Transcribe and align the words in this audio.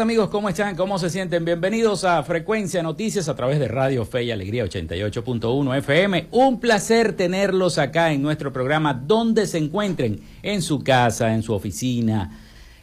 Amigos, 0.00 0.28
¿cómo 0.28 0.48
están? 0.48 0.76
¿Cómo 0.76 0.98
se 0.98 1.08
sienten? 1.08 1.44
Bienvenidos 1.44 2.04
a 2.04 2.22
Frecuencia 2.22 2.82
Noticias 2.82 3.28
a 3.28 3.34
través 3.34 3.58
de 3.58 3.68
Radio 3.68 4.04
Fe 4.04 4.24
y 4.24 4.30
Alegría 4.30 4.64
88.1 4.64 5.78
FM. 5.78 6.26
Un 6.32 6.60
placer 6.60 7.14
tenerlos 7.14 7.78
acá 7.78 8.12
en 8.12 8.20
nuestro 8.20 8.52
programa 8.52 8.92
donde 8.92 9.46
se 9.46 9.58
encuentren, 9.58 10.20
en 10.42 10.60
su 10.60 10.80
casa, 10.80 11.34
en 11.34 11.42
su 11.42 11.54
oficina, 11.54 12.38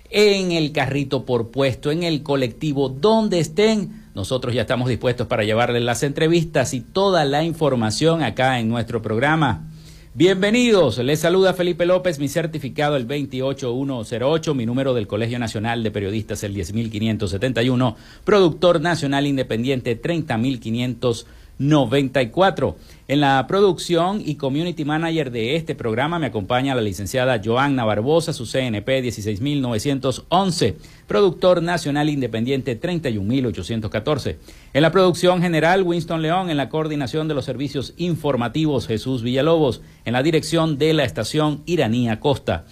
en 0.09 0.53
el 0.53 0.72
carrito 0.72 1.25
por 1.25 1.52
puesto, 1.52 1.92
en 1.92 2.03
el 2.03 2.23
colectivo, 2.23 2.89
donde 2.89 3.39
estén. 3.39 4.05
Nosotros 4.16 4.55
ya 4.55 4.61
estamos 4.61 4.89
dispuestos 4.89 5.27
para 5.27 5.44
llevarles 5.44 5.83
las 5.83 6.03
entrevistas 6.03 6.73
y 6.73 6.81
toda 6.81 7.25
la 7.25 7.44
información 7.44 8.23
acá 8.23 8.59
en 8.59 8.70
nuestro 8.70 9.02
programa. 9.02 9.70
Bienvenidos, 10.16 11.00
les 11.00 11.22
saluda 11.22 11.56
Felipe 11.56 11.88
López, 11.88 12.19
mi 12.19 12.28
certificado 12.28 12.95
el 12.97 13.08
28108, 13.08 14.53
mi 14.53 14.67
número 14.67 14.94
del 14.94 15.08
Colegio 15.08 15.39
Nacional 15.39 15.81
de 15.81 15.89
Periodistas 15.89 16.44
el 16.44 16.53
10571, 16.53 17.97
productor 18.23 18.80
nacional 18.80 19.25
independiente 19.25 19.95
30500 19.95 21.25
94. 21.59 22.76
En 23.08 23.20
la 23.20 23.46
producción 23.48 24.22
y 24.26 24.36
community 24.36 24.86
manager 24.86 25.30
de 25.30 25.56
este 25.56 25.76
programa 25.76 26.20
me 26.20 26.28
acompaña 26.28 26.73
la 26.73 26.82
licenciada 26.82 27.42
Joanna 27.44 27.86
Barbosa, 27.86 28.34
su 28.34 28.45
CNP 28.45 29.02
16911, 29.02 30.78
productor 31.08 31.62
nacional 31.62 32.10
independiente 32.10 32.76
31814. 32.76 34.40
En 34.73 34.82
la 34.82 34.92
producción 34.92 35.42
general 35.42 35.84
Winston 35.84 36.22
León, 36.22 36.50
en 36.50 36.58
la 36.58 36.70
coordinación 36.70 37.28
de 37.28 37.36
los 37.36 37.45
servicios 37.45 37.94
informativos 37.98 38.88
Jesús 38.88 39.22
Villalobos, 39.22 39.82
en 40.06 40.14
la 40.14 40.23
dirección 40.23 40.78
de 40.78 40.94
la 40.94 41.04
estación 41.04 41.62
Iranía 41.66 42.20
Costa. 42.20 42.66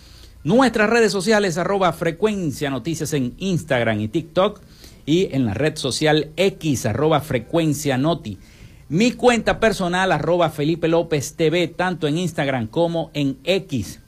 Nuestras 0.43 0.89
redes 0.89 1.11
sociales 1.11 1.59
arroba 1.59 1.93
frecuencia 1.93 2.71
noticias 2.71 3.13
en 3.13 3.35
Instagram 3.37 4.01
y 4.01 4.07
TikTok 4.07 4.59
y 5.05 5.35
en 5.35 5.45
la 5.45 5.53
red 5.53 5.75
social 5.75 6.31
X 6.35 6.87
arroba 6.87 7.21
frecuencia 7.21 7.97
noti. 7.97 8.39
Mi 8.91 9.13
cuenta 9.13 9.59
personal, 9.61 10.11
arroba 10.11 10.49
Felipe 10.49 10.89
López 10.89 11.37
TV, 11.37 11.69
tanto 11.69 12.09
en 12.09 12.17
Instagram 12.17 12.67
como 12.67 13.09
en 13.13 13.37
X. 13.45 14.01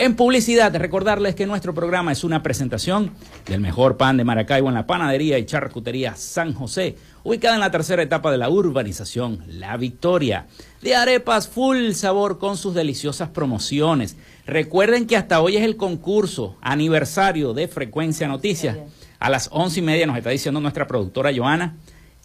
En 0.00 0.16
publicidad, 0.16 0.74
recordarles 0.74 1.34
que 1.34 1.44
nuestro 1.44 1.74
programa 1.74 2.10
es 2.10 2.24
una 2.24 2.42
presentación 2.42 3.10
del 3.44 3.60
mejor 3.60 3.98
pan 3.98 4.16
de 4.16 4.24
Maracaibo 4.24 4.68
en 4.68 4.74
la 4.74 4.86
panadería 4.86 5.36
y 5.36 5.44
charcutería 5.44 6.16
San 6.16 6.54
José, 6.54 6.96
ubicada 7.22 7.56
en 7.56 7.60
la 7.60 7.70
tercera 7.70 8.02
etapa 8.02 8.32
de 8.32 8.38
la 8.38 8.48
urbanización 8.48 9.44
La 9.46 9.76
Victoria. 9.76 10.46
De 10.80 10.96
arepas 10.96 11.48
full 11.48 11.90
sabor 11.90 12.38
con 12.38 12.56
sus 12.56 12.74
deliciosas 12.74 13.28
promociones. 13.28 14.16
Recuerden 14.46 15.06
que 15.06 15.18
hasta 15.18 15.42
hoy 15.42 15.58
es 15.58 15.64
el 15.64 15.76
concurso 15.76 16.56
aniversario 16.62 17.52
de 17.52 17.68
Frecuencia 17.68 18.26
Noticias. 18.26 18.78
A 19.18 19.28
las 19.28 19.50
once 19.52 19.80
y 19.80 19.82
media 19.82 20.06
nos 20.06 20.16
está 20.16 20.30
diciendo 20.30 20.62
nuestra 20.62 20.86
productora 20.86 21.30
Joana 21.36 21.76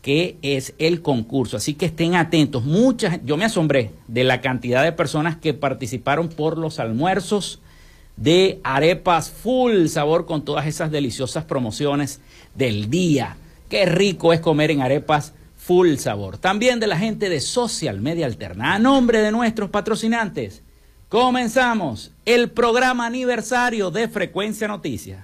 que 0.01 0.37
es 0.43 0.75
el 0.77 1.01
concurso. 1.01 1.57
Así 1.57 1.73
que 1.73 1.87
estén 1.87 2.13
atentos. 2.13 2.63
Muchas, 2.63 3.19
yo 3.25 3.37
me 3.37 3.43
asombré 3.43 3.91
de 4.07 4.23
la 4.23 4.39
cantidad 4.39 4.83
de 4.83 4.91
personas 4.91 5.35
que 5.35 5.55
participaron 5.55 6.29
por 6.29 6.59
los 6.59 6.79
almuerzos 6.79 7.59
de 8.17 8.59
arepas 8.63 9.29
full 9.29 9.87
sabor 9.87 10.25
con 10.25 10.45
todas 10.45 10.67
esas 10.67 10.91
deliciosas 10.91 11.45
promociones 11.45 12.21
del 12.53 12.89
día. 12.89 13.37
Qué 13.69 13.85
rico 13.85 14.33
es 14.33 14.39
comer 14.39 14.71
en 14.71 14.81
arepas 14.81 15.33
full 15.57 15.95
sabor. 15.95 16.37
También 16.37 16.79
de 16.79 16.87
la 16.87 16.97
gente 16.97 17.29
de 17.29 17.41
Social 17.41 17.99
Media 17.99 18.25
Alterna. 18.25 18.75
A 18.75 18.79
nombre 18.79 19.19
de 19.19 19.31
nuestros 19.31 19.69
patrocinantes, 19.69 20.61
comenzamos 21.09 22.11
el 22.25 22.51
programa 22.51 23.05
aniversario 23.05 23.91
de 23.91 24.07
Frecuencia 24.07 24.67
Noticias. 24.67 25.23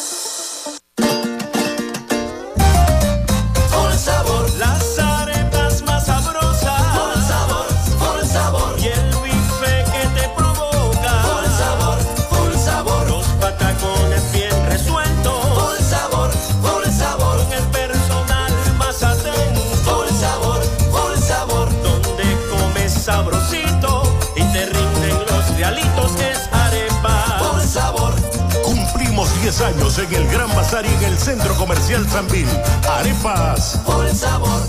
Años 29.59 29.99
en 29.99 30.13
el 30.13 30.27
Gran 30.27 30.47
Bazar 30.55 30.85
y 30.85 31.03
en 31.03 31.11
el 31.11 31.17
Centro 31.17 31.53
Comercial 31.55 32.07
Sanvil. 32.09 32.47
Arepas. 32.87 33.81
Por 33.85 34.05
el 34.05 34.15
sabor. 34.15 34.61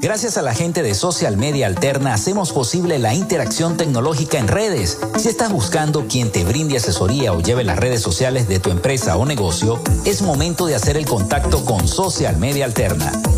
Gracias 0.00 0.36
a 0.36 0.42
la 0.42 0.54
gente 0.54 0.82
de 0.82 0.94
Social 0.94 1.36
Media 1.36 1.66
Alterna 1.66 2.12
hacemos 2.12 2.52
posible 2.52 2.98
la 2.98 3.14
interacción 3.14 3.76
tecnológica 3.76 4.38
en 4.38 4.48
redes. 4.48 4.98
Si 5.18 5.28
estás 5.28 5.50
buscando 5.50 6.06
quien 6.08 6.30
te 6.30 6.44
brinde 6.44 6.76
asesoría 6.76 7.32
o 7.32 7.40
lleve 7.40 7.64
las 7.64 7.78
redes 7.78 8.02
sociales 8.02 8.48
de 8.48 8.58
tu 8.58 8.70
empresa 8.70 9.16
o 9.16 9.24
negocio, 9.24 9.80
es 10.04 10.22
momento 10.22 10.66
de 10.66 10.74
hacer 10.74 10.96
el 10.96 11.06
contacto 11.06 11.64
con 11.64 11.88
Social 11.88 12.36
Media 12.36 12.64
Alterna. 12.64 13.12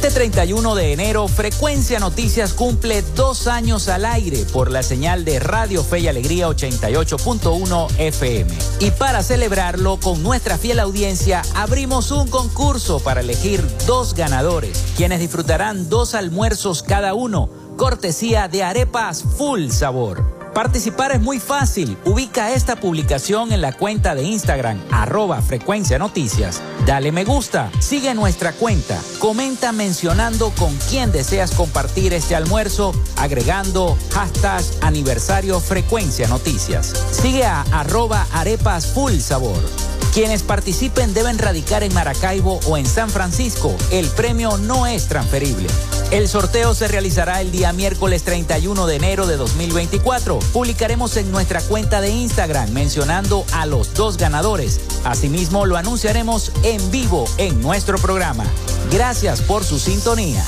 Este 0.00 0.12
31 0.12 0.76
de 0.76 0.92
enero, 0.92 1.26
Frecuencia 1.26 1.98
Noticias 1.98 2.52
cumple 2.52 3.02
dos 3.16 3.48
años 3.48 3.88
al 3.88 4.04
aire 4.04 4.46
por 4.52 4.70
la 4.70 4.84
señal 4.84 5.24
de 5.24 5.40
Radio 5.40 5.82
Fe 5.82 5.98
y 5.98 6.06
Alegría 6.06 6.46
88.1 6.48 7.88
FM. 7.98 8.54
Y 8.78 8.92
para 8.92 9.24
celebrarlo 9.24 9.98
con 9.98 10.22
nuestra 10.22 10.56
fiel 10.56 10.78
audiencia, 10.78 11.42
abrimos 11.56 12.12
un 12.12 12.28
concurso 12.28 13.00
para 13.00 13.22
elegir 13.22 13.60
dos 13.88 14.14
ganadores, 14.14 14.84
quienes 14.96 15.18
disfrutarán 15.18 15.88
dos 15.88 16.14
almuerzos 16.14 16.84
cada 16.84 17.14
uno, 17.14 17.50
cortesía 17.76 18.46
de 18.46 18.62
arepas 18.62 19.24
full 19.36 19.68
sabor. 19.70 20.37
Participar 20.54 21.12
es 21.12 21.20
muy 21.20 21.38
fácil. 21.38 21.96
Ubica 22.04 22.52
esta 22.52 22.76
publicación 22.76 23.52
en 23.52 23.60
la 23.60 23.72
cuenta 23.72 24.14
de 24.14 24.24
Instagram, 24.24 24.80
arroba 24.90 25.40
frecuencia 25.42 25.98
noticias. 25.98 26.60
Dale 26.86 27.12
me 27.12 27.24
gusta, 27.24 27.70
sigue 27.80 28.14
nuestra 28.14 28.52
cuenta, 28.52 28.98
comenta 29.18 29.72
mencionando 29.72 30.50
con 30.58 30.74
quién 30.88 31.12
deseas 31.12 31.52
compartir 31.52 32.12
este 32.12 32.34
almuerzo, 32.34 32.92
agregando 33.16 33.96
hashtag 34.12 34.62
aniversario 34.82 35.60
frecuencia 35.60 36.28
noticias. 36.28 36.92
Sigue 37.10 37.44
a 37.44 37.62
arroba 37.72 38.26
arepas 38.32 38.86
full 38.86 39.18
sabor. 39.18 39.97
Quienes 40.12 40.42
participen 40.42 41.14
deben 41.14 41.38
radicar 41.38 41.82
en 41.82 41.94
Maracaibo 41.94 42.60
o 42.66 42.76
en 42.76 42.86
San 42.86 43.10
Francisco. 43.10 43.74
El 43.90 44.08
premio 44.08 44.56
no 44.58 44.86
es 44.86 45.08
transferible. 45.08 45.68
El 46.10 46.28
sorteo 46.28 46.74
se 46.74 46.88
realizará 46.88 47.40
el 47.40 47.50
día 47.50 47.72
miércoles 47.72 48.22
31 48.24 48.86
de 48.86 48.96
enero 48.96 49.26
de 49.26 49.36
2024. 49.36 50.38
Publicaremos 50.52 51.16
en 51.16 51.30
nuestra 51.30 51.60
cuenta 51.60 52.00
de 52.00 52.10
Instagram 52.10 52.70
mencionando 52.70 53.44
a 53.52 53.66
los 53.66 53.94
dos 53.94 54.16
ganadores. 54.16 54.80
Asimismo, 55.04 55.66
lo 55.66 55.76
anunciaremos 55.76 56.52
en 56.62 56.90
vivo 56.90 57.26
en 57.36 57.60
nuestro 57.60 57.98
programa. 57.98 58.44
Gracias 58.90 59.42
por 59.42 59.64
su 59.64 59.78
sintonía. 59.78 60.44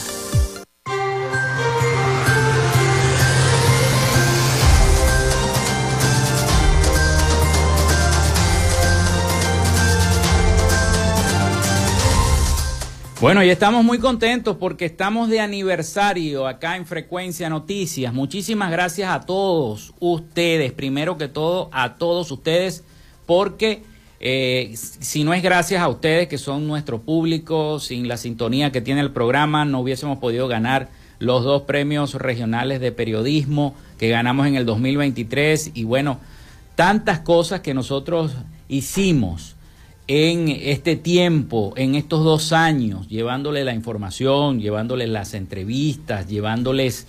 Bueno, 13.20 13.44
y 13.44 13.50
estamos 13.50 13.84
muy 13.84 13.98
contentos 13.98 14.56
porque 14.56 14.86
estamos 14.86 15.28
de 15.28 15.40
aniversario 15.40 16.46
acá 16.46 16.76
en 16.76 16.86
Frecuencia 16.86 17.50
Noticias. 17.50 18.14
Muchísimas 18.14 18.70
gracias 18.70 19.10
a 19.10 19.20
todos 19.20 19.92
ustedes, 20.00 20.72
primero 20.72 21.18
que 21.18 21.28
todo 21.28 21.68
a 21.70 21.96
todos 21.96 22.30
ustedes, 22.30 22.82
porque 23.26 23.82
eh, 24.20 24.72
si 24.74 25.22
no 25.22 25.34
es 25.34 25.42
gracias 25.42 25.82
a 25.82 25.88
ustedes 25.88 26.28
que 26.28 26.38
son 26.38 26.66
nuestro 26.66 27.02
público, 27.02 27.78
sin 27.78 28.08
la 28.08 28.16
sintonía 28.16 28.72
que 28.72 28.80
tiene 28.80 29.02
el 29.02 29.10
programa, 29.10 29.66
no 29.66 29.80
hubiésemos 29.80 30.16
podido 30.16 30.48
ganar 30.48 30.88
los 31.18 31.44
dos 31.44 31.62
premios 31.64 32.14
regionales 32.14 32.80
de 32.80 32.90
periodismo 32.90 33.74
que 33.98 34.08
ganamos 34.08 34.46
en 34.46 34.54
el 34.54 34.64
2023 34.64 35.72
y 35.74 35.84
bueno, 35.84 36.20
tantas 36.74 37.18
cosas 37.18 37.60
que 37.60 37.74
nosotros 37.74 38.32
hicimos 38.66 39.56
en 40.06 40.48
este 40.48 40.96
tiempo, 40.96 41.72
en 41.76 41.94
estos 41.94 42.24
dos 42.24 42.52
años, 42.52 43.08
llevándole 43.08 43.64
la 43.64 43.74
información, 43.74 44.60
llevándoles 44.60 45.08
las 45.08 45.34
entrevistas, 45.34 46.28
llevándoles 46.28 47.06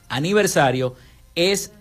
aniversario 0.09 0.95
es 1.35 1.73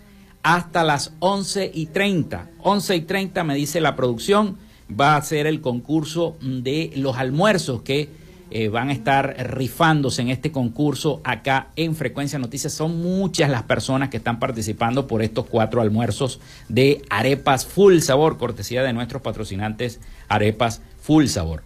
hasta 0.42 0.84
las 0.84 1.13
11 1.20 1.70
y 1.72 1.86
30. 1.86 2.50
11 2.63 2.96
y 2.96 3.01
30 3.01 3.44
me 3.44 3.53
dice 3.53 3.82
la 3.82 3.96
producción, 3.96 4.58
va 5.00 5.15
a 5.15 5.22
ser 5.22 5.46
el 5.46 5.62
concurso 5.62 6.38
de 6.42 6.92
los 6.96 7.18
almuerzos 7.18 7.84
que 7.84 8.23
eh, 8.55 8.69
van 8.69 8.89
a 8.89 8.93
estar 8.93 9.36
rifándose 9.50 10.22
en 10.22 10.29
este 10.29 10.51
concurso 10.51 11.22
acá 11.24 11.69
en 11.75 11.95
Frecuencia 11.95 12.38
Noticias. 12.38 12.72
Son 12.72 13.01
muchas 13.01 13.50
las 13.50 13.63
personas 13.63 14.10
que 14.10 14.17
están 14.17 14.38
participando 14.38 15.07
por 15.07 15.24
estos 15.24 15.48
cuatro 15.48 15.81
almuerzos 15.81 16.39
de 16.69 17.01
arepas 17.10 17.65
full 17.65 17.98
sabor, 17.98 18.38
cortesía 18.38 18.83
de 18.83 18.93
nuestros 18.93 19.24
patrocinantes 19.24 20.00
arepas 20.29 20.83
full 21.01 21.25
sabor. 21.25 21.63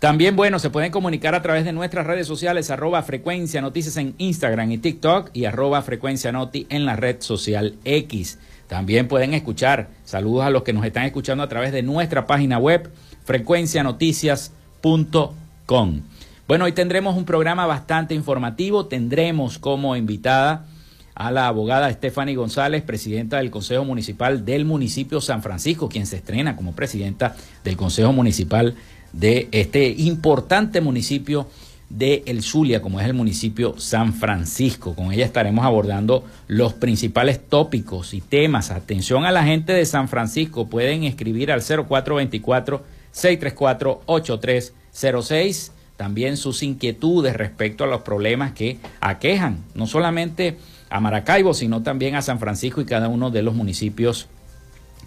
También, 0.00 0.34
bueno, 0.34 0.58
se 0.58 0.70
pueden 0.70 0.90
comunicar 0.90 1.36
a 1.36 1.42
través 1.42 1.64
de 1.64 1.72
nuestras 1.72 2.04
redes 2.04 2.26
sociales, 2.26 2.68
arroba 2.68 3.04
frecuencia 3.04 3.62
noticias 3.62 3.96
en 3.96 4.16
Instagram 4.18 4.72
y 4.72 4.78
TikTok 4.78 5.30
y 5.34 5.44
arroba 5.44 5.82
frecuencia 5.82 6.32
noti 6.32 6.66
en 6.68 6.84
la 6.84 6.96
red 6.96 7.20
social 7.20 7.76
X. 7.84 8.40
También 8.66 9.06
pueden 9.06 9.34
escuchar, 9.34 9.90
saludos 10.02 10.46
a 10.46 10.50
los 10.50 10.64
que 10.64 10.72
nos 10.72 10.84
están 10.84 11.04
escuchando 11.04 11.44
a 11.44 11.48
través 11.48 11.70
de 11.70 11.84
nuestra 11.84 12.26
página 12.26 12.58
web, 12.58 12.90
frecuencianoticias.com. 13.24 16.02
Bueno, 16.46 16.66
hoy 16.66 16.72
tendremos 16.72 17.16
un 17.16 17.24
programa 17.24 17.64
bastante 17.64 18.14
informativo. 18.14 18.84
Tendremos 18.84 19.58
como 19.58 19.96
invitada 19.96 20.66
a 21.14 21.30
la 21.30 21.46
abogada 21.46 21.90
Stephanie 21.90 22.36
González, 22.36 22.82
presidenta 22.82 23.38
del 23.38 23.50
Consejo 23.50 23.86
Municipal 23.86 24.44
del 24.44 24.66
municipio 24.66 25.22
San 25.22 25.42
Francisco, 25.42 25.88
quien 25.88 26.06
se 26.06 26.16
estrena 26.16 26.54
como 26.54 26.72
presidenta 26.72 27.34
del 27.64 27.78
Consejo 27.78 28.12
Municipal 28.12 28.74
de 29.14 29.48
este 29.52 29.88
importante 29.88 30.82
municipio 30.82 31.48
de 31.88 32.24
El 32.26 32.42
Zulia, 32.42 32.82
como 32.82 33.00
es 33.00 33.06
el 33.06 33.14
municipio 33.14 33.76
San 33.78 34.12
Francisco. 34.12 34.94
Con 34.94 35.12
ella 35.12 35.24
estaremos 35.24 35.64
abordando 35.64 36.26
los 36.46 36.74
principales 36.74 37.40
tópicos 37.48 38.12
y 38.12 38.20
temas. 38.20 38.70
Atención 38.70 39.24
a 39.24 39.32
la 39.32 39.44
gente 39.44 39.72
de 39.72 39.86
San 39.86 40.08
Francisco, 40.08 40.68
pueden 40.68 41.04
escribir 41.04 41.50
al 41.50 41.62
0424 41.62 42.84
634 43.12 44.02
8306 44.04 45.73
también 45.96 46.36
sus 46.36 46.62
inquietudes 46.62 47.36
respecto 47.36 47.84
a 47.84 47.86
los 47.86 48.02
problemas 48.02 48.52
que 48.52 48.78
aquejan 49.00 49.64
no 49.74 49.86
solamente 49.86 50.58
a 50.90 51.00
Maracaibo, 51.00 51.54
sino 51.54 51.82
también 51.82 52.14
a 52.14 52.22
San 52.22 52.38
Francisco 52.38 52.80
y 52.80 52.84
cada 52.84 53.08
uno 53.08 53.30
de 53.30 53.42
los 53.42 53.54
municipios 53.54 54.28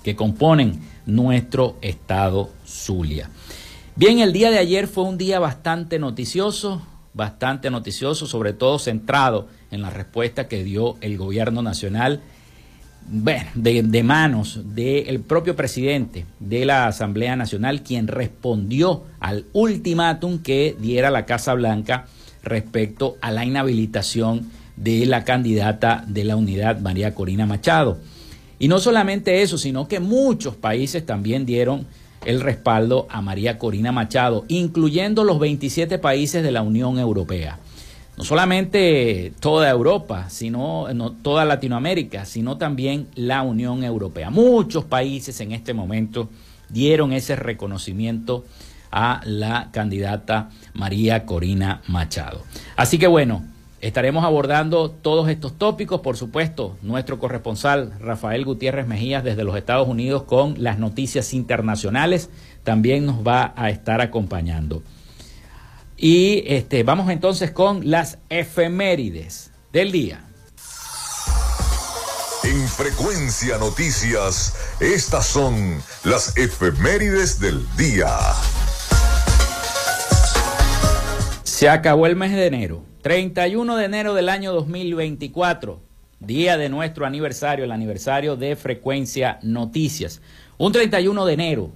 que 0.03 0.15
componen 0.15 0.79
nuestro 1.05 1.77
estado 1.81 2.49
Zulia. 2.65 3.29
Bien, 3.95 4.19
el 4.19 4.31
día 4.31 4.51
de 4.51 4.59
ayer 4.59 4.87
fue 4.87 5.03
un 5.03 5.17
día 5.17 5.39
bastante 5.39 5.99
noticioso, 5.99 6.81
bastante 7.13 7.69
noticioso, 7.69 8.27
sobre 8.27 8.53
todo 8.53 8.79
centrado 8.79 9.47
en 9.71 9.81
la 9.81 9.89
respuesta 9.89 10.47
que 10.47 10.63
dio 10.63 10.97
el 11.01 11.17
gobierno 11.17 11.61
nacional 11.61 12.21
bueno, 13.07 13.45
de, 13.55 14.03
manos 14.03 14.59
del 14.75 15.21
propio 15.21 15.55
presidente 15.55 16.25
de 16.39 16.65
la 16.65 16.87
Asamblea 16.87 17.35
Nacional, 17.35 17.81
quien 17.81 18.07
respondió 18.07 19.03
al 19.19 19.45
ultimátum 19.53 20.39
que 20.39 20.75
diera 20.79 21.09
la 21.09 21.25
Casa 21.25 21.53
Blanca 21.53 22.05
respecto 22.43 23.17
a 23.21 23.31
la 23.31 23.45
inhabilitación 23.45 24.49
de 24.75 25.05
la 25.05 25.23
candidata 25.23 26.03
de 26.07 26.25
la 26.25 26.35
unidad, 26.35 26.79
María 26.79 27.15
Corina 27.15 27.45
Machado. 27.45 27.97
Y 28.59 28.67
no 28.67 28.79
solamente 28.79 29.41
eso, 29.41 29.57
sino 29.57 29.87
que 29.87 29.99
muchos 29.99 30.55
países 30.55 31.05
también 31.05 31.45
dieron 31.45 31.87
el 32.25 32.41
respaldo 32.41 33.07
a 33.09 33.21
María 33.21 33.57
Corina 33.57 33.91
Machado, 33.91 34.43
incluyendo 34.49 35.23
los 35.23 35.39
27 35.39 35.97
países 35.99 36.43
de 36.43 36.51
la 36.51 36.61
Unión 36.61 36.99
Europea 36.99 37.59
no 38.17 38.23
solamente 38.23 39.31
toda 39.39 39.69
Europa, 39.69 40.29
sino 40.29 40.91
no, 40.93 41.11
toda 41.11 41.45
Latinoamérica, 41.45 42.25
sino 42.25 42.57
también 42.57 43.07
la 43.15 43.43
Unión 43.43 43.83
Europea. 43.83 44.31
Muchos 44.31 44.85
países 44.85 45.39
en 45.39 45.51
este 45.51 45.75
momento 45.75 46.27
dieron 46.67 47.13
ese 47.13 47.35
reconocimiento 47.35 48.43
a 48.91 49.21
la 49.23 49.69
candidata 49.71 50.49
María 50.73 51.25
Corina 51.25 51.81
Machado. 51.87 52.41
Así 52.75 52.97
que 52.97 53.05
bueno, 53.05 53.43
estaremos 53.81 54.25
abordando 54.25 54.89
todos 54.89 55.29
estos 55.29 55.53
tópicos, 55.53 56.01
por 56.01 56.17
supuesto, 56.17 56.75
nuestro 56.81 57.19
corresponsal 57.19 57.93
Rafael 57.99 58.45
Gutiérrez 58.45 58.87
Mejías 58.87 59.23
desde 59.23 59.43
los 59.43 59.55
Estados 59.55 59.87
Unidos 59.87 60.23
con 60.23 60.55
las 60.57 60.79
noticias 60.79 61.35
internacionales 61.35 62.31
también 62.63 63.05
nos 63.05 63.25
va 63.25 63.53
a 63.55 63.69
estar 63.69 64.01
acompañando. 64.01 64.81
Y 65.97 66.43
este, 66.45 66.83
vamos 66.83 67.09
entonces 67.09 67.49
con 67.49 67.89
las 67.89 68.19
efemérides 68.29 69.49
del 69.73 69.91
día. 69.91 70.23
En 72.43 72.67
Frecuencia 72.67 73.57
Noticias, 73.57 74.55
estas 74.79 75.25
son 75.25 75.81
las 76.03 76.37
efemérides 76.37 77.39
del 77.39 77.65
día. 77.75 78.07
Se 81.43 81.67
acabó 81.67 82.05
el 82.05 82.15
mes 82.15 82.31
de 82.31 82.45
enero. 82.45 82.83
31 83.01 83.77
de 83.77 83.85
enero 83.85 84.13
del 84.13 84.29
año 84.29 84.53
2024, 84.53 85.81
día 86.19 86.57
de 86.57 86.69
nuestro 86.69 87.07
aniversario, 87.07 87.65
el 87.65 87.71
aniversario 87.71 88.35
de 88.35 88.55
Frecuencia 88.55 89.39
Noticias. 89.41 90.21
Un 90.57 90.73
31 90.73 91.25
de 91.25 91.33
enero 91.33 91.71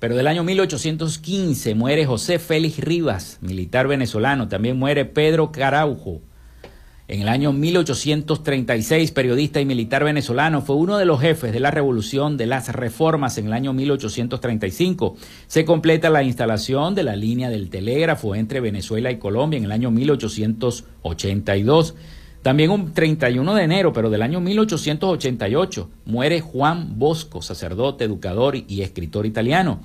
pero 0.00 0.16
del 0.16 0.26
año 0.26 0.42
1815 0.42 1.74
muere 1.74 2.06
José 2.06 2.38
Félix 2.38 2.78
Rivas, 2.78 3.36
militar 3.42 3.86
venezolano. 3.86 4.48
También 4.48 4.78
muere 4.78 5.04
Pedro 5.04 5.52
Caraujo. 5.52 6.22
En 7.06 7.20
el 7.20 7.28
año 7.28 7.52
1836, 7.52 9.10
periodista 9.10 9.60
y 9.60 9.66
militar 9.66 10.04
venezolano, 10.04 10.62
fue 10.62 10.76
uno 10.76 10.96
de 10.96 11.04
los 11.04 11.20
jefes 11.20 11.52
de 11.52 11.60
la 11.60 11.70
revolución 11.70 12.38
de 12.38 12.46
las 12.46 12.72
reformas 12.72 13.36
en 13.36 13.48
el 13.48 13.52
año 13.52 13.74
1835. 13.74 15.16
Se 15.48 15.66
completa 15.66 16.08
la 16.08 16.22
instalación 16.22 16.94
de 16.94 17.02
la 17.02 17.16
línea 17.16 17.50
del 17.50 17.68
telégrafo 17.68 18.34
entre 18.34 18.60
Venezuela 18.60 19.10
y 19.10 19.18
Colombia 19.18 19.58
en 19.58 19.64
el 19.64 19.72
año 19.72 19.90
1882. 19.90 21.94
También 22.42 22.70
un 22.70 22.94
31 22.94 23.54
de 23.54 23.62
enero, 23.62 23.92
pero 23.92 24.08
del 24.08 24.22
año 24.22 24.40
1888, 24.40 25.90
muere 26.06 26.40
Juan 26.40 26.98
Bosco, 26.98 27.42
sacerdote, 27.42 28.04
educador 28.04 28.56
y 28.56 28.80
escritor 28.80 29.26
italiano. 29.26 29.80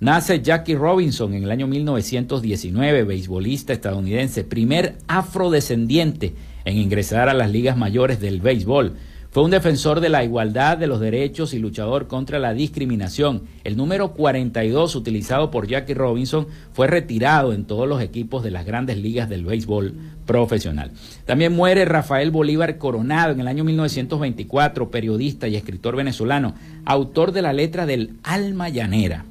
Nace 0.00 0.42
Jackie 0.42 0.74
Robinson 0.74 1.32
en 1.32 1.44
el 1.44 1.50
año 1.50 1.66
1919, 1.66 3.04
beisbolista 3.04 3.72
estadounidense, 3.72 4.44
primer 4.44 4.98
afrodescendiente 5.08 6.34
en 6.66 6.76
ingresar 6.76 7.30
a 7.30 7.34
las 7.34 7.50
ligas 7.50 7.78
mayores 7.78 8.20
del 8.20 8.42
béisbol. 8.42 8.96
Fue 9.34 9.42
un 9.42 9.50
defensor 9.50 9.98
de 9.98 10.10
la 10.10 10.22
igualdad 10.22 10.78
de 10.78 10.86
los 10.86 11.00
derechos 11.00 11.54
y 11.54 11.58
luchador 11.58 12.06
contra 12.06 12.38
la 12.38 12.54
discriminación. 12.54 13.42
El 13.64 13.76
número 13.76 14.12
42 14.12 14.94
utilizado 14.94 15.50
por 15.50 15.66
Jackie 15.66 15.94
Robinson 15.94 16.46
fue 16.72 16.86
retirado 16.86 17.52
en 17.52 17.64
todos 17.64 17.88
los 17.88 18.00
equipos 18.00 18.44
de 18.44 18.52
las 18.52 18.64
grandes 18.64 18.96
ligas 18.96 19.28
del 19.28 19.44
béisbol 19.44 19.94
profesional. 20.24 20.92
También 21.24 21.52
muere 21.52 21.84
Rafael 21.84 22.30
Bolívar 22.30 22.78
Coronado 22.78 23.32
en 23.32 23.40
el 23.40 23.48
año 23.48 23.64
1924, 23.64 24.92
periodista 24.92 25.48
y 25.48 25.56
escritor 25.56 25.96
venezolano, 25.96 26.54
autor 26.84 27.32
de 27.32 27.42
la 27.42 27.52
letra 27.52 27.86
del 27.86 28.12
Alma 28.22 28.68
Llanera. 28.68 29.24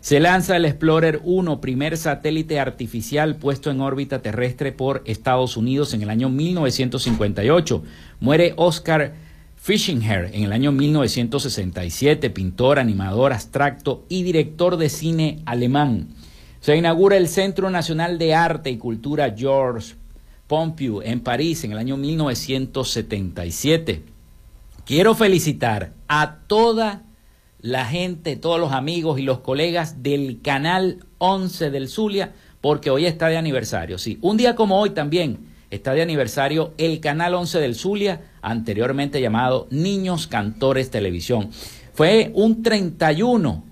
Se 0.00 0.18
lanza 0.18 0.56
el 0.56 0.64
Explorer 0.64 1.20
1, 1.22 1.60
primer 1.60 1.96
satélite 1.96 2.58
artificial 2.58 3.36
puesto 3.36 3.70
en 3.70 3.80
órbita 3.80 4.22
terrestre 4.22 4.72
por 4.72 5.02
Estados 5.04 5.56
Unidos 5.56 5.94
en 5.94 6.02
el 6.02 6.10
año 6.10 6.30
1958. 6.30 7.84
Muere 8.20 8.54
Oscar 8.56 9.25
Fischinger 9.66 10.30
en 10.32 10.44
el 10.44 10.52
año 10.52 10.70
1967, 10.70 12.30
pintor, 12.30 12.78
animador 12.78 13.32
abstracto 13.32 14.04
y 14.08 14.22
director 14.22 14.76
de 14.76 14.88
cine 14.88 15.42
alemán. 15.44 16.10
Se 16.60 16.76
inaugura 16.76 17.16
el 17.16 17.26
Centro 17.26 17.68
Nacional 17.68 18.16
de 18.16 18.32
Arte 18.32 18.70
y 18.70 18.76
Cultura 18.76 19.34
Georges 19.36 19.96
Pompidou 20.46 21.02
en 21.02 21.18
París 21.18 21.64
en 21.64 21.72
el 21.72 21.78
año 21.78 21.96
1977. 21.96 24.04
Quiero 24.84 25.16
felicitar 25.16 25.94
a 26.06 26.36
toda 26.46 27.02
la 27.58 27.86
gente, 27.86 28.36
todos 28.36 28.60
los 28.60 28.70
amigos 28.70 29.18
y 29.18 29.22
los 29.22 29.40
colegas 29.40 30.00
del 30.00 30.42
canal 30.42 31.04
11 31.18 31.72
del 31.72 31.88
Zulia, 31.88 32.34
porque 32.60 32.90
hoy 32.90 33.06
está 33.06 33.26
de 33.26 33.36
aniversario. 33.36 33.98
Sí, 33.98 34.18
un 34.20 34.36
día 34.36 34.54
como 34.54 34.80
hoy 34.80 34.90
también 34.90 35.56
está 35.70 35.94
de 35.94 36.02
aniversario 36.02 36.72
el 36.78 37.00
canal 37.00 37.34
11 37.34 37.58
del 37.58 37.74
Zulia, 37.74 38.20
anteriormente 38.46 39.20
llamado 39.20 39.66
Niños 39.70 40.26
Cantores 40.28 40.90
Televisión. 40.90 41.50
Fue 41.92 42.30
un 42.34 42.62
31 42.62 43.64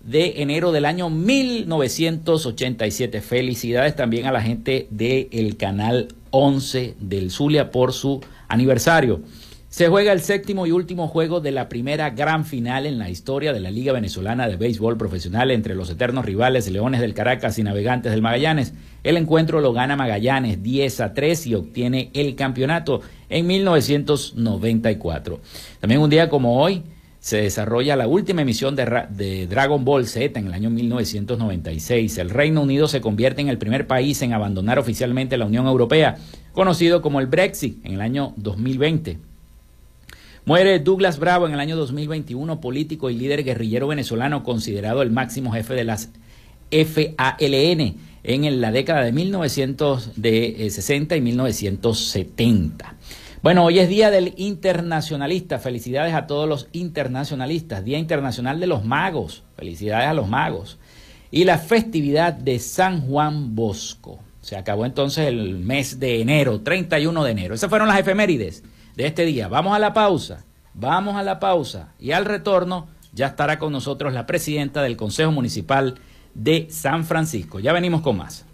de 0.00 0.42
enero 0.42 0.70
del 0.70 0.84
año 0.84 1.10
1987. 1.10 3.20
Felicidades 3.20 3.96
también 3.96 4.26
a 4.26 4.32
la 4.32 4.40
gente 4.40 4.86
del 4.90 5.56
canal 5.56 6.14
11 6.30 6.94
del 7.00 7.32
Zulia 7.32 7.72
por 7.72 7.92
su 7.92 8.20
aniversario. 8.46 9.22
Se 9.68 9.88
juega 9.88 10.12
el 10.12 10.20
séptimo 10.20 10.64
y 10.66 10.70
último 10.70 11.08
juego 11.08 11.40
de 11.40 11.50
la 11.50 11.68
primera 11.68 12.10
gran 12.10 12.44
final 12.44 12.86
en 12.86 12.98
la 12.98 13.10
historia 13.10 13.52
de 13.52 13.58
la 13.58 13.72
Liga 13.72 13.92
Venezolana 13.92 14.46
de 14.46 14.56
Béisbol 14.56 14.96
Profesional 14.96 15.50
entre 15.50 15.74
los 15.74 15.90
eternos 15.90 16.24
rivales 16.24 16.70
Leones 16.70 17.00
del 17.00 17.14
Caracas 17.14 17.58
y 17.58 17.64
Navegantes 17.64 18.12
del 18.12 18.22
Magallanes. 18.22 18.74
El 19.02 19.16
encuentro 19.16 19.60
lo 19.60 19.72
gana 19.72 19.96
Magallanes 19.96 20.62
10 20.62 21.00
a 21.00 21.14
3 21.14 21.48
y 21.48 21.54
obtiene 21.56 22.10
el 22.14 22.36
campeonato 22.36 23.00
en 23.28 23.46
1994. 23.48 25.40
También 25.80 26.00
un 26.00 26.10
día 26.10 26.28
como 26.28 26.62
hoy 26.62 26.84
se 27.18 27.38
desarrolla 27.38 27.96
la 27.96 28.06
última 28.06 28.42
emisión 28.42 28.76
de, 28.76 29.48
Dragon 29.50 29.84
Ball 29.84 30.06
Z 30.06 30.38
en 30.38 30.46
el 30.46 30.54
año 30.54 30.70
1996. 30.70 32.18
El 32.18 32.30
Reino 32.30 32.62
Unido 32.62 32.86
se 32.86 33.00
convierte 33.00 33.40
en 33.42 33.48
el 33.48 33.58
primer 33.58 33.88
país 33.88 34.22
en 34.22 34.32
abandonar 34.32 34.78
oficialmente 34.78 35.36
la 35.36 35.46
Unión 35.46 35.66
Europea, 35.66 36.18
conocido 36.52 37.02
como 37.02 37.18
el 37.18 37.26
Brexit, 37.26 37.84
en 37.84 37.94
el 37.94 38.00
año 38.00 38.32
2020. 38.36 39.18
Muere 40.48 40.78
Douglas 40.78 41.18
Bravo 41.18 41.48
en 41.48 41.54
el 41.54 41.58
año 41.58 41.76
2021, 41.76 42.60
político 42.60 43.10
y 43.10 43.16
líder 43.16 43.42
guerrillero 43.42 43.88
venezolano 43.88 44.44
considerado 44.44 45.02
el 45.02 45.10
máximo 45.10 45.50
jefe 45.50 45.74
de 45.74 45.82
las 45.82 46.10
FALN 46.70 47.96
en 48.22 48.60
la 48.60 48.70
década 48.70 49.02
de 49.02 49.10
1960 49.10 51.16
y 51.16 51.20
1970. 51.20 52.94
Bueno, 53.42 53.64
hoy 53.64 53.80
es 53.80 53.88
Día 53.88 54.12
del 54.12 54.34
Internacionalista. 54.36 55.58
Felicidades 55.58 56.14
a 56.14 56.28
todos 56.28 56.48
los 56.48 56.68
internacionalistas. 56.70 57.84
Día 57.84 57.98
Internacional 57.98 58.60
de 58.60 58.68
los 58.68 58.84
Magos. 58.84 59.42
Felicidades 59.56 60.06
a 60.06 60.14
los 60.14 60.28
magos. 60.28 60.78
Y 61.32 61.42
la 61.42 61.58
festividad 61.58 62.34
de 62.34 62.60
San 62.60 63.00
Juan 63.00 63.56
Bosco. 63.56 64.20
Se 64.42 64.54
acabó 64.54 64.86
entonces 64.86 65.26
el 65.26 65.58
mes 65.58 65.98
de 65.98 66.20
enero, 66.20 66.60
31 66.60 67.24
de 67.24 67.30
enero. 67.32 67.56
Esas 67.56 67.68
fueron 67.68 67.88
las 67.88 67.98
efemérides 67.98 68.62
de 68.96 69.06
este 69.06 69.24
día. 69.24 69.48
Vamos 69.48 69.76
a 69.76 69.78
la 69.78 69.92
pausa. 69.92 70.44
Vamos 70.74 71.16
a 71.16 71.22
la 71.22 71.38
pausa. 71.38 71.92
Y 71.98 72.12
al 72.12 72.24
retorno 72.24 72.88
ya 73.12 73.28
estará 73.28 73.58
con 73.58 73.72
nosotros 73.72 74.12
la 74.12 74.26
presidenta 74.26 74.82
del 74.82 74.96
Consejo 74.96 75.30
Municipal 75.30 75.98
de 76.34 76.68
San 76.70 77.04
Francisco. 77.04 77.60
Ya 77.60 77.72
venimos 77.72 78.02
con 78.02 78.16
más. 78.16 78.44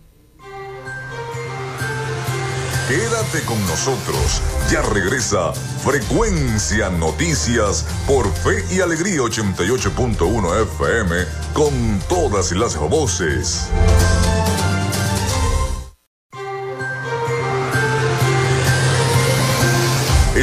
Quédate 2.88 3.44
con 3.46 3.58
nosotros. 3.66 4.42
Ya 4.70 4.82
regresa 4.82 5.52
Frecuencia 5.52 6.90
Noticias 6.90 7.86
por 8.06 8.30
Fe 8.30 8.64
y 8.74 8.80
Alegría 8.80 9.20
88.1 9.20 10.62
FM 10.62 11.16
con 11.54 12.00
todas 12.08 12.52
las 12.52 12.76
voces. 12.76 13.70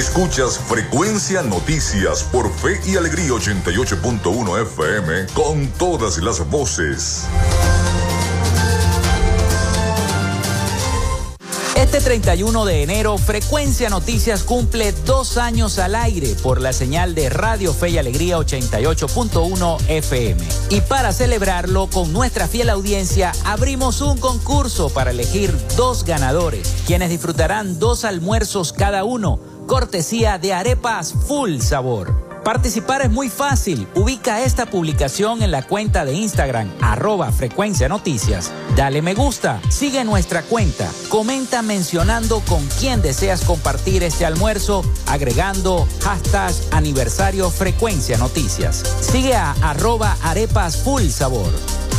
Escuchas 0.09 0.57
Frecuencia 0.57 1.43
Noticias 1.43 2.23
por 2.23 2.51
Fe 2.51 2.81
y 2.83 2.97
Alegría 2.97 3.29
88.1 3.29 4.61
FM 4.63 5.27
con 5.35 5.67
todas 5.77 6.17
las 6.17 6.49
voces. 6.49 7.27
Este 11.75 12.01
31 12.01 12.65
de 12.65 12.83
enero, 12.83 13.19
Frecuencia 13.19 13.89
Noticias 13.89 14.43
cumple 14.43 14.93
dos 15.05 15.37
años 15.37 15.77
al 15.77 15.93
aire 15.93 16.35
por 16.41 16.59
la 16.59 16.73
señal 16.73 17.13
de 17.13 17.29
Radio 17.29 17.71
Fe 17.71 17.89
y 17.91 17.97
Alegría 17.99 18.37
88.1 18.39 19.77
FM. 19.89 20.43
Y 20.71 20.81
para 20.81 21.13
celebrarlo 21.13 21.87
con 21.87 22.11
nuestra 22.11 22.47
fiel 22.47 22.71
audiencia, 22.71 23.31
abrimos 23.45 24.01
un 24.01 24.17
concurso 24.17 24.89
para 24.89 25.11
elegir 25.11 25.55
dos 25.77 26.03
ganadores, 26.03 26.75
quienes 26.87 27.11
disfrutarán 27.11 27.79
dos 27.79 28.05
almuerzos 28.05 28.73
cada 28.73 29.03
uno, 29.03 29.39
cortesía 29.69 30.39
de 30.39 30.51
arepas 30.51 31.13
full 31.13 31.59
sabor. 31.59 32.27
Participar 32.43 33.03
es 33.03 33.11
muy 33.11 33.29
fácil. 33.29 33.87
Ubica 33.93 34.41
esta 34.41 34.65
publicación 34.65 35.43
en 35.43 35.51
la 35.51 35.61
cuenta 35.61 36.05
de 36.05 36.13
Instagram, 36.13 36.71
arroba 36.81 37.31
frecuencia 37.31 37.87
noticias. 37.87 38.51
Dale 38.75 39.03
me 39.03 39.13
gusta, 39.13 39.61
sigue 39.69 40.03
nuestra 40.03 40.41
cuenta, 40.41 40.89
comenta 41.09 41.61
mencionando 41.61 42.39
con 42.47 42.65
quién 42.79 43.03
deseas 43.03 43.43
compartir 43.43 44.01
este 44.01 44.25
almuerzo, 44.25 44.83
agregando 45.05 45.87
hashtag 46.01 46.51
aniversario 46.71 47.51
frecuencia 47.51 48.17
noticias. 48.17 48.83
Sigue 49.01 49.35
a 49.35 49.51
arroba 49.61 50.17
arepas 50.23 50.77
full 50.77 51.09
sabor. 51.09 51.51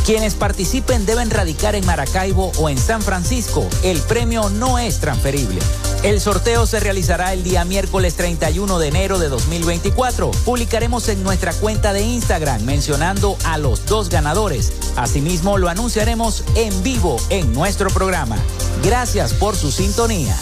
Quienes 0.05 0.33
participen 0.33 1.05
deben 1.05 1.29
radicar 1.29 1.75
en 1.75 1.85
Maracaibo 1.85 2.51
o 2.57 2.69
en 2.69 2.77
San 2.77 3.01
Francisco. 3.01 3.67
El 3.83 3.99
premio 4.01 4.49
no 4.49 4.79
es 4.79 4.99
transferible. 4.99 5.59
El 6.03 6.19
sorteo 6.19 6.65
se 6.65 6.79
realizará 6.79 7.33
el 7.33 7.43
día 7.43 7.63
miércoles 7.65 8.15
31 8.15 8.79
de 8.79 8.87
enero 8.87 9.19
de 9.19 9.29
2024. 9.29 10.31
Publicaremos 10.43 11.07
en 11.09 11.21
nuestra 11.21 11.53
cuenta 11.53 11.93
de 11.93 12.01
Instagram 12.01 12.63
mencionando 12.63 13.37
a 13.45 13.59
los 13.59 13.85
dos 13.85 14.09
ganadores. 14.09 14.73
Asimismo, 14.95 15.59
lo 15.59 15.69
anunciaremos 15.69 16.43
en 16.55 16.81
vivo 16.81 17.17
en 17.29 17.53
nuestro 17.53 17.91
programa. 17.91 18.37
Gracias 18.83 19.33
por 19.33 19.55
su 19.55 19.71
sintonía. 19.71 20.35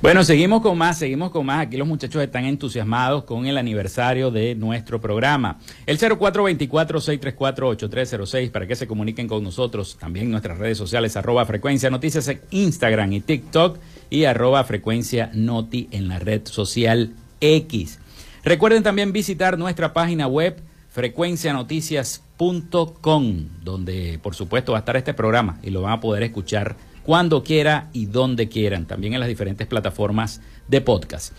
Bueno, 0.00 0.22
seguimos 0.22 0.62
con 0.62 0.78
más, 0.78 0.96
seguimos 0.96 1.32
con 1.32 1.44
más. 1.44 1.66
Aquí 1.66 1.76
los 1.76 1.88
muchachos 1.88 2.22
están 2.22 2.44
entusiasmados 2.44 3.24
con 3.24 3.46
el 3.46 3.58
aniversario 3.58 4.30
de 4.30 4.54
nuestro 4.54 5.00
programa. 5.00 5.58
El 5.86 5.98
0424-634-8306 5.98 8.52
para 8.52 8.68
que 8.68 8.76
se 8.76 8.86
comuniquen 8.86 9.26
con 9.26 9.42
nosotros. 9.42 9.96
También 9.98 10.30
nuestras 10.30 10.58
redes 10.58 10.78
sociales, 10.78 11.16
arroba 11.16 11.44
frecuencia 11.46 11.90
noticias 11.90 12.28
en 12.28 12.40
Instagram 12.52 13.12
y 13.12 13.18
TikTok 13.20 13.78
y 14.08 14.22
arroba 14.22 14.62
frecuencia 14.62 15.32
noti 15.34 15.88
en 15.90 16.06
la 16.06 16.20
red 16.20 16.42
social 16.44 17.12
X. 17.40 17.98
Recuerden 18.44 18.84
también 18.84 19.12
visitar 19.12 19.58
nuestra 19.58 19.92
página 19.92 20.28
web 20.28 20.62
frecuencianoticias.com, 20.90 23.48
donde 23.64 24.20
por 24.22 24.36
supuesto 24.36 24.70
va 24.72 24.78
a 24.78 24.80
estar 24.80 24.96
este 24.96 25.12
programa 25.12 25.58
y 25.64 25.70
lo 25.70 25.82
van 25.82 25.94
a 25.94 26.00
poder 26.00 26.22
escuchar 26.22 26.76
cuando 27.08 27.42
quiera 27.42 27.88
y 27.94 28.04
donde 28.04 28.50
quieran, 28.50 28.84
también 28.84 29.14
en 29.14 29.20
las 29.20 29.30
diferentes 29.30 29.66
plataformas 29.66 30.42
de 30.68 30.82
podcast. 30.82 31.32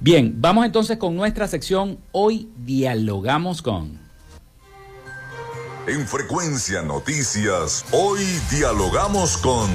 Bien, 0.00 0.34
vamos 0.36 0.66
entonces 0.66 0.98
con 0.98 1.16
nuestra 1.16 1.48
sección 1.48 1.98
Hoy 2.12 2.50
dialogamos 2.58 3.62
con... 3.62 3.98
En 5.86 6.06
Frecuencia 6.06 6.82
Noticias, 6.82 7.86
hoy 7.90 8.22
dialogamos 8.50 9.38
con... 9.38 9.70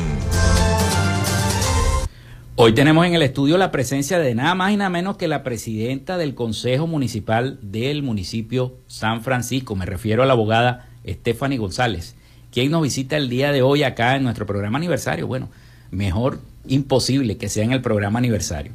Hoy 2.53 2.75
tenemos 2.75 3.03
en 3.07 3.15
el 3.15 3.23
estudio 3.23 3.57
la 3.57 3.71
presencia 3.71 4.19
de 4.19 4.35
nada 4.35 4.53
más 4.53 4.71
y 4.71 4.77
nada 4.77 4.91
menos 4.91 5.17
que 5.17 5.27
la 5.27 5.41
presidenta 5.41 6.19
del 6.19 6.35
Consejo 6.35 6.85
Municipal 6.85 7.57
del 7.63 8.03
municipio 8.03 8.77
San 8.85 9.23
Francisco. 9.23 9.75
Me 9.75 9.87
refiero 9.87 10.21
a 10.21 10.27
la 10.27 10.33
abogada 10.33 10.89
Stephanie 11.03 11.57
González. 11.57 12.15
¿Quién 12.53 12.69
nos 12.69 12.83
visita 12.83 13.17
el 13.17 13.29
día 13.29 13.51
de 13.51 13.63
hoy 13.63 13.81
acá 13.81 14.15
en 14.15 14.23
nuestro 14.23 14.45
programa 14.45 14.77
aniversario? 14.77 15.25
Bueno, 15.25 15.49
mejor 15.89 16.39
imposible 16.67 17.35
que 17.35 17.49
sea 17.49 17.63
en 17.63 17.71
el 17.71 17.81
programa 17.81 18.19
aniversario. 18.19 18.73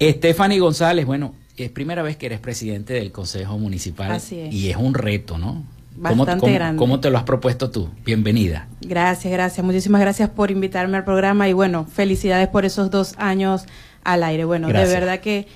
Stephanie 0.00 0.60
González, 0.60 1.04
bueno, 1.04 1.34
es 1.56 1.68
primera 1.70 2.02
vez 2.02 2.16
que 2.16 2.26
eres 2.26 2.38
presidente 2.38 2.94
del 2.94 3.10
Consejo 3.10 3.58
Municipal 3.58 4.12
Así 4.12 4.38
es. 4.38 4.54
y 4.54 4.70
es 4.70 4.76
un 4.76 4.94
reto, 4.94 5.36
¿no? 5.36 5.64
Bastante 5.96 6.38
¿Cómo, 6.38 6.54
grande. 6.54 6.78
¿Cómo 6.78 7.00
te 7.00 7.10
lo 7.10 7.18
has 7.18 7.24
propuesto 7.24 7.70
tú? 7.70 7.90
Bienvenida. 8.04 8.68
Gracias, 8.80 9.32
gracias. 9.32 9.66
Muchísimas 9.66 10.00
gracias 10.00 10.30
por 10.30 10.52
invitarme 10.52 10.96
al 10.96 11.04
programa 11.04 11.48
y 11.48 11.52
bueno, 11.52 11.84
felicidades 11.84 12.46
por 12.48 12.64
esos 12.64 12.90
dos 12.92 13.14
años 13.18 13.64
al 14.04 14.22
aire. 14.22 14.44
Bueno, 14.44 14.68
Gracias. 14.68 14.90
de 14.90 14.94
verdad 14.94 15.20
que, 15.20 15.48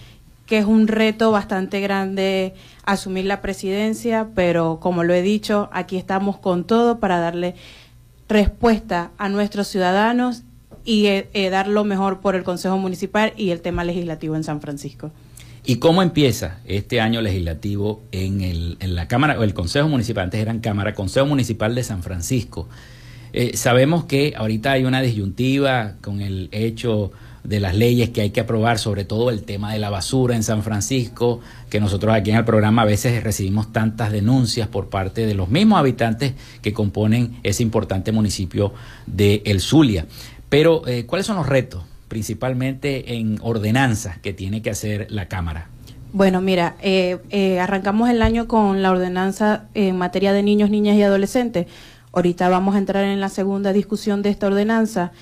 que 0.47 0.59
es 0.59 0.65
un 0.67 0.89
reto 0.89 1.31
bastante 1.31 1.81
grande 1.81 2.55
asumir 2.87 3.27
la 3.27 3.43
presidencia, 3.43 4.29
pero 4.35 4.79
como 4.81 5.05
lo 5.05 5.13
he 5.13 5.23
dicho, 5.23 5.69
aquí 5.73 5.97
estamos 5.97 6.39
con 6.39 6.65
todo 6.65 6.99
para 6.99 7.19
darle 7.19 7.55
respuesta 8.29 9.11
a 9.19 9.29
nuestros 9.29 9.69
ciudadanos 9.69 10.43
y 10.85 11.07
eh, 11.07 11.29
eh, 11.35 11.51
dar 11.51 11.69
lo 11.69 11.85
mejor 11.85 12.21
por 12.21 12.37
el 12.37 12.45
Consejo 12.45 12.79
Municipal 12.79 13.33
y 13.37 13.51
el 13.51 13.61
tema 13.61 13.85
legislativo 13.85 14.37
en 14.37 14.45
San 14.45 14.61
Francisco. 14.61 15.11
¿Y 15.65 15.77
cómo 15.77 16.01
empieza 16.01 16.61
este 16.65 17.01
año 17.01 17.21
legislativo 17.21 18.01
en, 18.13 18.41
el, 18.41 18.77
en 18.79 18.95
la 18.95 19.09
Cámara, 19.09 19.37
o 19.39 19.43
el 19.43 19.53
Consejo 19.53 19.89
Municipal, 19.89 20.25
antes 20.25 20.41
eran 20.41 20.61
Cámara, 20.61 20.95
Consejo 20.95 21.27
Municipal 21.27 21.75
de 21.75 21.83
San 21.83 22.05
Francisco? 22.05 22.69
Eh, 23.33 23.57
sabemos 23.57 24.05
que 24.05 24.35
ahorita 24.37 24.73
hay 24.73 24.85
una 24.85 25.03
disyuntiva 25.03 25.97
con 26.01 26.21
el 26.21 26.49
hecho 26.53 27.11
de 27.47 27.61
las 27.61 27.75
leyes 27.75 28.11
que 28.11 28.21
hay 28.21 28.31
que 28.31 28.41
aprobar, 28.41 28.79
sobre 28.79 29.05
todo 29.05 29.31
el 29.31 29.43
tema 29.43 29.73
de 29.73 29.79
la 29.79 29.91
basura 29.91 30.35
en 30.35 30.43
San 30.43 30.63
Francisco, 30.63 31.41
que 31.71 31.81
nosotros 31.81 32.15
aquí 32.15 32.31
en 32.31 32.37
el 32.37 32.45
programa 32.45 32.83
a 32.83 32.85
veces 32.87 33.23
recibimos 33.23 33.73
tantas 33.73 34.11
denuncias 34.11 34.69
por 34.69 34.89
parte 34.89 35.27
de 35.27 35.35
los 35.35 35.49
mismos 35.49 35.79
habitantes 35.79 36.35
que 36.63 36.73
componen 36.73 37.39
ese 37.43 37.63
importante 37.63 38.11
municipio 38.13 38.73
de 39.07 39.43
El 39.47 39.61
Zulia. 39.61 40.07
Pero, 40.49 40.87
eh, 40.87 41.07
¿cuáles 41.07 41.27
son 41.27 41.37
los 41.37 41.47
retos, 41.47 41.85
principalmente 42.09 43.15
en 43.15 43.39
ordenanzas 43.43 44.19
que 44.19 44.33
tiene 44.33 44.63
que 44.63 44.71
hacer 44.71 45.07
la 45.11 45.29
Cámara? 45.29 45.69
Bueno, 46.13 46.41
mira, 46.41 46.77
eh, 46.81 47.19
eh, 47.31 47.61
arrancamos 47.61 48.09
el 48.09 48.23
año 48.23 48.49
con 48.49 48.83
la 48.83 48.91
ordenanza 48.91 49.67
en 49.75 49.99
materia 49.99 50.33
de 50.33 50.43
niños, 50.43 50.71
niñas 50.71 50.97
y 50.97 51.03
adolescentes. 51.03 51.67
Ahorita 52.13 52.49
vamos 52.49 52.75
a 52.75 52.79
entrar 52.79 53.05
en 53.05 53.21
la 53.21 53.29
segunda 53.29 53.73
discusión 53.73 54.23
de 54.23 54.31
esta 54.31 54.47
ordenanza. 54.47 55.13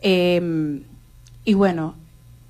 Eh, 0.00 0.80
y 1.48 1.54
bueno, 1.54 1.94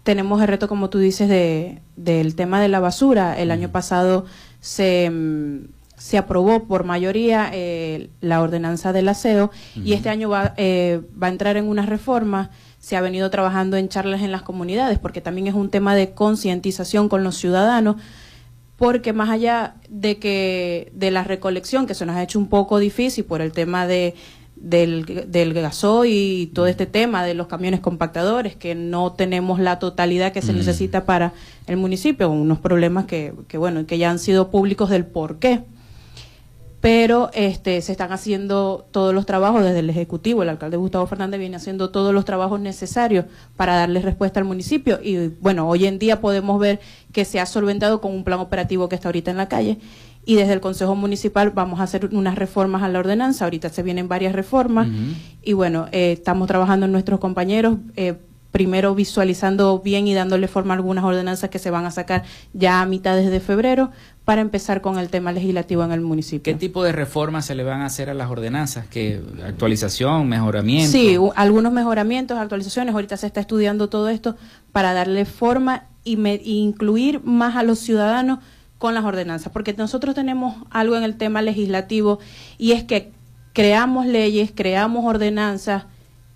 tenemos 0.03 0.43
el 0.43 0.49
reto, 0.49 0.67
como 0.67 0.91
tú 0.91 0.99
dices, 0.99 1.29
de, 1.29 1.79
del 1.95 2.35
tema 2.35 2.61
de 2.61 2.67
la 2.67 2.81
basura. 2.81 3.39
El 3.39 3.53
año 3.53 3.69
pasado 3.69 4.27
se, 4.61 5.09
mm, 5.09 5.69
se 5.97 6.19
aprobó 6.19 6.65
por 6.65 6.83
mayoría 6.83 7.49
eh, 7.53 8.11
la 8.21 8.43
ordenanza 8.43 8.93
del 8.93 9.09
aseo 9.09 9.53
y 9.77 9.93
este 9.93 10.09
año 10.09 10.29
va, 10.31 10.53
eh, 10.57 11.01
va 11.23 11.29
a 11.29 11.31
entrar 11.31 11.57
en 11.57 11.69
una 11.69 11.87
reforma. 11.87 12.51
Se 12.81 12.97
ha 12.97 13.01
venido 13.01 13.31
trabajando 13.31 13.77
en 13.77 13.89
charlas 13.89 14.23
en 14.23 14.33
las 14.33 14.43
comunidades 14.43 14.99
porque 14.99 15.21
también 15.21 15.47
es 15.47 15.55
un 15.55 15.71
tema 15.71 15.95
de 15.95 16.11
concientización 16.11 17.09
con 17.09 17.23
los 17.23 17.37
ciudadanos 17.37 18.03
porque 18.79 19.13
más 19.13 19.31
allá 19.31 19.77
de 19.89 20.19
que 20.19 20.91
de 20.93 21.13
la 21.13 21.23
recolección 21.23 21.87
que 21.87 21.95
se 21.95 22.05
nos 22.05 22.17
ha 22.17 22.23
hecho 22.25 22.41
un 22.41 22.49
poco 22.49 22.81
difícil 22.81 23.25
por 23.25 23.43
el 23.43 23.53
tema 23.53 23.87
de 23.87 24.17
del, 24.61 25.27
del 25.29 25.55
gasoil 25.55 26.13
y 26.13 26.47
todo 26.47 26.67
este 26.67 26.87
tema 26.87 27.25
de 27.25 27.35
los 27.35 27.47
camiones 27.47 27.81
compactadores, 27.81 28.57
que 28.57 28.75
no 28.75 29.13
tenemos 29.13 29.61
la 29.61 29.79
totalidad 29.79 30.33
que 30.33 30.43
se 30.43 30.53
Mm. 30.53 30.57
necesita 30.57 31.05
para 31.05 31.33
el 31.67 31.77
municipio, 31.77 32.31
unos 32.31 32.59
problemas 32.59 33.07
que, 33.07 33.35
que, 33.49 33.59
bueno, 33.59 33.87
que 33.87 33.99
ya 33.99 34.11
han 34.11 34.19
sido 34.19 34.51
públicos 34.51 34.91
del 34.91 35.07
por 35.07 35.39
qué. 35.39 35.63
Pero 36.81 37.31
este, 37.35 37.81
se 37.83 37.91
están 37.91 38.13
haciendo 38.13 38.87
todos 38.93 39.13
los 39.13 39.27
trabajos 39.27 39.65
desde 39.65 39.81
el 39.81 39.91
Ejecutivo, 39.91 40.45
el 40.45 40.49
alcalde 40.49 40.77
Gustavo 40.77 41.09
Fernández 41.09 41.41
viene 41.41 41.57
haciendo 41.57 41.91
todos 41.91 42.15
los 42.15 42.25
trabajos 42.25 42.61
necesarios 42.61 43.25
para 43.57 43.75
darle 43.75 44.01
respuesta 44.01 44.39
al 44.39 44.47
municipio 44.47 45.01
y 45.03 45.27
bueno, 45.41 45.69
hoy 45.69 45.87
en 45.87 45.99
día 45.99 46.21
podemos 46.21 46.61
ver 46.61 46.79
que 47.13 47.25
se 47.25 47.41
ha 47.41 47.47
solventado 47.47 48.01
con 48.01 48.13
un 48.13 48.23
plan 48.23 48.39
operativo 48.39 48.89
que 48.89 48.95
está 48.95 49.09
ahorita 49.09 49.33
en 49.33 49.39
la 49.39 49.49
calle 49.49 49.79
y 50.29 50.35
desde 50.35 50.53
el 50.53 50.61
Consejo 50.61 50.95
Municipal 50.95 51.53
vamos 51.55 51.81
a 51.81 51.85
hacer 51.85 52.11
unas 52.13 52.35
reformas 52.37 52.83
a 52.83 52.89
la 52.89 52.99
ordenanza. 52.99 53.45
Ahorita 53.47 53.71
se 53.71 53.83
vienen 53.83 54.09
varias 54.09 54.35
reformas 54.35 54.87
y 55.43 55.55
bueno, 55.55 55.87
eh, 55.91 56.13
estamos 56.13 56.47
trabajando 56.49 56.85
en 56.85 56.93
nuestros 56.93 57.19
compañeros. 57.19 57.79
eh, 57.97 58.15
primero 58.51 58.95
visualizando 58.95 59.79
bien 59.81 60.07
y 60.09 60.15
dándole 60.15 60.49
forma 60.49 60.73
a 60.73 60.77
algunas 60.79 61.05
ordenanzas 61.05 61.51
que 61.51 61.59
se 61.59 61.71
van 61.71 61.85
a 61.85 61.91
sacar 61.91 62.25
ya 62.55 62.81
a 62.81 62.87
mitades 62.87 63.31
de 63.31 63.41
febrero 63.41 63.91
para 64.25 64.41
empezar 64.41 64.81
con 64.81 64.99
el 64.99 65.11
tema 65.11 65.33
legislativo 65.33 65.85
en 65.85 65.93
el 65.93 66.01
municipio. 66.01 66.51
¿Qué 66.55 66.59
tipo 66.59 66.83
de 66.83 66.93
reformas 66.93 67.45
se 67.45 67.55
le 67.55 67.63
van 67.63 67.83
a 67.83 67.87
hacer 67.87 68.09
a 68.09 68.15
las 68.15 68.31
ordenanzas? 68.31 68.87
¿Qué 68.87 69.21
actualización, 69.47 70.29
mejoramiento? 70.29 70.91
Sí, 70.93 71.17
algunos 71.37 71.73
mejoramientos, 71.73 72.39
actualizaciones. 72.39 72.95
Ahorita 72.95 73.19
se 73.19 73.27
está 73.27 73.41
estudiando 73.41 73.91
todo 73.91 74.09
esto 74.09 74.35
para 74.73 74.95
darle 74.95 75.27
forma 75.27 75.85
y, 76.03 76.17
me- 76.17 76.41
y 76.43 76.59
incluir 76.61 77.21
más 77.25 77.55
a 77.55 77.63
los 77.63 77.79
ciudadanos 77.79 78.39
con 78.79 78.95
las 78.95 79.05
ordenanzas, 79.05 79.53
porque 79.53 79.75
nosotros 79.75 80.15
tenemos 80.15 80.57
algo 80.71 80.97
en 80.97 81.03
el 81.03 81.17
tema 81.17 81.43
legislativo 81.43 82.21
y 82.57 82.73
es 82.73 82.85
que 82.85 83.11
creamos 83.53 84.07
leyes, 84.07 84.53
creamos 84.55 85.05
ordenanzas, 85.05 85.85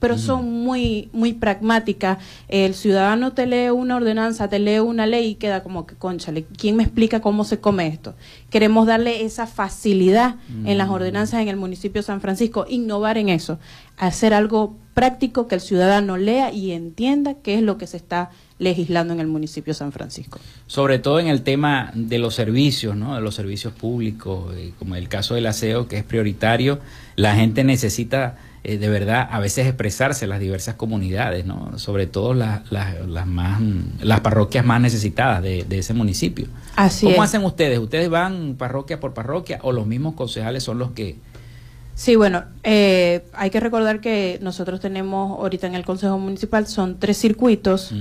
pero 0.01 0.19
son 0.19 0.65
muy 0.65 1.09
muy 1.13 1.33
pragmáticas. 1.33 2.19
El 2.49 2.75
ciudadano 2.75 3.35
te 3.35 3.47
lee 3.47 3.71
una 3.71 3.95
ordenanza, 3.95 4.49
te 4.49 4.59
lee 4.59 4.81
una 4.81 5.07
ley 5.07 5.29
y 5.29 5.35
queda 5.37 5.63
como 5.63 5.87
que, 5.87 5.95
conchale, 5.95 6.45
¿quién 6.59 6.75
me 6.75 6.83
explica 6.83 7.21
cómo 7.21 7.45
se 7.45 7.61
come 7.61 7.87
esto? 7.87 8.17
Queremos 8.51 8.89
darle 8.89 9.23
esa 9.25 9.47
facilidad 9.47 10.35
en 10.65 10.77
las 10.77 10.89
ordenanzas 10.89 11.41
en 11.41 11.47
el 11.47 11.57
municipio 11.57 12.01
de 12.01 12.07
San 12.07 12.21
Francisco, 12.21 12.67
innovar 12.69 13.17
en 13.17 13.29
eso, 13.29 13.61
hacer 13.97 14.35
algo 14.35 14.77
práctico 14.93 15.47
que 15.47 15.55
el 15.55 15.61
ciudadano 15.61 16.17
lea 16.17 16.51
y 16.51 16.73
entienda 16.73 17.35
qué 17.35 17.55
es 17.55 17.63
lo 17.63 17.79
que 17.79 17.87
se 17.87 17.97
está 17.97 18.31
legislando 18.63 19.13
en 19.13 19.21
el 19.21 19.27
municipio 19.27 19.73
de 19.73 19.79
San 19.79 19.93
Francisco. 19.93 20.39
Sobre 20.67 20.99
todo 20.99 21.19
en 21.19 21.27
el 21.27 21.43
tema 21.43 21.91
de 21.95 22.19
los 22.19 22.35
servicios, 22.35 22.97
¿no? 22.97 23.15
De 23.15 23.21
los 23.21 23.35
servicios 23.35 23.73
públicos, 23.73 24.55
eh, 24.57 24.73
como 24.79 24.95
el 24.97 25.09
caso 25.09 25.35
del 25.35 25.47
aseo, 25.47 25.89
que 25.89 25.99
es 25.99 26.05
prioritario. 26.05 26.79
La 27.17 27.35
gente 27.35 27.65
necesita 27.65 28.37
eh, 28.65 28.79
de 28.79 28.89
verdad 28.89 29.29
a 29.31 29.41
veces 29.41 29.67
expresarse 29.67 30.25
en 30.25 30.31
las 30.31 30.39
diversas 30.39 30.77
comunidades, 30.77 31.45
¿no? 31.45 31.77
Sobre 31.79 32.07
todo 32.07 32.33
las, 32.35 32.71
las, 32.71 33.07
las 33.09 33.27
más, 33.27 33.61
las 34.01 34.21
parroquias 34.21 34.65
más 34.65 34.81
necesitadas 34.81 35.43
de, 35.43 35.65
de 35.65 35.79
ese 35.79 35.95
municipio. 35.95 36.47
Así 36.77 37.07
¿Cómo 37.07 37.25
es. 37.25 37.31
hacen 37.31 37.45
ustedes? 37.45 37.81
¿Ustedes 37.81 38.09
van 38.09 38.55
parroquia 38.57 39.01
por 39.01 39.13
parroquia 39.13 39.59
o 39.63 39.73
los 39.73 39.87
mismos 39.87 40.15
concejales 40.15 40.63
son 40.63 40.79
los 40.79 40.93
que... 40.93 41.17
Sí, 41.95 42.17
bueno, 42.17 42.45
eh, 42.63 43.23
hay 43.35 43.51
que 43.51 43.61
recordar 43.61 44.01
que 44.01 44.39
nosotros 44.41 44.81
tenemos 44.81 45.39
ahorita 45.39 45.67
en 45.67 45.75
el 45.75 45.85
Consejo 45.85 46.19
Municipal 46.19 46.67
son 46.67 46.99
tres 46.99 47.19
circuitos. 47.19 47.93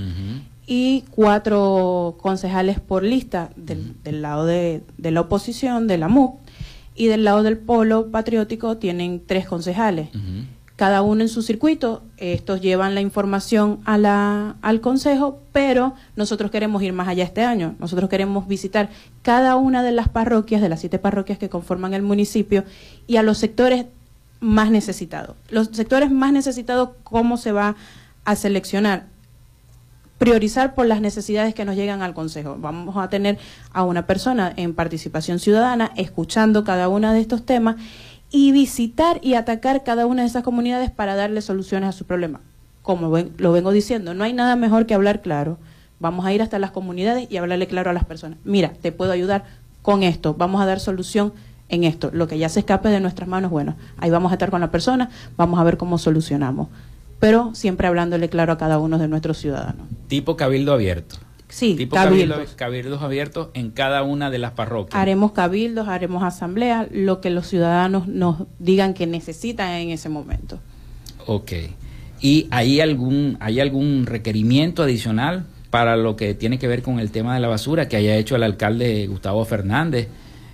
Y 0.66 1.04
cuatro 1.10 2.16
concejales 2.20 2.80
por 2.80 3.02
lista 3.02 3.50
del, 3.56 3.94
del 4.02 4.22
lado 4.22 4.46
de, 4.46 4.82
de 4.98 5.10
la 5.10 5.22
oposición, 5.22 5.86
de 5.86 5.98
la 5.98 6.08
MUC, 6.08 6.38
y 6.94 7.06
del 7.06 7.24
lado 7.24 7.42
del 7.42 7.58
polo 7.58 8.10
patriótico 8.10 8.76
tienen 8.76 9.22
tres 9.26 9.46
concejales. 9.46 10.10
Cada 10.76 11.02
uno 11.02 11.22
en 11.22 11.28
su 11.28 11.42
circuito, 11.42 12.02
estos 12.16 12.60
llevan 12.60 12.94
la 12.94 13.00
información 13.00 13.80
a 13.84 13.98
la, 13.98 14.56
al 14.62 14.80
consejo, 14.80 15.38
pero 15.52 15.94
nosotros 16.16 16.50
queremos 16.50 16.82
ir 16.82 16.92
más 16.92 17.08
allá 17.08 17.24
este 17.24 17.42
año. 17.42 17.76
Nosotros 17.78 18.10
queremos 18.10 18.48
visitar 18.48 18.90
cada 19.22 19.56
una 19.56 19.82
de 19.82 19.92
las 19.92 20.08
parroquias, 20.08 20.60
de 20.60 20.68
las 20.68 20.80
siete 20.80 20.98
parroquias 20.98 21.38
que 21.38 21.48
conforman 21.48 21.94
el 21.94 22.02
municipio, 22.02 22.64
y 23.06 23.16
a 23.16 23.22
los 23.22 23.38
sectores 23.38 23.86
más 24.40 24.70
necesitados. 24.70 25.36
Los 25.50 25.68
sectores 25.72 26.10
más 26.10 26.32
necesitados, 26.32 26.90
¿cómo 27.04 27.36
se 27.36 27.52
va 27.52 27.76
a 28.24 28.36
seleccionar? 28.36 29.06
Priorizar 30.26 30.76
por 30.76 30.86
las 30.86 31.00
necesidades 31.00 31.52
que 31.52 31.64
nos 31.64 31.74
llegan 31.74 32.00
al 32.00 32.14
Consejo. 32.14 32.56
Vamos 32.60 32.96
a 32.96 33.08
tener 33.08 33.38
a 33.72 33.82
una 33.82 34.06
persona 34.06 34.52
en 34.56 34.72
participación 34.72 35.40
ciudadana 35.40 35.90
escuchando 35.96 36.62
cada 36.62 36.88
uno 36.88 37.12
de 37.12 37.20
estos 37.20 37.44
temas 37.44 37.74
y 38.30 38.52
visitar 38.52 39.18
y 39.20 39.34
atacar 39.34 39.82
cada 39.82 40.06
una 40.06 40.22
de 40.22 40.28
esas 40.28 40.44
comunidades 40.44 40.92
para 40.92 41.16
darle 41.16 41.42
soluciones 41.42 41.88
a 41.88 41.92
su 41.92 42.04
problema. 42.04 42.40
Como 42.82 43.10
ven- 43.10 43.32
lo 43.38 43.50
vengo 43.50 43.72
diciendo, 43.72 44.14
no 44.14 44.22
hay 44.22 44.32
nada 44.32 44.54
mejor 44.54 44.86
que 44.86 44.94
hablar 44.94 45.22
claro. 45.22 45.58
Vamos 45.98 46.24
a 46.24 46.32
ir 46.32 46.40
hasta 46.40 46.60
las 46.60 46.70
comunidades 46.70 47.26
y 47.28 47.36
hablarle 47.38 47.66
claro 47.66 47.90
a 47.90 47.92
las 47.92 48.04
personas. 48.04 48.38
Mira, 48.44 48.72
te 48.80 48.92
puedo 48.92 49.10
ayudar 49.10 49.44
con 49.82 50.04
esto, 50.04 50.34
vamos 50.34 50.62
a 50.62 50.66
dar 50.66 50.78
solución 50.78 51.32
en 51.68 51.82
esto. 51.82 52.10
Lo 52.12 52.28
que 52.28 52.38
ya 52.38 52.48
se 52.48 52.60
escape 52.60 52.90
de 52.90 53.00
nuestras 53.00 53.28
manos, 53.28 53.50
bueno, 53.50 53.74
ahí 53.98 54.10
vamos 54.10 54.30
a 54.30 54.36
estar 54.36 54.50
con 54.52 54.60
la 54.60 54.70
persona, 54.70 55.10
vamos 55.36 55.58
a 55.58 55.64
ver 55.64 55.76
cómo 55.78 55.98
solucionamos. 55.98 56.68
Pero 57.22 57.54
siempre 57.54 57.86
hablándole 57.86 58.28
claro 58.28 58.52
a 58.52 58.58
cada 58.58 58.80
uno 58.80 58.98
de 58.98 59.06
nuestros 59.06 59.38
ciudadanos. 59.38 59.86
Tipo 60.08 60.36
cabildo 60.36 60.72
abierto. 60.72 61.14
Sí, 61.48 61.76
tipo 61.76 61.94
cabildos. 61.94 62.36
cabildo- 62.38 62.56
cabildos 62.56 63.00
abiertos 63.02 63.48
en 63.54 63.70
cada 63.70 64.02
una 64.02 64.28
de 64.28 64.38
las 64.38 64.50
parroquias. 64.50 65.00
Haremos 65.00 65.30
cabildos, 65.30 65.86
haremos 65.86 66.24
asambleas, 66.24 66.88
lo 66.90 67.20
que 67.20 67.30
los 67.30 67.46
ciudadanos 67.46 68.08
nos 68.08 68.38
digan 68.58 68.92
que 68.92 69.06
necesitan 69.06 69.70
en 69.70 69.90
ese 69.90 70.08
momento. 70.08 70.58
Ok. 71.28 71.52
¿Y 72.20 72.48
hay 72.50 72.80
algún, 72.80 73.36
hay 73.38 73.60
algún 73.60 74.04
requerimiento 74.06 74.82
adicional 74.82 75.44
para 75.70 75.96
lo 75.96 76.16
que 76.16 76.34
tiene 76.34 76.58
que 76.58 76.66
ver 76.66 76.82
con 76.82 76.98
el 76.98 77.12
tema 77.12 77.34
de 77.34 77.40
la 77.40 77.46
basura 77.46 77.86
que 77.86 77.96
haya 77.96 78.16
hecho 78.16 78.34
el 78.34 78.42
alcalde 78.42 79.06
Gustavo 79.06 79.44
Fernández? 79.44 80.08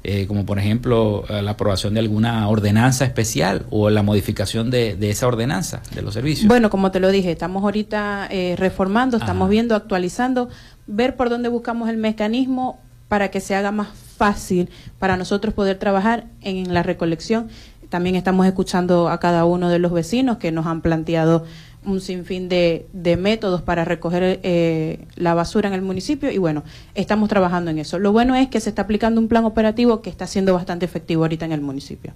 Eh, 0.05 0.27
como 0.27 0.47
por 0.47 0.59
ejemplo 0.59 1.25
eh, 1.29 1.43
la 1.43 1.53
aprobación 1.53 1.95
de 1.95 2.01
alguna 2.01 2.49
ordenanza 2.49 3.05
especial 3.05 3.67
o 3.71 3.91
la 3.91 4.03
modificación 4.03 4.71
de, 4.71 4.95
de 4.95 5.11
esa 5.11 5.27
ordenanza 5.27 5.83
de 5.95 6.03
los 6.03 6.15
servicios. 6.15 6.47
Bueno, 6.47 6.71
como 6.71 6.91
te 6.93 7.01
lo 7.01 7.11
dije, 7.11 7.33
estamos 7.33 7.65
ahorita 7.65 8.29
eh, 8.31 8.55
reformando, 8.57 9.17
estamos 9.17 9.47
Ajá. 9.47 9.51
viendo, 9.51 9.75
actualizando, 9.75 10.49
ver 10.87 11.17
por 11.17 11.31
dónde 11.31 11.49
buscamos 11.49 11.89
el 11.89 11.97
mecanismo 11.97 12.81
para 13.09 13.31
que 13.31 13.41
se 13.41 13.55
haga 13.55 13.73
más 13.73 13.89
fácil 14.17 14.71
para 14.99 15.17
nosotros 15.17 15.55
poder 15.55 15.79
trabajar 15.79 16.27
en 16.43 16.73
la 16.73 16.83
recolección. 16.83 17.49
También 17.89 18.17
estamos 18.17 18.47
escuchando 18.47 19.09
a 19.09 19.19
cada 19.19 19.47
uno 19.47 19.71
de 19.71 19.79
los 19.79 19.93
vecinos 19.93 20.37
que 20.37 20.53
nos 20.53 20.67
han 20.67 20.83
planteado 20.83 21.45
un 21.89 22.01
sinfín 22.01 22.49
de, 22.49 22.87
de 22.93 23.17
métodos 23.17 23.63
para 23.63 23.85
recoger 23.85 24.41
eh, 24.43 25.01
la 25.17 25.35
basura 25.35 25.69
en 25.69 25.75
el 25.75 25.83
municipio 25.83 26.31
y 26.31 26.39
bueno, 26.39 26.63
estamos 26.95 27.29
trabajando 27.29 27.71
en 27.71 27.79
eso. 27.79 27.99
Lo 27.99 28.13
bueno 28.13 28.35
es 28.35 28.49
que 28.49 28.61
se 28.61 28.69
está 28.69 28.83
aplicando 28.83 29.21
un 29.21 29.29
plan 29.29 29.45
operativo 29.45 30.03
que 30.03 30.11
está 30.11 30.27
siendo 30.27 30.55
bastante 30.55 30.85
efectivo 30.85 31.23
ahorita 31.25 31.45
en 31.47 31.53
el 31.53 31.61
municipio. 31.61 32.13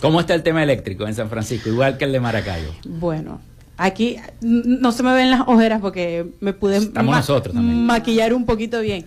¿Cómo 0.00 0.20
está 0.20 0.34
el 0.34 0.42
tema 0.42 0.62
eléctrico 0.62 1.06
en 1.06 1.14
San 1.14 1.28
Francisco? 1.28 1.68
Igual 1.68 1.98
que 1.98 2.06
el 2.06 2.12
de 2.12 2.20
Maracaibo. 2.20 2.72
Bueno, 2.88 3.40
aquí 3.76 4.16
no 4.40 4.92
se 4.92 5.02
me 5.02 5.12
ven 5.12 5.30
las 5.30 5.42
ojeras 5.46 5.80
porque 5.80 6.26
me 6.40 6.52
pude 6.54 6.80
maquillar 7.86 8.32
un 8.32 8.46
poquito 8.46 8.80
bien, 8.80 9.04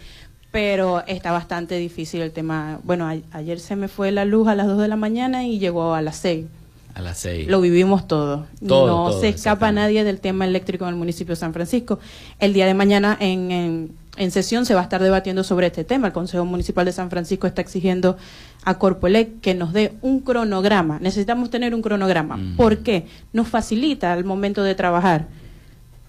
pero 0.52 1.04
está 1.08 1.32
bastante 1.32 1.78
difícil 1.78 2.21
el 2.21 2.32
tema. 2.32 2.80
Bueno, 2.84 3.08
a- 3.10 3.17
ayer 3.38 3.60
se 3.60 3.76
me 3.76 3.88
fue 3.88 4.12
la 4.12 4.23
luz 4.26 4.47
a 4.47 4.54
las 4.56 4.67
2 4.67 4.80
de 4.80 4.88
la 4.88 4.95
mañana 4.95 5.45
y 5.47 5.58
llegó 5.58 5.95
a 5.95 6.02
las 6.04 6.17
6. 6.17 6.45
A 6.95 7.01
las. 7.01 7.27
Lo 7.47 7.60
vivimos 7.60 8.08
todo. 8.08 8.45
Todo, 8.65 8.88
no 8.88 9.10
todo, 9.10 9.21
se 9.21 9.29
escapa 9.29 9.71
nadie 9.71 10.03
del 10.03 10.19
tema 10.19 10.45
eléctrico 10.45 10.86
en 10.86 10.91
el 10.91 10.95
municipio 10.95 11.34
de 11.34 11.38
San 11.38 11.53
Francisco. 11.53 11.99
El 12.39 12.53
día 12.53 12.67
de 12.67 12.75
mañana 12.75 13.17
en, 13.19 13.51
en, 13.51 13.91
en 14.17 14.32
sesión 14.32 14.65
se 14.65 14.75
va 14.75 14.82
a 14.82 14.84
estar 14.84 15.01
debatiendo 15.01 15.43
sobre 15.43 15.67
este 15.67 15.84
tema. 15.84 16.08
El 16.08 16.13
Consejo 16.13 16.45
Municipal 16.45 16.86
de 16.86 16.91
San 16.91 17.10
Francisco 17.10 17.47
está 17.47 17.62
exigiendo 17.62 18.15
a 18.63 18.77
Corpoelec 18.77 19.41
que 19.41 19.56
nos 19.56 19.73
dé 19.73 19.93
un 20.01 20.19
cronograma. 20.19 20.99
Necesitamos 20.99 21.49
tener 21.49 21.73
un 21.73 21.82
cronograma. 21.82 22.38
Mm. 22.38 22.56
¿Por 22.58 22.79
qué? 22.79 23.08
Nos 23.34 23.47
facilita 23.47 24.13
al 24.13 24.23
momento 24.23 24.63
de 24.63 24.75
trabajar. 24.75 25.27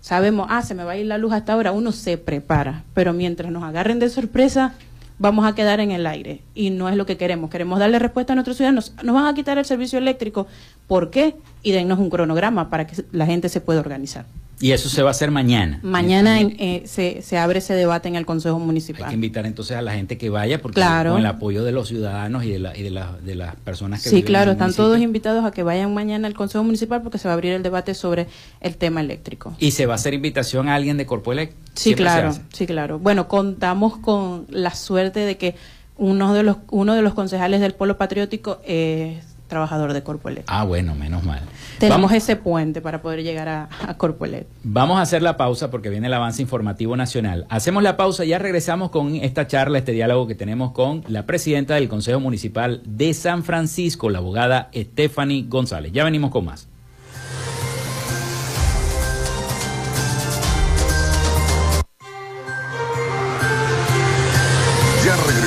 Sabemos, 0.01 0.49
ah, 0.51 0.61
se 0.61 0.75
me 0.75 0.85
va 0.85 0.92
a 0.92 0.97
ir 0.99 1.07
la 1.07 1.16
luz 1.16 1.33
hasta 1.33 1.55
ahora, 1.55 1.73
uno 1.73 1.90
se 1.90 2.18
prepara, 2.18 2.85
pero 2.92 3.14
mientras 3.14 3.51
nos 3.51 3.64
agarren 3.64 3.99
de 3.99 4.11
sorpresa, 4.11 4.75
vamos 5.18 5.46
a 5.46 5.55
quedar 5.55 5.81
en 5.81 5.90
el 5.90 6.07
aire 6.07 6.42
y 6.55 6.70
no 6.70 6.88
es 6.88 6.96
lo 6.96 7.07
que 7.07 7.16
queremos. 7.16 7.50
Queremos 7.50 7.79
darle 7.79 7.98
respuesta 7.98 8.33
a 8.33 8.37
nuestros 8.37 8.57
ciudadanos. 8.57 8.94
Nos 9.03 9.14
van 9.14 9.27
a 9.27 9.35
quitar 9.35 9.59
el 9.59 9.64
servicio 9.64 9.98
eléctrico, 9.98 10.46
¿por 10.87 11.11
qué? 11.11 11.37
Y 11.62 11.72
dennos 11.72 11.98
un 11.98 12.11
cronograma 12.11 12.70
para 12.70 12.87
que 12.87 13.05
la 13.12 13.27
gente 13.27 13.48
se 13.48 13.61
pueda 13.61 13.81
organizar. 13.81 14.27
Y 14.61 14.73
eso 14.73 14.88
se 14.88 15.03
va 15.03 15.09
a 15.09 15.11
hacer 15.11 15.31
mañana. 15.31 15.81
Mañana 15.83 16.40
eh, 16.40 16.85
se, 16.87 17.23
se, 17.23 17.38
abre 17.38 17.59
ese 17.59 17.75
debate 17.75 18.09
en 18.09 18.17
el 18.17 18.25
Consejo 18.25 18.59
Municipal. 18.59 19.05
Hay 19.05 19.09
que 19.11 19.14
invitar 19.14 19.47
entonces 19.47 19.77
a 19.77 19.83
la 19.83 19.93
gente 19.93 20.17
que 20.17 20.31
vaya, 20.31 20.62
porque 20.62 20.81
con 20.81 21.19
el 21.19 21.27
apoyo 21.27 21.64
de 21.64 21.73
los 21.73 21.88
ciudadanos 21.88 22.45
y 22.45 22.51
de, 22.51 22.59
la, 22.59 22.77
y 22.77 22.83
de, 22.83 23.05
de 23.23 23.35
las 23.35 23.57
personas 23.57 24.03
que 24.03 24.11
Sí, 24.11 24.23
claro, 24.23 24.53
están 24.53 24.73
todos 24.73 25.01
invitados 25.01 25.45
a 25.45 25.51
que 25.51 25.62
vayan 25.62 25.93
mañana 25.93 26.29
al 26.29 26.35
Consejo 26.35 26.64
Municipal 26.64 27.03
porque 27.03 27.19
se 27.19 27.29
va 27.29 27.33
a 27.33 27.35
abrir 27.35 27.53
el 27.53 27.62
debate 27.62 27.95
sobre 27.95 28.27
el 28.61 28.77
tema 28.77 29.01
eléctrico. 29.01 29.55
¿Y 29.59 29.73
se 29.73 29.87
va 29.87 29.95
a 29.95 29.97
hacer 29.97 30.14
invitación 30.14 30.69
a 30.69 30.75
alguien 30.77 30.97
de 30.97 31.07
Corpoelec? 31.07 31.53
Sí, 31.75 31.95
claro, 31.95 32.33
sí, 32.53 32.67
claro. 32.67 32.99
Bueno, 32.99 33.29
contamos 33.29 33.99
con 33.99 34.47
la 34.49 34.75
suerte 34.75 35.21
de 35.21 35.37
que 35.37 35.57
uno 35.97 36.35
de 36.35 36.43
los, 36.43 36.59
uno 36.71 36.95
de 36.95 37.03
los 37.03 37.14
concejales 37.14 37.61
del 37.61 37.75
Polo 37.75 37.99
Patriótico 37.99 38.61
es 38.64 39.34
trabajador 39.49 39.93
de 39.93 40.03
Corpoelet. 40.03 40.45
Ah, 40.47 40.65
bueno, 40.65 40.95
menos 40.95 41.25
mal. 41.25 41.43
Tenemos 41.79 42.13
ese 42.13 42.37
puente 42.37 42.81
para 42.81 43.03
poder 43.03 43.23
llegar 43.23 43.49
a, 43.49 43.69
a 43.87 43.97
Corpoelet. 43.97 44.47
Vamos 44.63 44.99
a 44.99 45.03
hacer 45.03 45.23
la 45.23 45.37
pausa 45.37 45.71
porque 45.71 45.91
viene 45.91 46.07
el 46.07 46.15
avance 46.15 46.43
informativo 46.43 46.97
nacional. 46.97 47.47
Hacemos 47.49 47.83
la 47.83 47.97
pausa 47.97 48.25
y 48.25 48.29
ya 48.29 48.39
regresamos 48.39 48.91
con 48.91 49.17
esta 49.17 49.47
charla, 49.47 49.79
este 49.79 49.93
diálogo 49.93 50.27
que 50.27 50.35
tenemos 50.35 50.73
con 50.73 51.05
la 51.09 51.27
presidenta 51.27 51.75
del 51.75 51.89
Consejo 51.89 52.21
Municipal 52.21 52.83
de 52.85 53.15
San 53.15 53.45
Francisco, 53.45 54.11
la 54.11 54.19
abogada 54.19 54.71
Stephanie 54.75 55.45
González. 55.49 55.93
Ya 55.93 56.05
venimos 56.05 56.31
con 56.31 56.47
más. 56.47 56.69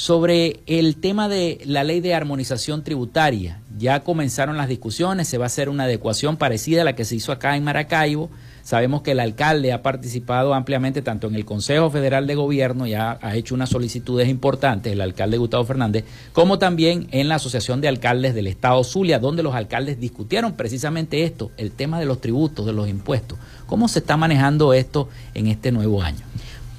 sobre 0.00 0.60
el 0.64 0.96
tema 0.96 1.28
de 1.28 1.60
la 1.66 1.84
ley 1.84 2.00
de 2.00 2.14
armonización 2.14 2.82
tributaria. 2.82 3.60
Ya 3.76 4.00
comenzaron 4.00 4.56
las 4.56 4.66
discusiones, 4.66 5.28
se 5.28 5.36
va 5.36 5.44
a 5.44 5.48
hacer 5.48 5.68
una 5.68 5.84
adecuación 5.84 6.38
parecida 6.38 6.80
a 6.80 6.84
la 6.86 6.94
que 6.94 7.04
se 7.04 7.16
hizo 7.16 7.32
acá 7.32 7.54
en 7.54 7.64
Maracaibo. 7.64 8.30
Sabemos 8.62 9.02
que 9.02 9.10
el 9.10 9.20
alcalde 9.20 9.74
ha 9.74 9.82
participado 9.82 10.54
ampliamente 10.54 11.02
tanto 11.02 11.26
en 11.26 11.34
el 11.34 11.44
Consejo 11.44 11.90
Federal 11.90 12.26
de 12.26 12.34
Gobierno, 12.34 12.86
ya 12.86 13.18
ha 13.20 13.36
hecho 13.36 13.54
unas 13.54 13.68
solicitudes 13.68 14.26
importantes, 14.30 14.90
el 14.90 15.02
alcalde 15.02 15.36
Gustavo 15.36 15.64
Fernández, 15.66 16.06
como 16.32 16.58
también 16.58 17.06
en 17.10 17.28
la 17.28 17.34
Asociación 17.34 17.82
de 17.82 17.88
Alcaldes 17.88 18.34
del 18.34 18.46
Estado 18.46 18.82
Zulia, 18.84 19.18
donde 19.18 19.42
los 19.42 19.54
alcaldes 19.54 20.00
discutieron 20.00 20.54
precisamente 20.54 21.24
esto, 21.24 21.50
el 21.58 21.72
tema 21.72 22.00
de 22.00 22.06
los 22.06 22.22
tributos, 22.22 22.64
de 22.64 22.72
los 22.72 22.88
impuestos. 22.88 23.38
¿Cómo 23.66 23.86
se 23.86 23.98
está 23.98 24.16
manejando 24.16 24.72
esto 24.72 25.10
en 25.34 25.46
este 25.46 25.72
nuevo 25.72 26.00
año? 26.00 26.24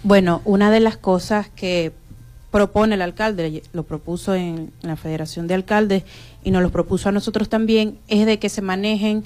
Bueno, 0.02 0.42
una 0.44 0.72
de 0.72 0.80
las 0.80 0.98
cosas 0.98 1.50
que 1.50 1.92
propone 2.52 2.96
el 2.96 3.02
alcalde, 3.02 3.64
lo 3.74 3.84
propuso 3.84 4.36
en, 4.36 4.72
la 4.82 4.98
Federación 4.98 5.48
de 5.48 5.54
Alcaldes 5.54 6.04
y 6.44 6.52
nos 6.52 6.62
lo 6.62 6.70
propuso 6.70 7.10
a 7.10 7.12
nosotros 7.12 7.50
también, 7.50 7.98
es 8.08 8.26
de 8.26 8.40
que 8.40 8.50
se 8.50 8.62
manejen 8.62 9.24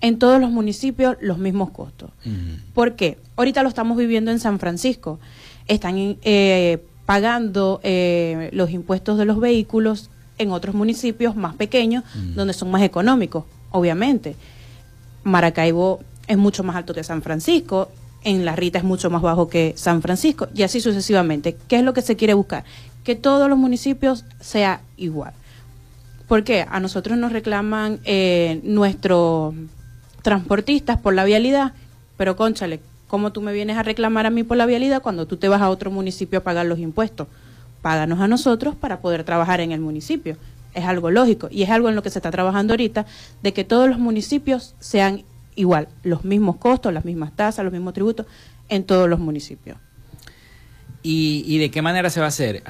en 0.00 0.18
todos 0.18 0.40
los 0.40 0.50
municipios 0.50 1.16
los 1.20 1.38
mismos 1.38 1.70
costos. 1.70 2.10
¿Por 2.72 2.96
qué? 2.96 3.18
Ahorita 3.36 3.62
lo 3.62 3.68
estamos 3.68 3.96
viviendo 3.96 4.30
en 4.30 4.38
San 4.38 4.58
Francisco. 4.58 5.18
Están 5.66 6.18
eh, 6.22 6.82
pagando 7.06 7.80
eh, 7.82 8.50
los 8.52 8.70
impuestos 8.70 9.18
de 9.18 9.24
los 9.24 9.38
vehículos 9.38 10.10
en 10.38 10.50
otros 10.50 10.74
municipios 10.74 11.36
más 11.36 11.54
pequeños, 11.54 12.02
donde 12.34 12.54
son 12.54 12.70
más 12.70 12.82
económicos, 12.82 13.44
obviamente. 13.70 14.36
Maracaibo 15.22 16.00
es 16.26 16.36
mucho 16.36 16.64
más 16.64 16.76
alto 16.76 16.92
que 16.92 17.04
San 17.04 17.22
Francisco, 17.22 17.88
en 18.24 18.44
La 18.44 18.56
Rita 18.56 18.78
es 18.78 18.84
mucho 18.84 19.10
más 19.10 19.22
bajo 19.22 19.48
que 19.48 19.74
San 19.76 20.02
Francisco, 20.02 20.48
y 20.54 20.62
así 20.62 20.80
sucesivamente. 20.80 21.56
¿Qué 21.68 21.76
es 21.76 21.82
lo 21.82 21.92
que 21.92 22.02
se 22.02 22.16
quiere 22.16 22.34
buscar? 22.34 22.64
Que 23.04 23.14
todos 23.14 23.48
los 23.48 23.58
municipios 23.58 24.24
sea 24.40 24.80
igual. 24.96 25.34
¿Por 26.26 26.42
qué? 26.42 26.66
A 26.68 26.80
nosotros 26.80 27.18
nos 27.18 27.32
reclaman 27.32 28.00
eh, 28.04 28.60
nuestros 28.64 29.54
transportistas 30.22 30.98
por 30.98 31.14
la 31.14 31.24
vialidad, 31.24 31.72
pero 32.16 32.34
conchale, 32.34 32.80
¿cómo 33.08 33.30
tú 33.30 33.42
me 33.42 33.52
vienes 33.52 33.76
a 33.76 33.82
reclamar 33.82 34.24
a 34.24 34.30
mí 34.30 34.42
por 34.42 34.56
la 34.56 34.64
vialidad 34.64 35.02
cuando 35.02 35.26
tú 35.26 35.36
te 35.36 35.48
vas 35.48 35.60
a 35.60 35.68
otro 35.68 35.90
municipio 35.90 36.38
a 36.38 36.42
pagar 36.42 36.64
los 36.64 36.78
impuestos? 36.78 37.28
Páganos 37.82 38.20
a 38.20 38.28
nosotros 38.28 38.74
para 38.74 39.00
poder 39.00 39.24
trabajar 39.24 39.60
en 39.60 39.72
el 39.72 39.80
municipio. 39.80 40.38
Es 40.72 40.86
algo 40.86 41.10
lógico 41.10 41.48
y 41.50 41.62
es 41.62 41.70
algo 41.70 41.90
en 41.90 41.94
lo 41.94 42.02
que 42.02 42.08
se 42.08 42.18
está 42.18 42.30
trabajando 42.30 42.72
ahorita, 42.72 43.04
de 43.42 43.52
que 43.52 43.64
todos 43.64 43.88
los 43.88 43.98
municipios 43.98 44.74
sean 44.80 45.24
igual, 45.56 45.88
los 46.02 46.24
mismos 46.24 46.56
costos, 46.56 46.92
las 46.92 47.04
mismas 47.04 47.32
tasas, 47.34 47.64
los 47.64 47.72
mismos 47.72 47.94
tributos 47.94 48.26
en 48.68 48.84
todos 48.84 49.08
los 49.08 49.18
municipios. 49.18 49.76
¿Y, 51.06 51.58
de 51.58 51.70
qué 51.70 51.82
manera 51.82 52.08
se 52.08 52.20
va 52.20 52.26
a 52.26 52.28
hacer? 52.30 52.62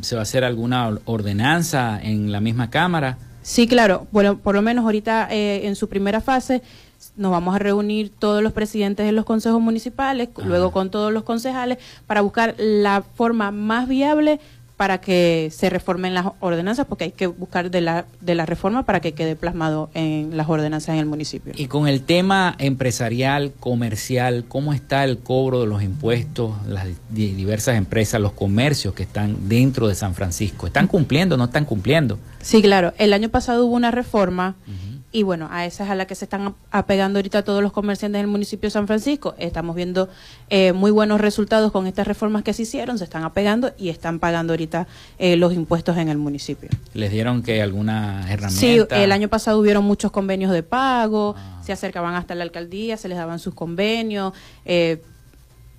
¿Se 0.00 0.14
va 0.14 0.22
a 0.22 0.22
hacer 0.22 0.44
alguna 0.44 0.98
ordenanza 1.04 2.00
en 2.02 2.32
la 2.32 2.40
misma 2.40 2.70
Cámara? 2.70 3.18
Sí, 3.42 3.66
claro. 3.66 4.06
Bueno, 4.12 4.38
por 4.38 4.54
lo 4.54 4.62
menos 4.62 4.86
ahorita 4.86 5.28
eh, 5.30 5.66
en 5.66 5.76
su 5.76 5.90
primera 5.90 6.22
fase 6.22 6.62
nos 7.16 7.30
vamos 7.32 7.54
a 7.54 7.58
reunir 7.58 8.10
todos 8.18 8.42
los 8.42 8.54
presidentes 8.54 9.04
de 9.04 9.12
los 9.12 9.26
consejos 9.26 9.60
municipales, 9.60 10.30
luego 10.42 10.72
con 10.72 10.90
todos 10.90 11.12
los 11.12 11.24
concejales, 11.24 11.78
para 12.06 12.22
buscar 12.22 12.54
la 12.58 13.02
forma 13.02 13.50
más 13.50 13.88
viable 13.88 14.40
para 14.82 15.00
que 15.00 15.52
se 15.52 15.70
reformen 15.70 16.12
las 16.12 16.26
ordenanzas, 16.40 16.86
porque 16.86 17.04
hay 17.04 17.12
que 17.12 17.28
buscar 17.28 17.70
de 17.70 17.80
la, 17.80 18.04
de 18.20 18.34
la 18.34 18.46
reforma 18.46 18.84
para 18.84 18.98
que 18.98 19.12
quede 19.12 19.36
plasmado 19.36 19.90
en 19.94 20.36
las 20.36 20.48
ordenanzas 20.48 20.94
en 20.94 20.98
el 20.98 21.06
municipio. 21.06 21.52
Y 21.56 21.68
con 21.68 21.86
el 21.86 22.02
tema 22.02 22.56
empresarial, 22.58 23.52
comercial, 23.60 24.44
¿cómo 24.48 24.72
está 24.72 25.04
el 25.04 25.18
cobro 25.18 25.60
de 25.60 25.68
los 25.68 25.84
impuestos, 25.84 26.56
las 26.66 26.88
diversas 27.10 27.76
empresas, 27.76 28.20
los 28.20 28.32
comercios 28.32 28.92
que 28.92 29.04
están 29.04 29.48
dentro 29.48 29.86
de 29.86 29.94
San 29.94 30.16
Francisco? 30.16 30.66
¿Están 30.66 30.88
cumpliendo 30.88 31.36
o 31.36 31.38
no 31.38 31.44
están 31.44 31.64
cumpliendo? 31.64 32.18
Sí, 32.40 32.60
claro. 32.60 32.92
El 32.98 33.12
año 33.12 33.28
pasado 33.28 33.64
hubo 33.64 33.76
una 33.76 33.92
reforma. 33.92 34.56
Y 35.14 35.24
bueno, 35.24 35.48
a 35.50 35.66
esa 35.66 35.84
es 35.84 35.90
a 35.90 35.94
la 35.94 36.06
que 36.06 36.14
se 36.14 36.24
están 36.24 36.54
apegando 36.70 37.18
ahorita 37.18 37.44
todos 37.44 37.62
los 37.62 37.70
comerciantes 37.70 38.18
del 38.18 38.28
municipio 38.28 38.68
de 38.68 38.70
San 38.70 38.86
Francisco. 38.86 39.34
Estamos 39.36 39.76
viendo 39.76 40.08
eh, 40.48 40.72
muy 40.72 40.90
buenos 40.90 41.20
resultados 41.20 41.70
con 41.70 41.86
estas 41.86 42.06
reformas 42.06 42.42
que 42.42 42.54
se 42.54 42.62
hicieron, 42.62 42.96
se 42.96 43.04
están 43.04 43.22
apegando 43.22 43.72
y 43.76 43.90
están 43.90 44.18
pagando 44.18 44.54
ahorita 44.54 44.86
eh, 45.18 45.36
los 45.36 45.52
impuestos 45.52 45.98
en 45.98 46.08
el 46.08 46.16
municipio. 46.16 46.70
¿Les 46.94 47.10
dieron 47.10 47.42
que 47.42 47.60
alguna 47.60 48.22
herramienta? 48.32 48.58
Sí, 48.58 48.80
el 48.90 49.12
año 49.12 49.28
pasado 49.28 49.58
hubieron 49.58 49.84
muchos 49.84 50.10
convenios 50.10 50.50
de 50.50 50.62
pago, 50.62 51.34
ah. 51.36 51.62
se 51.62 51.72
acercaban 51.74 52.14
hasta 52.14 52.34
la 52.34 52.44
alcaldía, 52.44 52.96
se 52.96 53.08
les 53.08 53.18
daban 53.18 53.38
sus 53.38 53.52
convenios. 53.52 54.32
Eh, 54.64 55.02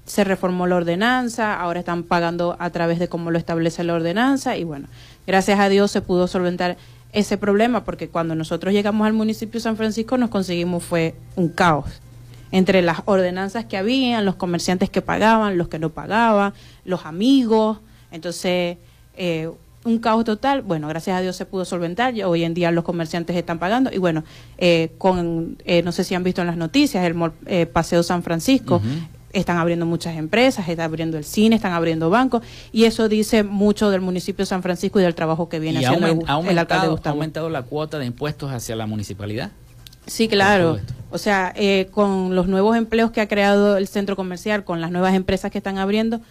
se 0.06 0.24
reformó 0.24 0.68
la 0.68 0.76
ordenanza, 0.76 1.60
ahora 1.60 1.80
están 1.80 2.04
pagando 2.04 2.58
a 2.60 2.70
través 2.72 3.00
de 3.00 3.08
cómo 3.08 3.32
lo 3.32 3.38
establece 3.38 3.84
la 3.84 3.94
ordenanza 3.94 4.58
y 4.58 4.66
bueno, 4.66 4.88
gracias 5.26 5.60
a 5.60 5.70
Dios 5.70 5.92
se 5.92 6.02
pudo 6.02 6.28
solventar 6.28 6.78
ese 7.14 7.38
problema, 7.38 7.84
porque 7.84 8.10
cuando 8.10 8.36
nosotros 8.36 8.74
llegamos 8.74 9.06
al 9.06 9.14
municipio 9.14 9.60
de 9.60 9.64
San 9.64 9.78
Francisco 9.78 10.18
nos 10.18 10.30
conseguimos 10.30 10.84
fue 10.84 11.16
un 11.36 11.50
caos. 11.50 11.86
Entre 12.52 12.82
las 12.82 13.02
ordenanzas 13.06 13.66
que 13.66 13.78
habían, 13.78 14.26
los 14.26 14.36
comerciantes 14.36 14.90
que 14.90 15.02
pagaban, 15.02 15.58
los 15.58 15.70
que 15.70 15.80
no 15.80 15.90
pagaban, 15.90 16.54
los 16.86 17.06
amigos, 17.06 17.80
entonces 18.12 18.78
eh, 19.16 19.50
un 19.86 19.98
caos 19.98 20.24
total. 20.24 20.62
Bueno, 20.62 20.88
gracias 20.88 21.18
a 21.18 21.22
Dios 21.22 21.36
se 21.36 21.46
pudo 21.46 21.66
solventar. 21.66 22.14
Hoy 22.26 22.44
en 22.44 22.54
día 22.54 22.72
los 22.72 22.84
comerciantes 22.84 23.36
están 23.36 23.58
pagando. 23.60 23.92
Y 23.92 23.98
bueno, 23.98 24.24
eh, 24.58 24.92
con 24.98 25.58
eh, 25.66 25.82
no 25.82 25.92
sé 25.92 26.04
si 26.04 26.16
han 26.16 26.24
visto 26.24 26.42
en 26.42 26.48
las 26.48 26.58
noticias 26.58 27.04
el 27.06 27.68
Paseo 27.68 28.04
San 28.04 28.24
Francisco 28.24 28.82
están 29.34 29.58
abriendo 29.58 29.86
muchas 29.86 30.16
empresas, 30.16 30.68
están 30.70 30.86
abriendo 30.86 31.18
el 31.18 31.26
cine, 31.26 31.56
están 31.56 31.74
abriendo 31.74 32.10
bancos, 32.10 32.44
y 32.72 32.86
eso 32.86 33.10
dice 33.10 33.44
mucho 33.44 33.90
del 33.90 34.02
municipio 34.02 34.44
de 34.44 34.48
San 34.48 34.62
Francisco 34.62 35.00
y 35.00 35.04
del 35.04 35.16
trabajo 35.16 35.50
que 35.50 35.60
viene 35.60 35.86
haciendo 35.86 36.08
el, 36.08 36.58
alcalde 36.58 36.88
Gustavo. 36.88 37.14
¿Ha 37.14 37.18
aumentado 37.18 37.50
la 37.50 37.64
cuota 37.64 38.00
de 38.00 38.06
impuestos 38.06 38.52
hacia 38.52 38.76
la 38.76 38.86
municipalidad? 38.86 39.52
Sí, 40.06 40.28
claro. 40.28 40.80
O 41.12 41.18
sea, 41.18 41.54
eh, 41.56 41.88
con 41.92 42.36
los 42.36 42.48
nuevos 42.48 42.76
empleos 42.78 43.12
que 43.12 43.22
ha 43.22 43.28
creado 43.28 43.78
el 43.78 43.88
centro 43.88 44.16
comercial, 44.16 44.64
con 44.64 44.82
las 44.82 44.92
nuevas 44.92 45.16
empresas 45.16 45.52
que 45.52 45.58
están 45.58 45.78
abriendo, 45.78 46.22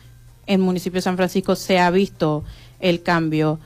en 0.46 0.60
el 0.60 0.66
municipio 0.66 0.98
de 0.98 1.02
San 1.02 1.16
Francisco 1.16 1.56
se 1.56 1.78
ha 1.78 1.90
visto 1.90 2.44
el 2.80 3.02
cambio 3.02 3.60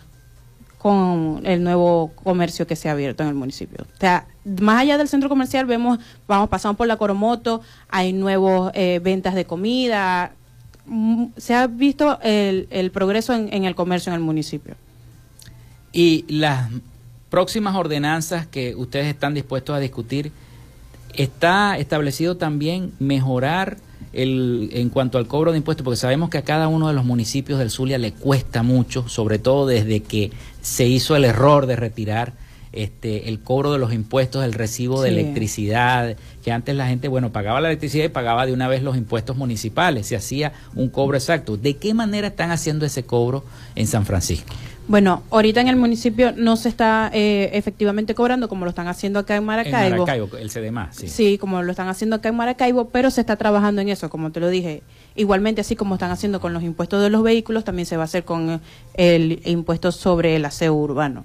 con 0.79 1.41
el 1.45 1.65
nuevo 1.65 2.13
comercio 2.23 2.67
que 2.67 2.77
se 2.77 2.89
ha 2.89 2.93
abierto 2.93 3.23
en 3.23 3.31
el 3.31 3.35
municipio. 3.35 3.79
O 3.83 4.01
sea, 4.01 4.27
más 4.45 4.83
allá 4.83 4.99
del 4.99 5.09
centro 5.09 5.29
comercial 5.29 5.67
vemos, 5.67 5.99
vamos, 6.29 6.49
pasando 6.49 6.77
por 6.77 6.87
la 6.87 6.97
Coromoto, 6.97 7.63
hay 7.89 8.13
nuevos 8.13 8.71
eh, 8.75 9.01
ventas 9.03 9.35
de 9.35 9.47
comida, 9.47 10.33
mm, 10.87 11.27
se 11.37 11.55
ha 11.55 11.67
visto 11.67 12.21
el, 12.23 12.69
el 12.71 12.91
progreso 12.91 13.35
en, 13.35 13.65
el 13.65 13.75
comercio 13.75 14.11
en 14.11 14.17
el 14.17 14.23
municipio. 14.23 14.75
Y 15.93 16.25
las 16.29 16.71
próximas 17.31 17.75
ordenanzas 17.75 18.47
que 18.47 18.75
ustedes 18.75 19.07
están 19.07 19.35
dispuestos 19.35 19.75
a 19.75 19.81
discutir, 19.81 20.31
¿está 21.15 21.79
establecido 21.79 22.37
también 22.37 22.93
mejorar 22.99 23.79
el, 24.17 24.71
en 24.73 24.89
cuanto 24.89 25.19
al 25.19 25.27
cobro 25.27 25.53
de 25.53 25.59
impuestos, 25.59 25.85
porque 25.85 25.99
sabemos 25.99 26.31
que 26.31 26.39
a 26.39 26.43
cada 26.43 26.69
uno 26.69 26.89
de 26.89 26.95
los 26.95 27.05
municipios 27.05 27.59
del 27.59 27.71
Zulia 27.71 27.99
le 27.99 28.13
cuesta 28.13 28.63
mucho, 28.63 29.09
sobre 29.09 29.39
todo 29.39 29.67
desde 29.67 30.01
que 30.01 30.33
se 30.63 30.87
hizo 30.87 31.17
el 31.17 31.25
error 31.25 31.67
de 31.67 31.77
retirar 31.77 32.33
este, 32.73 33.29
el 33.29 33.41
cobro 33.41 33.73
de 33.73 33.79
los 33.79 33.93
impuestos, 33.93 34.45
el 34.45 34.55
recibo 34.55 35.03
de 35.03 35.11
electricidad, 35.11 36.17
que 36.43 36.51
antes 36.51 36.75
la 36.75 36.87
gente, 36.87 37.09
bueno, 37.09 37.31
pagaba 37.31 37.61
la 37.61 37.69
electricidad 37.69 38.07
y 38.07 38.09
pagaba 38.09 38.47
de 38.47 38.53
una 38.53 38.69
vez 38.69 38.83
los 38.83 38.97
impuestos 38.97 39.37
municipales, 39.37 40.07
se 40.07 40.17
hacía 40.17 40.53
un 40.75 40.89
cobro 40.89 41.17
exacto. 41.17 41.57
¿De 41.57 41.77
qué 41.77 41.93
manera 41.93 42.29
están 42.29 42.51
haciendo 42.51 42.87
ese 42.87 43.05
cobro 43.05 43.45
en 43.75 43.87
San 43.87 44.07
Francisco? 44.07 44.55
Bueno, 44.89 45.25
ahorita 45.31 45.61
en 45.61 45.67
el 45.67 45.75
municipio 45.75 46.33
no 46.33 46.57
se 46.57 46.69
está 46.69 47.11
eh, 47.13 47.51
efectivamente 47.55 48.15
cobrando 48.15 48.49
como 48.49 48.65
lo 48.65 48.69
están 48.69 48.87
haciendo 48.87 49.19
acá 49.19 49.35
en 49.35 49.45
Maracaibo. 49.45 49.79
En 49.79 50.01
Maracaibo, 50.01 50.37
el 50.37 50.51
CDMA, 50.51 50.93
sí. 50.93 51.09
Sí, 51.09 51.39
como 51.39 51.61
lo 51.63 51.73
están 51.73 51.89
haciendo 51.89 52.17
acá 52.17 52.29
en 52.29 52.37
Maracaibo, 52.37 52.89
pero 52.91 53.11
se 53.11 53.21
está 53.21 53.37
trabajando 53.37 53.81
en 53.81 53.89
eso, 53.89 54.09
como 54.11 54.31
te 54.31 54.39
lo 54.39 54.49
dije. 54.49 54.85
Igualmente, 55.17 55.61
así 55.61 55.75
como 55.75 55.97
están 55.97 56.13
haciendo 56.13 56.41
con 56.41 56.53
los 56.53 56.63
impuestos 56.63 57.03
de 57.03 57.11
los 57.11 57.25
vehículos, 57.25 57.65
también 57.65 57.87
se 57.87 57.97
va 57.97 58.03
a 58.03 58.05
hacer 58.05 58.25
con 58.25 58.61
el 58.95 59.43
impuesto 59.45 59.91
sobre 59.91 60.37
el 60.37 60.45
aseo 60.45 60.75
urbano. 60.75 61.25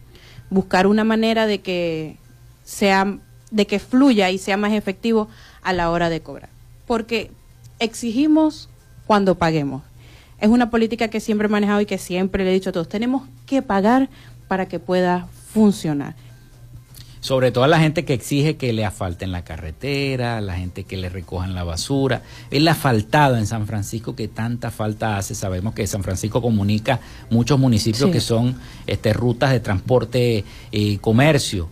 Buscar 0.50 0.88
una 0.88 1.04
manera 1.04 1.46
de 1.46 1.62
que 1.62 2.18
sea, 2.64 3.20
de 3.52 3.68
que 3.68 3.78
fluya 3.78 4.32
y 4.32 4.40
sea 4.40 4.58
más 4.58 4.74
efectivo 4.74 5.28
a 5.62 5.72
la 5.72 5.92
hora 5.92 6.10
de 6.10 6.22
cobrar. 6.22 6.50
Porque 6.88 7.30
exigimos 7.78 8.70
cuando 9.06 9.36
paguemos 9.36 9.84
es 10.42 10.50
una 10.50 10.70
política 10.70 11.08
que 11.08 11.20
siempre 11.20 11.46
he 11.46 11.50
manejado 11.50 11.82
y 11.82 11.86
que 11.86 11.98
siempre 11.98 12.44
le 12.44 12.50
he 12.50 12.54
dicho 12.54 12.72
a 12.72 12.74
todos, 12.74 12.90
tenemos 12.90 13.24
que 13.46 13.62
pagar 13.62 14.10
para 14.48 14.68
que 14.68 14.80
pueda 14.80 15.28
funcionar. 15.54 16.16
Sobre 17.20 17.52
todo 17.52 17.64
a 17.64 17.68
la 17.68 17.80
gente 17.80 18.04
que 18.04 18.16
exige 18.16 18.58
que 18.58 18.74
le 18.74 18.84
asfalten 18.84 19.32
la 19.32 19.44
carretera, 19.44 20.42
la 20.42 20.56
gente 20.56 20.86
que 20.86 20.98
le 20.98 21.08
recojan 21.08 21.54
la 21.54 21.64
basura. 21.64 22.24
El 22.50 22.68
asfaltado 22.68 23.38
en 23.38 23.46
San 23.46 23.68
Francisco 23.68 24.16
que 24.16 24.28
tanta 24.28 24.72
falta 24.72 25.18
hace. 25.18 25.36
Sabemos 25.36 25.76
que 25.76 25.86
San 25.86 26.02
Francisco 26.02 26.42
comunica 26.42 27.00
muchos 27.30 27.60
municipios 27.60 28.10
que 28.10 28.20
son 28.20 28.56
este, 28.88 29.14
rutas 29.14 29.52
de 29.52 29.60
transporte 29.60 30.44
y 30.72 30.98
comercio 30.98 31.70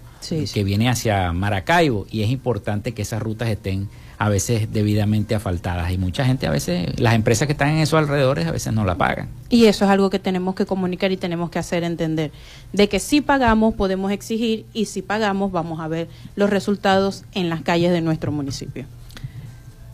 que 0.53 0.63
viene 0.63 0.89
hacia 0.89 1.33
Maracaibo 1.33 2.05
y 2.11 2.21
es 2.21 2.29
importante 2.29 2.93
que 2.93 3.01
esas 3.01 3.19
rutas 3.19 3.49
estén 3.49 3.89
a 4.19 4.27
veces 4.27 4.71
debidamente 4.71 5.33
asfaltadas 5.33 5.93
y 5.93 5.97
mucha 5.97 6.25
gente 6.25 6.45
a 6.45 6.51
veces, 6.51 6.99
las 6.99 7.15
empresas 7.15 7.45
que 7.45 7.53
están 7.53 7.69
en 7.69 7.77
esos 7.77 7.97
alrededores 7.97 8.45
a 8.47 8.51
veces 8.51 8.73
no 8.73 8.83
la 8.83 8.95
pagan. 8.95 9.29
Y 9.49 9.65
eso 9.65 9.85
es 9.85 9.91
algo 9.91 10.09
que 10.09 10.19
tenemos 10.19 10.55
que 10.55 10.65
comunicar 10.65 11.13
y 11.13 11.17
tenemos 11.17 11.49
que 11.49 11.57
hacer 11.57 11.85
entender, 11.85 12.33
de 12.73 12.89
que 12.89 12.99
si 12.99 13.21
pagamos 13.21 13.75
podemos 13.75 14.11
exigir 14.11 14.65
y 14.73 14.85
si 14.85 15.01
pagamos 15.01 15.53
vamos 15.53 15.79
a 15.79 15.87
ver 15.87 16.09
los 16.35 16.49
resultados 16.49 17.23
en 17.31 17.47
las 17.47 17.61
calles 17.61 17.93
de 17.93 18.01
nuestro 18.01 18.33
municipio. 18.33 18.85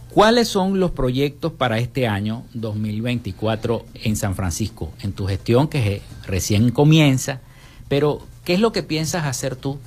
¿Cuáles 0.09 0.47
son 0.47 0.79
los 0.79 0.89
proyectos 0.89 1.51
para 1.51 1.77
este 1.77 2.07
año 2.07 2.45
2024 2.55 3.85
en 4.05 4.15
San 4.15 4.33
Francisco, 4.33 4.91
en 5.01 5.13
tu 5.13 5.27
gestión 5.27 5.67
que 5.67 6.01
recién 6.25 6.71
comienza? 6.71 7.41
Pero, 7.89 8.25
¿qué 8.43 8.55
es 8.55 8.59
lo 8.59 8.71
que 8.71 8.81
piensas 8.81 9.25
hacer 9.25 9.55
tú 9.55 9.77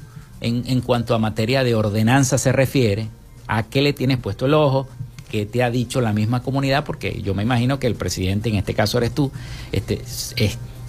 en, 0.41 0.63
en 0.67 0.81
cuanto 0.81 1.17
a 1.17 1.19
materia 1.19 1.65
de 1.65 1.75
ordenanza 1.75 2.39
se 2.39 2.53
refiere? 2.53 3.09
A 3.49 3.65
qué 3.65 3.83
le 3.83 3.93
tienes 3.93 4.19
puesto 4.19 4.47
el 4.47 4.55
ojo, 4.55 4.87
qué 5.31 5.47
te 5.47 5.63
ha 5.63 5.71
dicho 5.71 6.01
la 6.01 6.13
misma 6.13 6.43
comunidad, 6.43 6.85
porque 6.85 7.21
yo 7.23 7.35
me 7.35 7.43
imagino 7.43 7.79
que 7.79 7.87
el 7.87 7.95
presidente, 7.95 8.49
en 8.49 8.57
este 8.57 8.75
caso 8.75 8.99
eres 8.99 9.13
tú, 9.13 9.33
este, 9.73 10.01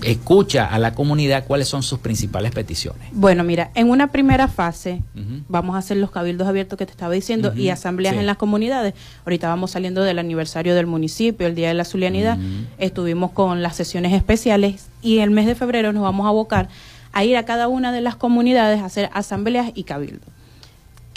escucha 0.04 0.66
a 0.66 0.80
la 0.80 0.94
comunidad 0.94 1.46
cuáles 1.46 1.68
son 1.68 1.84
sus 1.84 2.00
principales 2.00 2.52
peticiones. 2.52 3.10
Bueno, 3.12 3.44
mira, 3.44 3.72
en 3.76 3.90
una 3.90 4.12
primera 4.12 4.48
fase 4.48 5.02
vamos 5.48 5.76
a 5.76 5.80
hacer 5.80 5.98
los 5.98 6.12
cabildos 6.12 6.48
abiertos 6.48 6.78
que 6.78 6.86
te 6.86 6.92
estaba 6.92 7.14
diciendo 7.14 7.54
y 7.56 7.70
asambleas 7.70 8.16
en 8.16 8.26
las 8.26 8.38
comunidades. 8.38 8.94
Ahorita 9.26 9.50
vamos 9.50 9.72
saliendo 9.72 10.04
del 10.04 10.20
aniversario 10.20 10.76
del 10.76 10.86
municipio, 10.86 11.48
el 11.48 11.56
Día 11.56 11.68
de 11.70 11.74
la 11.74 11.86
Zulianidad, 11.86 12.38
estuvimos 12.78 13.32
con 13.32 13.62
las 13.62 13.76
sesiones 13.76 14.14
especiales 14.14 14.88
y 15.02 15.20
el 15.20 15.32
mes 15.32 15.48
de 15.48 15.56
febrero 15.56 15.92
nos 15.92 16.04
vamos 16.04 16.26
a 16.26 16.30
abocar 16.30 16.70
a 17.12 17.24
ir 17.24 17.38
a 17.38 17.44
cada 17.44 17.68
una 17.68 17.92
de 17.92 18.02
las 18.02 18.16
comunidades 18.16 18.82
a 18.82 18.86
hacer 18.86 19.10
asambleas 19.14 19.72
y 19.74 19.84
cabildos. 19.84 20.30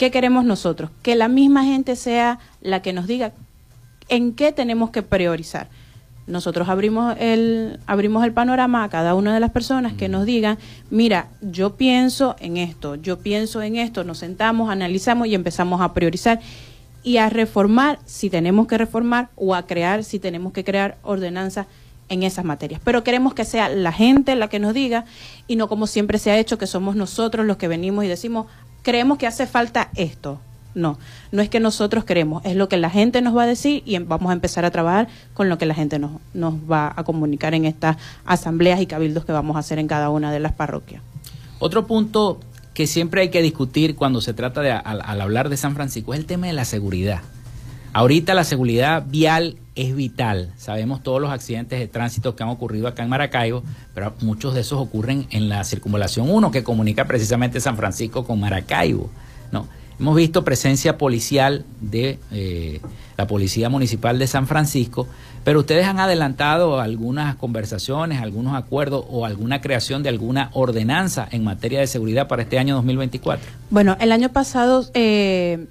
¿Qué 0.03 0.11
queremos 0.11 0.43
nosotros? 0.43 0.89
Que 1.01 1.15
la 1.15 1.29
misma 1.29 1.63
gente 1.63 1.95
sea 1.95 2.37
la 2.59 2.81
que 2.81 2.91
nos 2.91 3.07
diga 3.07 3.31
en 4.09 4.33
qué 4.33 4.51
tenemos 4.51 4.89
que 4.89 5.01
priorizar 5.01 5.69
nosotros 6.27 6.67
abrimos 6.67 7.15
el, 7.21 7.79
abrimos 7.87 8.25
el 8.25 8.33
panorama 8.33 8.83
a 8.83 8.89
cada 8.89 9.15
una 9.15 9.33
de 9.33 9.39
las 9.39 9.51
personas 9.51 9.93
que 9.93 10.09
nos 10.09 10.25
digan, 10.25 10.57
mira, 10.89 11.29
yo 11.39 11.77
pienso 11.77 12.35
en 12.41 12.57
esto, 12.57 12.95
yo 12.95 13.19
pienso 13.19 13.61
en 13.61 13.77
esto, 13.77 14.03
nos 14.03 14.17
sentamos, 14.17 14.69
analizamos 14.69 15.27
y 15.27 15.35
empezamos 15.35 15.79
a 15.79 15.93
priorizar 15.93 16.41
y 17.01 17.15
a 17.15 17.29
reformar 17.29 17.97
si 18.03 18.29
tenemos 18.29 18.67
que 18.67 18.77
reformar 18.77 19.29
o 19.37 19.55
a 19.55 19.67
crear 19.67 20.03
si 20.03 20.19
tenemos 20.19 20.51
que 20.51 20.65
crear 20.65 20.97
ordenanzas 21.03 21.67
en 22.09 22.23
esas 22.23 22.43
materias. 22.43 22.81
Pero 22.83 23.05
queremos 23.05 23.33
que 23.33 23.45
sea 23.45 23.69
la 23.69 23.93
gente 23.93 24.35
la 24.35 24.49
que 24.49 24.59
nos 24.59 24.73
diga 24.73 25.05
y 25.47 25.55
no 25.55 25.69
como 25.69 25.87
siempre 25.87 26.19
se 26.19 26.29
ha 26.29 26.37
hecho, 26.37 26.57
que 26.57 26.67
somos 26.67 26.97
nosotros 26.97 27.45
los 27.45 27.55
que 27.55 27.69
venimos 27.69 28.03
y 28.03 28.09
decimos, 28.09 28.47
creemos 28.83 29.17
que 29.17 29.25
hace 29.25 29.47
falta 29.47 29.89
esto. 29.95 30.39
No, 30.75 30.97
no 31.31 31.41
es 31.43 31.49
que 31.49 31.59
nosotros 31.59 32.03
queremos, 32.03 32.43
es 32.45 32.55
lo 32.55 32.67
que 32.67 32.77
la 32.77 32.89
gente 32.89 33.21
nos 33.21 33.37
va 33.37 33.43
a 33.43 33.47
decir 33.47 33.83
y 33.85 33.93
em, 33.93 34.07
vamos 34.07 34.31
a 34.31 34.33
empezar 34.33 34.65
a 34.65 34.71
trabajar 34.71 35.07
con 35.35 35.47
lo 35.47 35.59
que 35.59 35.67
la 35.67 35.75
gente 35.75 35.99
nos, 35.99 36.13
nos 36.33 36.55
va 36.69 36.91
a 36.95 37.03
comunicar 37.03 37.53
en 37.53 37.65
estas 37.65 37.97
asambleas 38.25 38.81
y 38.81 38.87
cabildos 38.87 39.23
que 39.23 39.31
vamos 39.31 39.55
a 39.55 39.59
hacer 39.59 39.77
en 39.77 39.87
cada 39.87 40.09
una 40.09 40.31
de 40.31 40.39
las 40.39 40.53
parroquias. 40.53 41.03
Otro 41.59 41.85
punto 41.85 42.39
que 42.73 42.87
siempre 42.87 43.21
hay 43.21 43.29
que 43.29 43.41
discutir 43.41 43.95
cuando 43.95 44.19
se 44.19 44.33
trata 44.33 44.61
de 44.61 44.71
al, 44.71 45.21
hablar 45.21 45.49
de 45.49 45.57
San 45.57 45.75
Francisco 45.75 46.13
es 46.13 46.19
el 46.19 46.25
tema 46.25 46.47
de 46.47 46.53
la 46.53 46.65
seguridad. 46.65 47.21
Ahorita 47.93 48.33
la 48.33 48.43
seguridad 48.43 49.05
vial 49.07 49.57
es 49.75 49.95
vital. 49.95 50.51
Sabemos 50.57 51.01
todos 51.03 51.21
los 51.21 51.31
accidentes 51.31 51.79
de 51.79 51.87
tránsito 51.87 52.35
que 52.35 52.43
han 52.43 52.49
ocurrido 52.49 52.87
acá 52.87 53.03
en 53.03 53.09
Maracaibo, 53.09 53.63
pero 53.93 54.13
muchos 54.21 54.53
de 54.53 54.61
esos 54.61 54.79
ocurren 54.79 55.27
en 55.31 55.49
la 55.49 55.63
circunvalación 55.63 56.29
1 56.29 56.51
que 56.51 56.63
comunica 56.63 57.05
precisamente 57.05 57.59
San 57.59 57.77
Francisco 57.77 58.25
con 58.25 58.39
Maracaibo, 58.39 59.09
¿no? 59.51 59.67
Hemos 59.99 60.15
visto 60.15 60.43
presencia 60.43 60.97
policial 60.97 61.65
de 61.79 62.19
eh, 62.31 62.81
la 63.15 63.27
Policía 63.27 63.69
Municipal 63.69 64.17
de 64.17 64.25
San 64.27 64.47
Francisco, 64.47 65.07
pero 65.43 65.59
ustedes 65.59 65.85
han 65.85 65.99
adelantado 65.99 66.79
algunas 66.79 67.35
conversaciones, 67.35 68.21
algunos 68.21 68.55
acuerdos 68.55 69.05
o 69.09 69.25
alguna 69.25 69.61
creación 69.61 70.01
de 70.01 70.09
alguna 70.09 70.49
ordenanza 70.53 71.27
en 71.31 71.43
materia 71.43 71.79
de 71.79 71.87
seguridad 71.87 72.27
para 72.27 72.41
este 72.41 72.57
año 72.57 72.75
2024. 72.75 73.45
Bueno, 73.69 73.95
el 73.99 74.11
año 74.11 74.29
pasado 74.29 74.85
eh, 74.93 75.67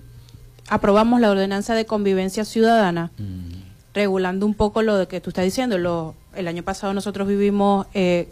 aprobamos 0.68 1.20
la 1.20 1.30
ordenanza 1.30 1.74
de 1.74 1.84
convivencia 1.84 2.44
ciudadana, 2.44 3.11
mm. 3.18 3.51
Regulando 3.95 4.47
un 4.47 4.55
poco 4.55 4.82
lo 4.82 5.07
que 5.09 5.20
tú 5.20 5.30
estás 5.30 5.45
diciendo. 5.45 5.78
Lo, 5.78 6.14
el 6.34 6.49
año 6.49 6.62
pasado 6.62 6.95
nosotros 6.95 7.28
vivimos 7.28 7.86
eh, 7.95 8.28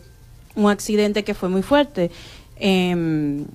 un 0.54 0.70
accidente 0.70 1.24
que 1.24 1.34
fue 1.34 1.48
muy 1.48 1.62
fuerte. 1.62 2.10
Em, 2.56 3.46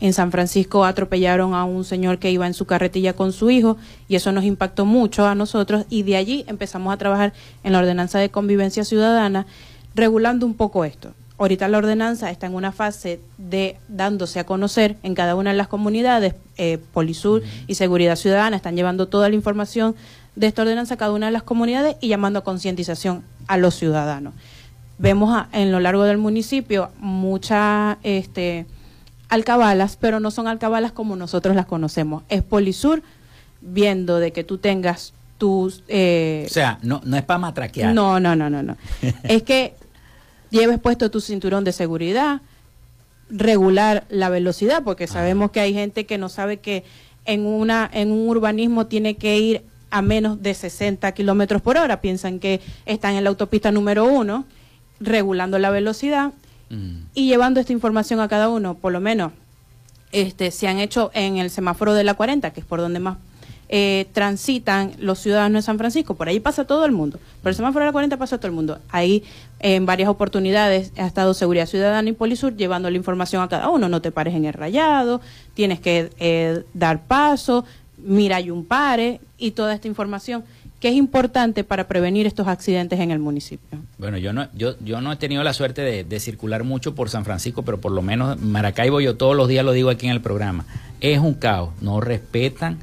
en 0.00 0.12
San 0.12 0.30
Francisco 0.30 0.84
atropellaron 0.84 1.54
a 1.54 1.64
un 1.64 1.84
señor 1.84 2.18
que 2.18 2.30
iba 2.30 2.46
en 2.46 2.54
su 2.54 2.66
carretilla 2.66 3.14
con 3.14 3.32
su 3.32 3.50
hijo 3.50 3.76
y 4.08 4.14
eso 4.14 4.30
nos 4.30 4.44
impactó 4.44 4.84
mucho 4.84 5.26
a 5.26 5.34
nosotros 5.34 5.86
y 5.90 6.04
de 6.04 6.16
allí 6.16 6.44
empezamos 6.46 6.94
a 6.94 6.96
trabajar 6.96 7.32
en 7.64 7.72
la 7.72 7.80
ordenanza 7.80 8.18
de 8.18 8.30
convivencia 8.30 8.84
ciudadana 8.84 9.46
regulando 9.94 10.46
un 10.46 10.54
poco 10.54 10.84
esto. 10.84 11.14
Ahorita 11.38 11.68
la 11.68 11.78
ordenanza 11.78 12.30
está 12.30 12.46
en 12.46 12.54
una 12.54 12.72
fase 12.72 13.20
de 13.38 13.76
dándose 13.88 14.40
a 14.40 14.44
conocer 14.44 14.96
en 15.04 15.14
cada 15.14 15.36
una 15.36 15.50
de 15.50 15.56
las 15.56 15.68
comunidades, 15.68 16.34
eh, 16.56 16.78
Polisur 16.92 17.42
y 17.68 17.74
Seguridad 17.76 18.16
Ciudadana 18.16 18.56
están 18.56 18.74
llevando 18.74 19.06
toda 19.06 19.28
la 19.28 19.36
información 19.36 19.94
de 20.38 20.46
esta 20.46 20.62
ordenanza 20.62 20.94
a 20.94 20.96
cada 20.96 21.12
una 21.12 21.26
de 21.26 21.32
las 21.32 21.42
comunidades 21.42 21.96
y 22.00 22.06
llamando 22.06 22.38
a 22.38 22.44
concientización 22.44 23.24
a 23.48 23.56
los 23.56 23.74
ciudadanos. 23.74 24.34
Vemos 24.98 25.46
en 25.52 25.72
lo 25.72 25.80
largo 25.80 26.04
del 26.04 26.18
municipio 26.18 26.90
mucha... 26.98 27.98
Este, 28.04 28.66
alcabalas, 29.28 29.96
pero 29.96 30.20
no 30.20 30.30
son 30.30 30.46
alcabalas 30.46 30.92
como 30.92 31.16
nosotros 31.16 31.56
las 31.56 31.66
conocemos. 31.66 32.22
Es 32.28 32.42
Polisur 32.42 33.02
viendo 33.60 34.20
de 34.20 34.32
que 34.32 34.44
tú 34.44 34.58
tengas 34.58 35.12
tus... 35.38 35.82
Eh, 35.88 36.46
o 36.46 36.52
sea, 36.52 36.78
no, 36.82 37.00
no 37.04 37.16
es 37.16 37.24
para 37.24 37.38
matraquear. 37.38 37.92
No, 37.92 38.20
no, 38.20 38.36
no, 38.36 38.48
no, 38.48 38.62
no. 38.62 38.76
es 39.24 39.42
que 39.42 39.74
lleves 40.50 40.78
puesto 40.78 41.10
tu 41.10 41.20
cinturón 41.20 41.64
de 41.64 41.72
seguridad, 41.72 42.42
regular 43.28 44.04
la 44.08 44.28
velocidad, 44.28 44.84
porque 44.84 45.08
sabemos 45.08 45.50
que 45.50 45.60
hay 45.60 45.74
gente 45.74 46.06
que 46.06 46.16
no 46.16 46.28
sabe 46.28 46.58
que 46.58 46.84
en, 47.24 47.44
una, 47.44 47.90
en 47.92 48.12
un 48.12 48.28
urbanismo 48.28 48.86
tiene 48.86 49.16
que 49.16 49.36
ir 49.36 49.62
a 49.90 50.02
menos 50.02 50.42
de 50.42 50.54
60 50.54 51.10
kilómetros 51.12 51.62
por 51.62 51.78
hora. 51.78 52.00
Piensan 52.00 52.38
que 52.38 52.60
están 52.86 53.14
en 53.14 53.24
la 53.24 53.30
autopista 53.30 53.72
número 53.72 54.04
uno, 54.04 54.44
regulando 55.00 55.58
la 55.58 55.70
velocidad 55.70 56.32
y 57.14 57.28
llevando 57.28 57.60
esta 57.60 57.72
información 57.72 58.20
a 58.20 58.28
cada 58.28 58.50
uno, 58.50 58.74
por 58.74 58.92
lo 58.92 59.00
menos 59.00 59.32
este, 60.12 60.50
se 60.50 60.68
han 60.68 60.78
hecho 60.78 61.10
en 61.14 61.38
el 61.38 61.50
semáforo 61.50 61.94
de 61.94 62.04
la 62.04 62.14
40, 62.14 62.52
que 62.52 62.60
es 62.60 62.66
por 62.66 62.80
donde 62.80 63.00
más 63.00 63.16
eh, 63.70 64.06
transitan 64.12 64.92
los 64.98 65.18
ciudadanos 65.18 65.62
de 65.62 65.66
San 65.66 65.78
Francisco, 65.78 66.14
por 66.14 66.28
ahí 66.28 66.40
pasa 66.40 66.66
todo 66.66 66.86
el 66.86 66.92
mundo, 66.92 67.18
por 67.42 67.50
el 67.50 67.54
semáforo 67.54 67.84
de 67.84 67.88
la 67.88 67.92
40 67.92 68.16
pasa 68.16 68.38
todo 68.38 68.48
el 68.48 68.54
mundo. 68.54 68.78
Ahí 68.90 69.24
en 69.60 69.86
varias 69.86 70.08
oportunidades 70.08 70.92
ha 70.96 71.06
estado 71.06 71.34
Seguridad 71.34 71.66
Ciudadana 71.66 72.08
y 72.08 72.12
Polisur 72.12 72.56
llevando 72.56 72.90
la 72.90 72.96
información 72.96 73.42
a 73.42 73.48
cada 73.48 73.68
uno, 73.68 73.88
no 73.88 74.00
te 74.00 74.10
pares 74.10 74.34
en 74.34 74.44
el 74.46 74.54
rayado, 74.54 75.20
tienes 75.54 75.80
que 75.80 76.10
eh, 76.18 76.64
dar 76.72 77.02
paso, 77.02 77.64
mira 78.02 78.36
hay 78.36 78.50
un 78.50 78.64
pare 78.64 79.20
y 79.36 79.52
toda 79.52 79.74
esta 79.74 79.88
información 79.88 80.44
que 80.80 80.88
es 80.88 80.94
importante 80.94 81.64
para 81.64 81.88
prevenir 81.88 82.26
estos 82.26 82.46
accidentes 82.46 83.00
en 83.00 83.10
el 83.10 83.18
municipio. 83.18 83.78
Bueno, 83.98 84.16
yo 84.16 84.32
no, 84.32 84.48
yo, 84.54 84.76
yo 84.80 85.00
no 85.00 85.12
he 85.12 85.16
tenido 85.16 85.42
la 85.42 85.52
suerte 85.52 86.04
de, 86.04 86.20
circular 86.20 86.62
mucho 86.62 86.94
por 86.94 87.10
San 87.10 87.24
Francisco, 87.24 87.62
pero 87.62 87.80
por 87.80 87.92
lo 87.92 88.02
menos 88.02 88.40
Maracaibo 88.40 89.00
yo 89.00 89.16
todos 89.16 89.36
los 89.36 89.48
días 89.48 89.64
lo 89.64 89.72
digo 89.72 89.90
aquí 89.90 90.06
en 90.06 90.12
el 90.12 90.20
programa. 90.20 90.66
Es 91.00 91.18
un 91.18 91.34
caos, 91.34 91.70
no 91.80 92.00
respetan 92.00 92.78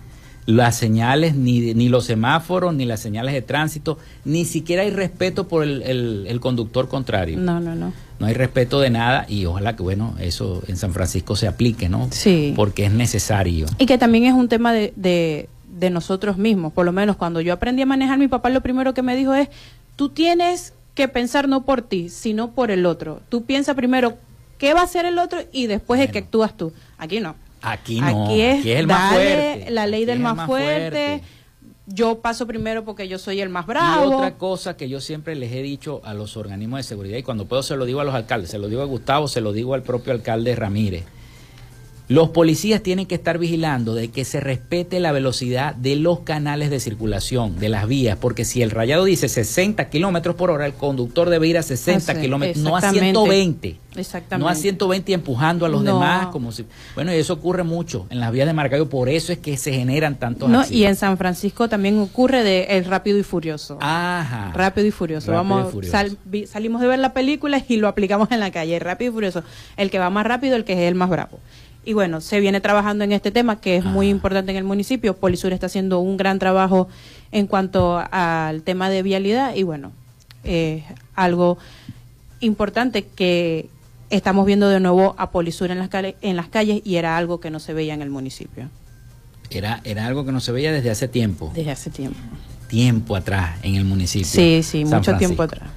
las 0.46 0.76
señales, 0.76 1.36
ni, 1.36 1.74
ni 1.74 1.90
los 1.90 2.06
semáforos, 2.06 2.74
ni 2.74 2.86
las 2.86 3.00
señales 3.00 3.34
de 3.34 3.42
tránsito, 3.42 3.98
ni 4.26 4.46
siquiera 4.46 4.84
hay 4.84 4.92
respeto 4.92 5.48
por 5.48 5.64
el, 5.64 5.82
el, 6.28 6.40
conductor 6.40 6.88
contrario. 6.88 7.38
No, 7.38 7.60
no, 7.60 7.74
no. 7.76 7.94
No 8.20 8.28
hay 8.28 8.34
respeto 8.34 8.80
de 8.80 8.90
nada 8.90 9.26
y 9.28 9.46
ojalá 9.46 9.76
que, 9.76 9.84
bueno, 9.84 10.16
eso 10.20 10.62
en 10.68 10.78
San 10.78 10.94
Francisco 10.94 11.36
se 11.36 11.48
aplique, 11.48 11.90
¿no? 11.90 12.08
Sí. 12.12 12.54
Porque 12.56 12.86
es 12.86 12.92
necesario. 12.92 13.66
Y 13.78 13.88
que 13.88 13.98
también 13.98 14.26
es 14.26 14.34
un 14.34 14.48
tema 14.48 14.72
de, 14.72 14.94
de 14.96 15.50
de 15.76 15.90
nosotros 15.90 16.38
mismos. 16.38 16.74
Por 16.74 16.86
lo 16.86 16.92
menos 16.92 17.18
cuando 17.18 17.42
yo 17.42 17.54
aprendí 17.54 17.82
a 17.82 17.86
manejar, 17.86 18.18
mi 18.18 18.28
papá 18.28 18.50
lo 18.50 18.62
primero 18.62 18.94
que 18.94 19.02
me 19.02 19.16
dijo 19.16 19.34
es, 19.34 19.50
tú 19.96 20.10
tienes 20.10 20.74
que 20.94 21.08
pensar 21.08 21.48
no 21.50 21.66
por 21.66 21.82
ti, 21.82 22.10
sino 22.10 22.52
por 22.52 22.72
el 22.72 22.86
otro. 22.86 23.22
Tú 23.30 23.44
piensas 23.44 23.76
primero 23.76 24.18
qué 24.58 24.74
va 24.74 24.82
a 24.82 24.86
hacer 24.86 25.06
el 25.06 25.20
otro 25.20 25.40
y 25.52 25.68
después 25.68 26.00
es 26.00 26.10
que 26.10 26.20
actúas 26.20 26.56
tú. 26.56 26.72
Aquí 26.98 27.20
no. 27.20 27.36
Aquí 27.66 28.02
no. 28.02 28.26
Aquí 28.26 28.42
es, 28.42 28.66
el 28.66 28.88
más 28.88 29.14
fuerte. 29.14 29.72
la 29.72 29.88
ley 29.88 30.06
del 30.06 30.20
más, 30.20 30.46
fuerte. 30.46 31.22
Yo 31.88 32.20
paso 32.20 32.48
primero 32.48 32.84
porque 32.84 33.08
yo 33.08 33.20
soy 33.20 33.42
el 33.42 33.50
más 33.50 33.68
bravo. 33.68 34.12
Y 34.12 34.14
otra 34.16 34.38
cosa 34.38 34.76
que 34.76 34.90
yo 34.90 35.02
siempre 35.02 35.36
les 35.36 35.52
he 35.52 35.62
dicho 35.62 36.02
a 36.04 36.14
los 36.14 36.36
organismos 36.36 36.80
de 36.80 36.84
seguridad 36.84 37.18
y 37.18 37.24
cuando 37.24 37.46
puedo 37.46 37.62
se 37.62 37.76
lo 37.76 37.86
digo 37.86 38.00
a 38.00 38.04
los 38.04 38.16
alcaldes, 38.16 38.50
se 38.50 38.58
lo 38.58 38.68
digo 38.68 38.82
a 38.82 38.86
Gustavo, 38.86 39.28
se 39.28 39.42
lo 39.42 39.54
digo 39.54 39.74
al 39.74 39.84
propio 39.84 40.14
alcalde 40.14 40.56
Ramírez 40.56 41.06
los 42.08 42.30
policías 42.30 42.82
tienen 42.84 43.08
que 43.08 43.16
estar 43.16 43.38
vigilando 43.40 43.96
de 43.96 44.10
que 44.10 44.26
se 44.26 44.40
respete 44.40 45.00
la 45.00 45.12
velocidad 45.12 45.74
de 45.76 45.96
los 45.96 46.20
canales 46.20 46.70
de 46.70 46.80
circulación, 46.80 47.58
de 47.58 47.70
las 47.70 47.88
vías, 47.88 48.18
porque 48.20 48.46
si 48.46 48.62
el 48.62 48.72
rayado 48.72 49.06
dice 49.06 49.28
60 49.28 49.90
kilómetros 49.90 50.36
por 50.36 50.52
hora, 50.52 50.66
el 50.66 50.74
conductor 50.74 51.30
debe 51.30 51.48
ir 51.48 51.58
a 51.58 51.64
60 51.64 52.22
kilómetros, 52.22 52.64
no 52.64 52.78
a 52.78 52.82
120. 52.82 53.80
Exactamente. 53.96 54.44
No 54.44 54.50
a 54.50 54.56
120 54.56 55.14
empujando 55.14 55.66
a 55.66 55.70
los 55.70 55.84
demás, 55.84 56.28
como 56.28 56.52
si. 56.52 56.66
Bueno, 56.96 57.14
y 57.14 57.18
eso 57.18 57.34
ocurre 57.34 57.64
mucho 57.64 58.08
en 58.10 58.20
las 58.20 58.32
vías 58.32 58.46
de 58.46 58.54
Maracaibo, 58.54 58.88
por 58.88 59.10
eso 59.10 59.32
es 59.32 59.40
que 59.40 59.58
se 59.58 59.72
generan 59.72 60.16
tantos 60.16 60.50
no, 60.50 60.64
Y 60.70 60.86
en 60.86 60.96
San 60.96 61.18
Francisco 61.18 61.70
también 61.70 62.00
ocurre 62.00 62.44
de 62.44 62.66
el 62.72 62.86
rápido 62.86 63.18
y 63.18 63.24
furioso. 63.24 63.78
Ajá. 63.82 64.52
Rápido 64.54 64.88
y 64.88 64.92
furioso. 64.92 65.32
Vamos, 65.32 65.74
salimos 66.48 66.82
de 66.82 66.88
ver 66.88 67.00
la 67.00 67.14
película 67.14 67.64
y 67.68 67.78
lo 67.78 67.88
aplicamos 67.88 68.32
en 68.32 68.40
la 68.40 68.52
calle. 68.52 68.78
Rápido 68.80 69.12
y 69.12 69.14
furioso. 69.14 69.44
El 69.78 69.90
que 69.90 70.00
va 70.00 70.10
más 70.10 70.26
rápido, 70.26 70.56
el 70.56 70.66
que 70.66 70.74
es 70.74 70.80
el 70.80 70.96
más 70.96 71.10
bravo. 71.10 71.40
Y 71.86 71.94
bueno, 71.94 72.20
se 72.20 72.40
viene 72.40 72.62
trabajando 72.62 73.04
en 73.04 73.12
este 73.12 73.30
tema 73.30 73.62
que 73.62 73.78
es 73.78 73.86
muy 73.86 74.10
importante 74.10 74.52
en 74.52 74.58
el 74.58 74.64
municipio. 74.64 75.16
Polisur 75.16 75.54
está 75.54 75.68
haciendo 75.68 76.00
un 76.00 76.18
gran 76.18 76.40
trabajo 76.40 76.88
en 77.32 77.46
cuanto 77.46 78.04
al 78.12 78.64
tema 78.64 78.90
de 78.90 79.04
vialidad 79.04 79.56
y 79.56 79.64
bueno, 79.64 79.92
eh, 80.44 80.84
algo 81.14 81.60
importante 82.40 83.04
que 83.06 83.70
estamos 84.10 84.46
viendo 84.46 84.68
de 84.68 84.80
nuevo 84.80 85.16
a 85.18 85.30
Polisur 85.30 85.70
en 85.70 85.78
las, 85.78 85.90
en 85.94 86.36
las 86.36 86.48
calles 86.48 86.82
y 86.84 86.96
era 86.96 87.18
algo 87.18 87.40
que 87.40 87.52
no 87.52 87.60
se 87.60 87.74
veía 87.74 87.94
en 87.94 88.02
el 88.02 88.10
municipio. 88.10 88.70
Era, 89.52 89.82
era 89.84 90.08
algo 90.08 90.26
que 90.26 90.32
no 90.32 90.40
se 90.40 90.52
veía 90.52 90.72
desde 90.72 90.90
hace 90.90 91.08
tiempo. 91.08 91.52
Desde 91.54 91.72
hace 91.72 91.92
tiempo. 91.92 92.18
Tiempo 92.68 93.16
atrás 93.16 93.60
en 93.62 93.76
el 93.76 93.86
municipio. 93.86 94.26
Sí, 94.26 94.64
sí, 94.64 94.86
mucho 94.86 95.16
tiempo 95.18 95.44
atrás. 95.44 95.70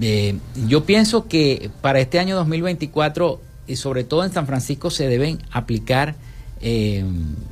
eh, 0.00 0.36
yo 0.68 0.84
pienso 0.84 1.26
que 1.26 1.70
para 1.80 2.00
este 2.00 2.18
año 2.18 2.36
2024, 2.36 3.40
y 3.66 3.76
sobre 3.76 4.04
todo 4.04 4.24
en 4.24 4.32
San 4.32 4.46
Francisco, 4.46 4.90
se 4.90 5.08
deben 5.08 5.38
aplicar, 5.50 6.14
eh, 6.60 7.04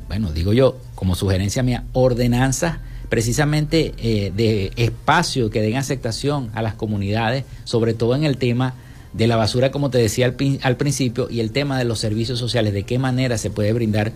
bueno, 0.09 0.33
digo 0.33 0.53
yo, 0.53 0.77
como 0.95 1.15
sugerencia 1.15 1.63
mía, 1.63 1.85
ordenanzas 1.93 2.79
precisamente 3.09 3.95
eh, 3.99 4.33
de 4.35 4.73
espacio 4.77 5.51
que 5.51 5.61
den 5.61 5.77
aceptación 5.77 6.51
a 6.55 6.63
las 6.63 6.75
comunidades, 6.75 7.45
sobre 7.65 7.95
todo 7.95 8.15
en 8.15 8.25
el 8.25 8.39
tema 8.39 8.75
de 9.13 9.27
la 9.27 9.37
basura, 9.37 9.71
como 9.71 9.91
te 9.91 9.99
decía 9.99 10.27
al, 10.27 10.37
al, 10.63 10.77
principio, 10.77 11.29
y 11.31 11.41
el 11.41 11.53
tema 11.53 11.79
de 11.79 11.85
los 11.85 12.01
servicios 12.01 12.39
sociales, 12.39 12.73
de 12.73 12.83
qué 12.85 12.99
manera 12.99 13.39
se 13.39 13.51
puede 13.51 13.73
brindar 13.73 14.13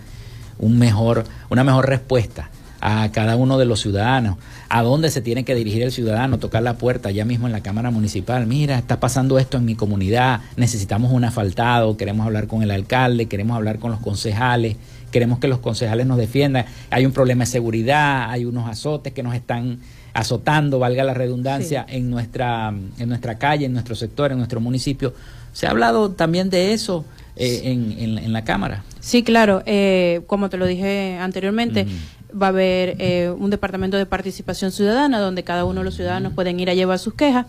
un 0.57 0.77
mejor, 0.77 1.23
una 1.49 1.63
mejor 1.63 1.87
respuesta 1.87 2.49
a 2.81 3.11
cada 3.11 3.35
uno 3.35 3.57
de 3.57 3.65
los 3.65 3.81
ciudadanos, 3.81 4.37
a 4.69 4.83
dónde 4.83 5.09
se 5.09 5.21
tiene 5.21 5.43
que 5.43 5.55
dirigir 5.55 5.83
el 5.83 5.91
ciudadano, 5.91 6.39
tocar 6.39 6.63
la 6.63 6.77
puerta 6.77 7.11
ya 7.11 7.25
mismo 7.25 7.47
en 7.47 7.53
la 7.53 7.61
Cámara 7.61 7.91
Municipal, 7.91 8.45
mira, 8.47 8.77
está 8.77 8.99
pasando 8.99 9.39
esto 9.39 9.57
en 9.57 9.65
mi 9.65 9.75
comunidad, 9.75 10.41
necesitamos 10.55 11.11
un 11.11 11.23
asfaltado, 11.23 11.97
queremos 11.97 12.25
hablar 12.25 12.47
con 12.47 12.63
el 12.63 12.71
alcalde, 12.71 13.27
queremos 13.27 13.57
hablar 13.57 13.79
con 13.79 13.91
los 13.91 13.99
concejales, 13.99 14.77
queremos 15.11 15.39
que 15.39 15.47
los 15.47 15.59
concejales 15.59 16.05
nos 16.05 16.17
defiendan, 16.17 16.65
hay 16.89 17.05
un 17.05 17.11
problema 17.11 17.43
de 17.43 17.51
seguridad, 17.51 18.29
hay 18.29 18.45
unos 18.45 18.69
azotes 18.69 19.13
que 19.13 19.23
nos 19.23 19.35
están 19.35 19.79
azotando, 20.13 20.79
valga 20.79 21.03
la 21.03 21.13
redundancia, 21.13 21.85
en, 21.87 22.09
nuestra, 22.09 22.73
en 22.97 23.09
nuestra 23.09 23.37
calle, 23.37 23.65
en 23.65 23.73
nuestro 23.73 23.95
sector, 23.95 24.31
en 24.31 24.37
nuestro 24.37 24.59
municipio. 24.59 25.13
Se 25.53 25.67
ha 25.67 25.71
hablado 25.71 26.11
también 26.11 26.49
de 26.49 26.73
eso 26.73 27.05
eh, 27.35 27.61
en, 27.63 28.17
en, 28.17 28.33
la 28.33 28.43
Cámara. 28.43 28.83
Sí, 28.99 29.23
claro, 29.23 29.63
eh, 29.65 30.21
como 30.27 30.49
te 30.49 30.57
lo 30.57 30.65
dije 30.65 31.17
anteriormente 31.19 31.87
va 32.31 32.47
a 32.47 32.49
haber 32.49 32.95
eh, 32.99 33.33
un 33.37 33.49
departamento 33.49 33.97
de 33.97 34.05
participación 34.05 34.71
ciudadana 34.71 35.19
donde 35.19 35.43
cada 35.43 35.65
uno 35.65 35.81
de 35.81 35.85
los 35.85 35.95
ciudadanos 35.95 36.33
pueden 36.33 36.59
ir 36.59 36.69
a 36.69 36.73
llevar 36.73 36.99
sus 36.99 37.13
quejas. 37.13 37.45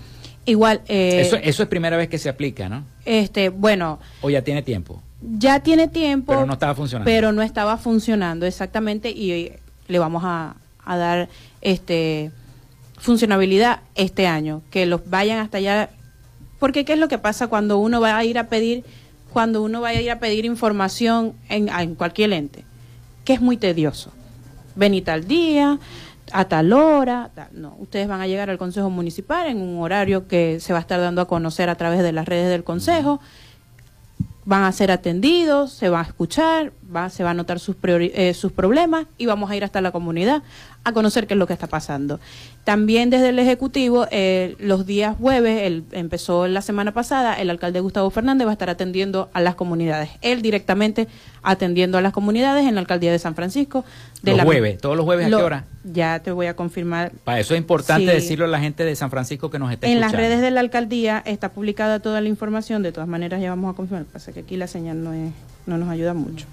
Igual. 0.47 0.81
Eh, 0.89 1.21
eso, 1.21 1.37
eso 1.37 1.63
es 1.63 1.69
primera 1.69 1.97
vez 1.97 2.09
que 2.09 2.19
se 2.19 2.29
aplica, 2.29 2.69
¿no? 2.69 2.85
Este, 3.05 3.51
bueno. 3.51 3.99
O 4.23 4.31
ya 4.31 4.43
tiene 4.43 4.63
tiempo. 4.63 5.03
Ya 5.21 5.61
tiene 5.61 5.89
tiempo. 5.89 6.33
Pero 6.33 6.47
no 6.47 6.55
estaba 6.55 6.75
funcionando. 6.75 7.05
Pero 7.05 7.33
no 7.33 7.43
estaba 7.43 7.77
funcionando, 7.77 8.47
exactamente. 8.47 9.11
Y 9.11 9.53
le 9.89 9.99
vamos 9.99 10.23
a, 10.25 10.57
a 10.85 10.97
dar 10.97 11.29
este 11.61 12.31
funcionabilidad 12.99 13.81
este 13.95 14.27
año. 14.27 14.63
Que 14.71 14.87
los 14.87 15.09
vayan 15.11 15.39
hasta 15.39 15.59
allá. 15.59 15.91
Porque, 16.59 16.85
¿qué 16.85 16.95
es 16.95 16.99
lo 16.99 17.09
que 17.09 17.19
pasa 17.19 17.49
cuando 17.49 17.79
uno 17.79 18.01
va 18.01 18.17
a 18.17 18.25
ir 18.25 18.39
a 18.39 18.49
pedir, 18.49 18.85
cuando 19.33 19.63
uno 19.63 19.81
va 19.81 19.89
a 19.89 19.95
ir 19.95 20.11
a 20.11 20.19
pedir 20.19 20.45
información 20.47 21.35
en, 21.49 21.69
en 21.69 21.95
cualquier 21.95 22.33
ente? 22.33 22.65
Que 23.25 23.35
es 23.35 23.41
muy 23.41 23.59
tedioso 23.59 24.11
ven 24.75 25.03
tal 25.05 25.27
día, 25.27 25.79
a 26.33 26.45
tal 26.45 26.73
hora, 26.73 27.31
no, 27.53 27.77
ustedes 27.79 28.09
van 28.09 28.21
a 28.21 28.27
llegar 28.27 28.51
al 28.51 28.59
Consejo 28.59 28.91
Municipal 28.91 29.49
en 29.49 29.61
un 29.61 29.81
horario 29.83 30.29
que 30.29 30.61
se 30.61 30.73
va 30.73 30.79
a 30.79 30.83
estar 30.83 31.01
dando 31.01 31.21
a 31.23 31.29
conocer 31.29 31.69
a 31.69 31.75
través 31.75 32.03
de 32.03 32.13
las 32.13 32.27
redes 32.27 32.49
del 32.49 32.65
Consejo, 32.65 33.21
van 34.45 34.65
a 34.65 34.73
ser 34.73 34.91
atendidos, 34.91 35.73
se 35.73 35.89
va 35.89 36.01
a 36.01 36.05
escuchar, 36.05 36.73
va, 36.95 37.11
se 37.11 37.23
va 37.23 37.31
a 37.31 37.35
notar 37.35 37.61
sus, 37.61 37.77
eh, 37.85 38.35
sus 38.35 38.53
problemas 38.53 39.07
y 39.19 39.27
vamos 39.27 39.51
a 39.51 39.57
ir 39.57 39.65
hasta 39.65 39.81
la 39.81 39.93
comunidad 39.93 40.43
a 40.85 40.93
conocer 40.93 41.27
qué 41.27 41.35
es 41.35 41.39
lo 41.39 41.47
que 41.47 41.53
está 41.53 41.67
pasando. 41.67 42.21
También 42.65 43.11
desde 43.11 43.31
el 43.31 43.39
Ejecutivo, 43.39 44.07
eh, 44.11 44.57
los 44.59 44.87
días 44.87 45.17
jueves, 45.19 45.63
el, 45.63 45.85
empezó 45.93 46.47
la 46.47 46.63
semana 46.63 46.93
pasada, 46.93 47.35
el 47.35 47.51
alcalde 47.51 47.81
Gustavo 47.81 48.11
Fernández 48.11 48.47
va 48.47 48.51
a 48.51 48.55
estar 48.55 48.71
atendiendo 48.71 49.29
a 49.33 49.41
las 49.41 49.55
comunidades. 49.55 50.11
Él 50.23 50.43
directamente 50.43 51.09
atendiendo 51.43 51.99
a 51.99 52.01
las 52.01 52.13
comunidades 52.13 52.67
en 52.67 52.75
la 52.75 52.81
alcaldía 52.81 53.13
de 53.13 53.19
San 53.19 53.35
Francisco. 53.35 53.85
De 54.23 54.37
los 54.37 54.45
jueves, 54.45 54.79
todos 54.79 54.97
los 54.97 55.05
jueves, 55.05 55.27
¿a 55.27 55.29
qué 55.29 55.35
hora? 55.35 55.65
Ya 55.85 56.19
te 56.21 56.33
voy 56.33 56.47
a 56.47 56.55
confirmar. 56.55 57.13
Para 57.25 57.41
eso 57.41 57.55
es 57.55 57.59
importante 57.59 58.13
decirlo 58.13 58.45
a 58.45 58.49
la 58.49 58.61
gente 58.61 58.85
de 58.85 58.95
San 58.97 59.11
Francisco 59.11 59.51
que 59.51 59.59
nos 59.59 59.73
está 59.73 59.87
en 59.87 59.93
escuchando. 59.93 60.17
En 60.17 60.23
las 60.23 60.31
redes 60.31 60.43
de 60.43 60.51
la 60.51 60.61
alcaldía 60.61 61.23
está 61.25 61.51
publicada 61.51 62.01
toda 62.01 62.21
la 62.21 62.29
información, 62.29 62.83
de 62.83 62.93
todas 62.93 63.09
maneras 63.09 63.41
ya 63.41 63.51
vamos 63.51 63.73
a 63.73 63.77
confirmar. 63.77 64.07
Pasa 64.07 64.33
que 64.33 64.41
aquí 64.41 64.57
la 64.57 64.67
señal 64.67 65.03
no, 65.03 65.13
es, 65.13 65.33
no 65.67 65.79
nos 65.79 65.89
ayuda 65.89 66.15
mucho 66.15 66.47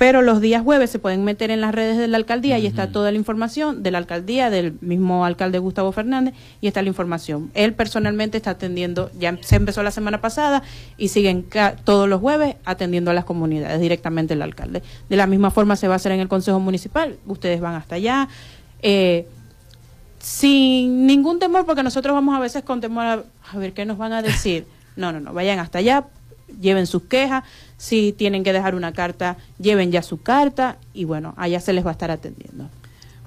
pero 0.00 0.22
los 0.22 0.40
días 0.40 0.62
jueves 0.62 0.88
se 0.88 0.98
pueden 0.98 1.24
meter 1.24 1.50
en 1.50 1.60
las 1.60 1.74
redes 1.74 1.98
de 1.98 2.08
la 2.08 2.16
alcaldía 2.16 2.58
y 2.58 2.64
está 2.64 2.90
toda 2.90 3.10
la 3.10 3.18
información 3.18 3.82
de 3.82 3.90
la 3.90 3.98
alcaldía, 3.98 4.48
del 4.48 4.78
mismo 4.80 5.26
alcalde 5.26 5.58
Gustavo 5.58 5.92
Fernández, 5.92 6.32
y 6.62 6.68
está 6.68 6.80
la 6.80 6.88
información. 6.88 7.50
Él 7.52 7.74
personalmente 7.74 8.38
está 8.38 8.52
atendiendo, 8.52 9.10
ya 9.18 9.36
se 9.42 9.56
empezó 9.56 9.82
la 9.82 9.90
semana 9.90 10.22
pasada 10.22 10.62
y 10.96 11.08
siguen 11.08 11.44
todos 11.84 12.08
los 12.08 12.18
jueves 12.18 12.56
atendiendo 12.64 13.10
a 13.10 13.14
las 13.14 13.26
comunidades 13.26 13.78
directamente 13.78 14.32
el 14.32 14.40
alcalde. 14.40 14.82
De 15.10 15.16
la 15.16 15.26
misma 15.26 15.50
forma 15.50 15.76
se 15.76 15.86
va 15.86 15.92
a 15.92 15.96
hacer 15.96 16.12
en 16.12 16.20
el 16.20 16.28
Consejo 16.28 16.60
Municipal, 16.60 17.18
ustedes 17.26 17.60
van 17.60 17.74
hasta 17.74 17.96
allá. 17.96 18.26
Eh, 18.80 19.26
sin 20.18 21.06
ningún 21.06 21.38
temor, 21.38 21.66
porque 21.66 21.82
nosotros 21.82 22.14
vamos 22.14 22.34
a 22.34 22.40
veces 22.40 22.62
con 22.64 22.80
temor 22.80 23.04
a, 23.04 23.22
a 23.52 23.58
ver 23.58 23.74
qué 23.74 23.84
nos 23.84 23.98
van 23.98 24.14
a 24.14 24.22
decir. 24.22 24.64
No, 24.96 25.12
no, 25.12 25.20
no, 25.20 25.32
vayan 25.32 25.60
hasta 25.60 25.78
allá, 25.78 26.04
lleven 26.60 26.86
sus 26.86 27.02
quejas, 27.04 27.44
si 27.80 28.12
tienen 28.12 28.44
que 28.44 28.52
dejar 28.52 28.74
una 28.74 28.92
carta, 28.92 29.38
lleven 29.58 29.90
ya 29.90 30.02
su 30.02 30.20
carta 30.20 30.76
y 30.92 31.04
bueno, 31.04 31.32
allá 31.38 31.60
se 31.60 31.72
les 31.72 31.82
va 31.82 31.88
a 31.88 31.92
estar 31.92 32.10
atendiendo. 32.10 32.68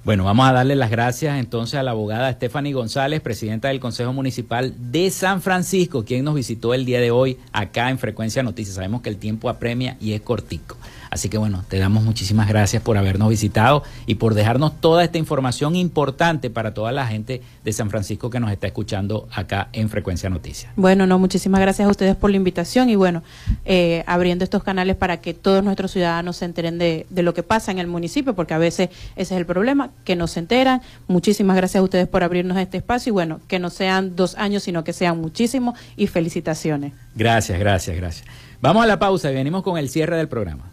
Bueno, 0.05 0.25
vamos 0.25 0.47
a 0.47 0.53
darle 0.53 0.75
las 0.75 0.91
gracias 0.91 1.39
entonces 1.39 1.79
a 1.79 1.81
la 1.81 1.89
abogada 1.89 2.31
Stephanie 2.31 2.71
González, 2.71 3.19
presidenta 3.21 3.69
del 3.69 3.79
Consejo 3.79 4.13
Municipal 4.13 4.75
de 4.77 5.09
San 5.09 5.41
Francisco, 5.41 6.05
quien 6.05 6.23
nos 6.23 6.35
visitó 6.35 6.75
el 6.75 6.85
día 6.85 7.01
de 7.01 7.09
hoy 7.09 7.39
acá 7.51 7.89
en 7.89 7.97
Frecuencia 7.97 8.43
Noticias. 8.43 8.75
Sabemos 8.75 9.01
que 9.01 9.09
el 9.09 9.17
tiempo 9.17 9.49
apremia 9.49 9.97
y 9.99 10.13
es 10.13 10.21
cortico. 10.21 10.77
Así 11.13 11.29
que 11.29 11.37
bueno, 11.37 11.63
te 11.69 11.77
damos 11.77 12.03
muchísimas 12.03 12.47
gracias 12.47 12.81
por 12.81 12.97
habernos 12.97 13.29
visitado 13.29 13.83
y 14.07 14.15
por 14.15 14.33
dejarnos 14.33 14.81
toda 14.81 15.03
esta 15.03 15.19
información 15.19 15.75
importante 15.75 16.49
para 16.49 16.73
toda 16.73 16.91
la 16.91 17.05
gente 17.05 17.43
de 17.63 17.71
San 17.71 17.91
Francisco 17.91 18.31
que 18.31 18.39
nos 18.39 18.51
está 18.51 18.65
escuchando 18.65 19.27
acá 19.31 19.69
en 19.73 19.89
Frecuencia 19.89 20.31
Noticias. 20.31 20.73
Bueno, 20.75 21.05
no, 21.05 21.19
muchísimas 21.19 21.61
gracias 21.61 21.87
a 21.87 21.91
ustedes 21.91 22.15
por 22.15 22.31
la 22.31 22.37
invitación 22.37 22.89
y 22.89 22.95
bueno, 22.95 23.21
eh, 23.63 24.03
abriendo 24.07 24.43
estos 24.43 24.63
canales 24.63 24.95
para 24.95 25.21
que 25.21 25.35
todos 25.35 25.63
nuestros 25.63 25.91
ciudadanos 25.91 26.37
se 26.37 26.45
enteren 26.45 26.79
de, 26.79 27.05
de 27.11 27.21
lo 27.21 27.35
que 27.35 27.43
pasa 27.43 27.71
en 27.71 27.77
el 27.77 27.85
municipio, 27.85 28.33
porque 28.33 28.55
a 28.55 28.57
veces 28.57 28.89
ese 29.15 29.35
es 29.35 29.39
el 29.39 29.45
problema, 29.45 29.91
que 30.05 30.15
no 30.15 30.25
se 30.25 30.39
enteran. 30.39 30.81
Muchísimas 31.07 31.55
gracias 31.55 31.79
a 31.79 31.83
ustedes 31.83 32.07
por 32.07 32.23
abrirnos 32.23 32.57
este 32.57 32.77
espacio 32.77 33.11
y 33.11 33.13
bueno, 33.13 33.39
que 33.47 33.59
no 33.59 33.69
sean 33.69 34.15
dos 34.15 34.33
años, 34.33 34.63
sino 34.63 34.83
que 34.83 34.93
sean 34.93 35.21
muchísimos 35.21 35.77
y 35.95 36.07
felicitaciones. 36.07 36.93
Gracias, 37.13 37.59
gracias, 37.59 37.95
gracias. 37.95 38.25
Vamos 38.61 38.83
a 38.83 38.87
la 38.87 38.97
pausa 38.97 39.29
y 39.29 39.35
venimos 39.35 39.61
con 39.61 39.77
el 39.77 39.89
cierre 39.89 40.17
del 40.17 40.27
programa. 40.27 40.72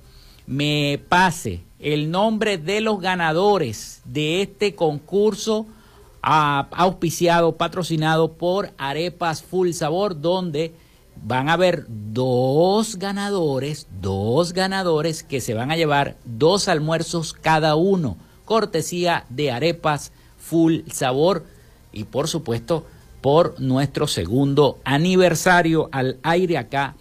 me 0.47 0.99
pase 1.09 1.61
el 1.77 2.09
nombre 2.09 2.57
de 2.57 2.81
los 2.81 2.99
ganadores 2.99 4.01
de 4.05 4.41
este 4.41 4.73
concurso 4.73 5.67
auspiciado, 6.21 7.55
patrocinado 7.55 8.33
por 8.33 8.71
Arepas 8.77 9.43
Full 9.43 9.71
Sabor, 9.71 10.19
donde 10.19 10.73
van 11.23 11.49
a 11.49 11.53
haber 11.53 11.85
dos 11.87 12.95
ganadores, 12.97 13.87
dos 14.01 14.53
ganadores 14.53 15.23
que 15.23 15.41
se 15.41 15.53
van 15.53 15.71
a 15.71 15.77
llevar 15.77 16.17
dos 16.25 16.67
almuerzos 16.67 17.33
cada 17.33 17.75
uno, 17.75 18.17
cortesía 18.45 19.25
de 19.29 19.51
Arepas 19.51 20.11
Full 20.37 20.79
Sabor 20.91 21.45
y 21.91 22.05
por 22.05 22.27
supuesto 22.27 22.85
por 23.21 23.59
nuestro 23.59 24.07
segundo 24.07 24.79
aniversario 24.83 25.89
al 25.91 26.17
aire 26.23 26.57
acá 26.57 26.95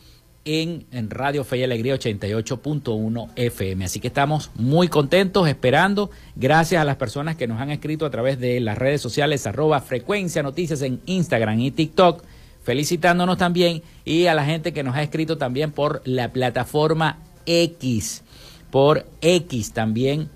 en, 0.47 1.11
Radio 1.11 1.45
Fe 1.45 1.59
y 1.59 1.65
Alegría 1.65 1.97
88.1 1.97 3.31
FM. 3.37 3.85
Así 3.85 4.01
que 4.01 4.09
estamos 4.09 4.51
muy 4.55 4.89
contentos, 4.89 5.47
esperando. 5.49 6.11
Gracias 6.37 6.81
a 6.81 6.85
las 6.85 6.97
personas 6.97 7.37
que 7.37 7.47
nos 7.47 7.61
han 7.61 7.71
escrito 7.71 8.07
a 8.07 8.11
través 8.11 8.39
de 8.39 8.61
las 8.61 8.79
redes 8.79 9.03
sociales, 9.03 9.47
arroba 9.47 9.81
frecuencia 9.81 10.43
noticias 10.43 10.81
en 10.83 11.01
Instagram 11.07 11.61
y 11.61 11.73
TikTok, 11.73 12.23
felicitándonos 12.63 13.37
también. 13.37 13.83
Y 14.05 14.27
a 14.27 14.35
la 14.35 14.45
gente 14.45 14.73
que 14.73 14.85
nos 14.85 14.95
ha 14.95 15.03
escrito 15.03 15.37
también 15.37 15.73
por 15.73 16.01
la 16.05 16.33
plataforma 16.33 17.19
X. 17.45 18.23
Por 18.71 19.05
X 19.21 19.73
también 19.73 20.31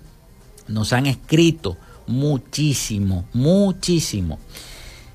nos 0.67 0.93
han 0.93 1.05
escrito 1.05 1.77
muchísimo, 2.05 3.25
muchísimo. 3.33 4.39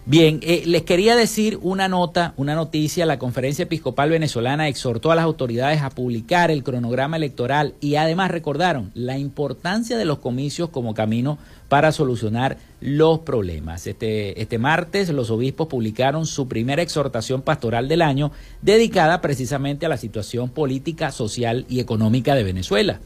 Bien, 0.09 0.39
eh, 0.45 0.63
les 0.67 0.83
quería 0.83 1.17
decir 1.17 1.59
una 1.63 1.89
nota, 1.89 2.33
una 2.37 2.55
noticia. 2.55 3.07
La 3.07 3.19
Conferencia 3.19 3.65
Episcopal 3.65 4.09
Venezolana 4.09 4.69
exhortó 4.69 5.11
a 5.11 5.17
las 5.17 5.25
autoridades 5.25 5.83
a 5.83 5.91
publicar 5.91 6.53
el 6.53 6.63
cronograma 6.63 7.17
electoral 7.17 7.75
y 7.81 7.97
además 7.97 8.31
recordaron 8.31 8.93
la 8.95 9.19
importancia 9.19 9.99
de 9.99 10.05
los 10.05 10.21
comicios 10.21 10.69
como 10.69 10.95
camino 10.95 11.39
para 11.69 11.91
solucionar 11.91 12.57
los 12.81 13.19
problemas. 13.19 13.89
Este, 13.89 14.41
este 14.41 14.59
martes 14.59 15.09
los 15.09 15.33
obispos 15.33 15.67
publicaron 15.67 16.25
su 16.25 16.47
primera 16.47 16.83
exhortación 16.83 17.43
pastoral 17.43 17.89
del 17.89 18.03
año 18.03 18.31
dedicada 18.63 19.21
precisamente 19.21 19.87
a 19.87 19.89
la 19.89 19.97
situación 19.97 20.51
política, 20.51 21.11
social 21.11 21.67
y 21.69 21.81
económica 21.81 22.37
de 22.37 22.45
Venezuela. 22.45 23.01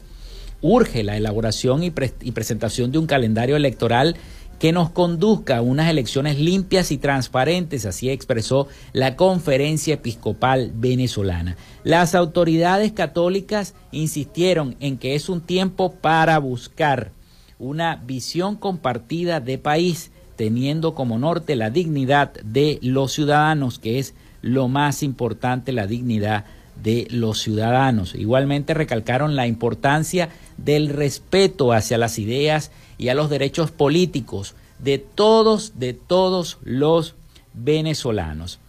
Urge 0.61 1.03
la 1.03 1.17
elaboración 1.17 1.81
y 1.81 1.89
presentación 1.89 2.91
de 2.91 2.99
un 2.99 3.07
calendario 3.07 3.55
electoral 3.55 4.15
que 4.61 4.71
nos 4.71 4.91
conduzca 4.91 5.57
a 5.57 5.61
unas 5.63 5.89
elecciones 5.89 6.37
limpias 6.37 6.91
y 6.91 6.99
transparentes, 6.99 7.87
así 7.87 8.11
expresó 8.11 8.67
la 8.93 9.15
Conferencia 9.15 9.95
Episcopal 9.95 10.71
Venezolana. 10.75 11.57
Las 11.83 12.13
autoridades 12.13 12.91
católicas 12.91 13.73
insistieron 13.91 14.75
en 14.79 14.99
que 14.99 15.15
es 15.15 15.29
un 15.29 15.41
tiempo 15.41 15.93
para 15.93 16.37
buscar 16.37 17.09
una 17.57 17.95
visión 18.05 18.55
compartida 18.55 19.39
de 19.39 19.57
país, 19.57 20.11
teniendo 20.35 20.93
como 20.93 21.17
norte 21.17 21.55
la 21.55 21.71
dignidad 21.71 22.31
de 22.43 22.77
los 22.83 23.13
ciudadanos, 23.13 23.79
que 23.79 23.97
es 23.97 24.13
lo 24.43 24.67
más 24.67 25.01
importante, 25.01 25.71
la 25.71 25.87
dignidad 25.87 26.45
de 26.83 27.07
los 27.09 27.39
ciudadanos. 27.39 28.13
Igualmente 28.13 28.75
recalcaron 28.75 29.35
la 29.35 29.47
importancia 29.47 30.29
del 30.57 30.89
respeto 30.89 31.73
hacia 31.73 31.97
las 31.97 32.19
ideas 32.19 32.69
y 33.01 33.09
a 33.09 33.15
los 33.15 33.31
derechos 33.31 33.71
políticos 33.71 34.53
de 34.77 34.99
todos, 34.99 35.79
de 35.79 35.93
todos 35.93 36.59
los 36.61 37.15
venezolanos. 37.53 38.59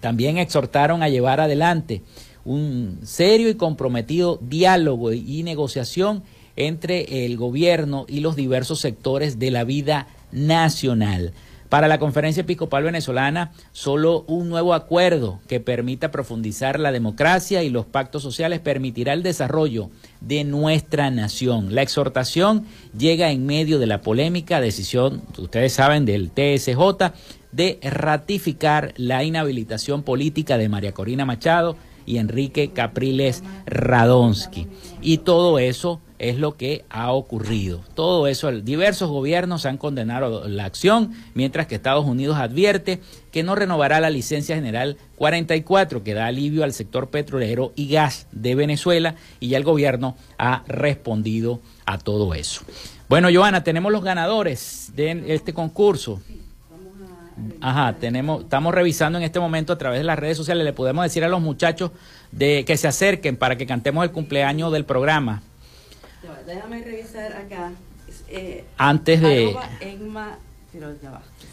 También 0.00 0.36
exhortaron 0.36 1.02
a 1.02 1.08
llevar 1.08 1.40
adelante 1.40 2.02
un 2.44 2.98
serio 3.04 3.48
y 3.48 3.54
comprometido 3.54 4.40
diálogo 4.42 5.12
y 5.12 5.44
negociación 5.44 6.24
entre 6.56 7.24
el 7.24 7.36
gobierno 7.36 8.04
y 8.08 8.18
los 8.18 8.34
diversos 8.34 8.80
sectores 8.80 9.38
de 9.38 9.52
la 9.52 9.62
vida 9.62 10.08
nacional. 10.32 11.32
Para 11.72 11.88
la 11.88 11.98
Conferencia 11.98 12.42
Episcopal 12.42 12.84
Venezolana, 12.84 13.52
solo 13.72 14.26
un 14.28 14.50
nuevo 14.50 14.74
acuerdo 14.74 15.40
que 15.48 15.58
permita 15.58 16.10
profundizar 16.10 16.78
la 16.78 16.92
democracia 16.92 17.62
y 17.62 17.70
los 17.70 17.86
pactos 17.86 18.22
sociales 18.22 18.60
permitirá 18.60 19.14
el 19.14 19.22
desarrollo 19.22 19.88
de 20.20 20.44
nuestra 20.44 21.10
nación. 21.10 21.74
La 21.74 21.80
exhortación 21.80 22.66
llega 22.94 23.30
en 23.30 23.46
medio 23.46 23.78
de 23.78 23.86
la 23.86 24.02
polémica 24.02 24.60
decisión, 24.60 25.22
ustedes 25.38 25.72
saben, 25.72 26.04
del 26.04 26.30
TSJ 26.30 27.14
de 27.52 27.78
ratificar 27.82 28.92
la 28.98 29.24
inhabilitación 29.24 30.02
política 30.02 30.58
de 30.58 30.68
María 30.68 30.92
Corina 30.92 31.24
Machado 31.24 31.78
y 32.04 32.18
Enrique 32.18 32.72
Capriles 32.72 33.42
Radonsky. 33.64 34.66
Y 35.00 35.18
todo 35.18 35.58
eso 35.58 36.02
es 36.22 36.38
lo 36.38 36.56
que 36.56 36.84
ha 36.88 37.10
ocurrido. 37.12 37.80
Todo 37.94 38.28
eso, 38.28 38.52
diversos 38.52 39.10
gobiernos 39.10 39.66
han 39.66 39.76
condenado 39.76 40.48
la 40.48 40.64
acción, 40.64 41.12
mientras 41.34 41.66
que 41.66 41.74
Estados 41.74 42.06
Unidos 42.06 42.38
advierte 42.38 43.00
que 43.32 43.42
no 43.42 43.56
renovará 43.56 44.00
la 44.00 44.08
licencia 44.08 44.54
general 44.54 44.96
44 45.16 46.04
que 46.04 46.14
da 46.14 46.26
alivio 46.26 46.62
al 46.62 46.72
sector 46.72 47.10
petrolero 47.10 47.72
y 47.74 47.88
gas 47.88 48.28
de 48.30 48.54
Venezuela 48.54 49.16
y 49.40 49.48
ya 49.48 49.58
el 49.58 49.64
gobierno 49.64 50.16
ha 50.38 50.62
respondido 50.68 51.60
a 51.86 51.98
todo 51.98 52.34
eso. 52.34 52.62
Bueno, 53.08 53.28
Joana, 53.32 53.64
tenemos 53.64 53.90
los 53.90 54.04
ganadores 54.04 54.92
de 54.94 55.34
este 55.34 55.52
concurso. 55.52 56.22
Ajá, 57.60 57.94
tenemos, 57.94 58.44
estamos 58.44 58.72
revisando 58.72 59.18
en 59.18 59.24
este 59.24 59.40
momento 59.40 59.72
a 59.72 59.78
través 59.78 59.98
de 59.98 60.04
las 60.04 60.20
redes 60.20 60.36
sociales. 60.36 60.64
Le 60.64 60.72
podemos 60.72 61.02
decir 61.02 61.24
a 61.24 61.28
los 61.28 61.40
muchachos 61.40 61.90
de 62.30 62.64
que 62.64 62.76
se 62.76 62.86
acerquen 62.86 63.36
para 63.36 63.56
que 63.56 63.66
cantemos 63.66 64.04
el 64.04 64.12
cumpleaños 64.12 64.70
del 64.72 64.84
programa. 64.84 65.42
Déjame 66.46 66.82
revisar 66.82 67.32
acá. 67.32 67.72
Eh, 68.28 68.64
Antes 68.76 69.20
de... 69.20 69.56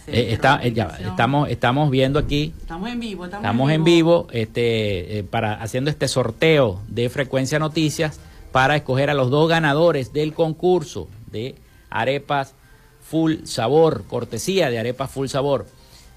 Eh, 0.08 0.32
está, 0.32 0.62
eh, 0.64 0.74
estamos, 1.06 1.50
estamos 1.50 1.90
viendo 1.90 2.20
aquí. 2.20 2.54
Estamos 2.62 2.90
en 2.90 3.00
vivo. 3.00 3.26
Estamos, 3.26 3.72
en 3.72 3.84
vivo, 3.84 4.28
este, 4.32 5.26
para, 5.30 5.62
haciendo 5.62 5.90
este 5.90 6.08
sorteo 6.08 6.82
de 6.88 7.10
Frecuencia 7.10 7.60
Noticias 7.60 8.20
para 8.54 8.78
escoger 8.78 9.10
a 9.10 9.14
los 9.14 9.30
dos 9.30 9.50
ganadores 9.50 10.14
del 10.14 10.34
concurso 10.34 11.10
de 11.32 11.56
arepas 11.90 12.56
full 13.02 13.44
sabor, 13.44 14.06
cortesía 14.08 14.70
de 14.70 14.80
arepas 14.80 15.12
full 15.12 15.28
sabor. 15.28 15.68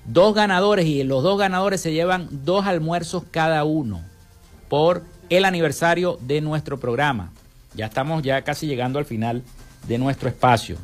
Dos 0.05 0.35
ganadores 0.35 0.87
y 0.87 1.03
los 1.03 1.23
dos 1.23 1.39
ganadores 1.39 1.81
se 1.81 1.93
llevan 1.93 2.29
dos 2.31 2.67
almuerzos 2.67 3.25
cada 3.31 3.65
uno 3.65 4.01
por 4.69 5.03
el 5.29 5.45
aniversario 5.45 6.19
de 6.21 6.41
nuestro 6.41 6.79
programa. 6.79 7.33
Ya 7.75 7.87
estamos 7.87 8.23
ya 8.23 8.43
casi 8.43 8.67
llegando 8.67 8.99
al 8.99 9.05
final 9.05 9.43
de 9.89 9.99
nuestro 9.99 10.29
espacio. 10.29 10.77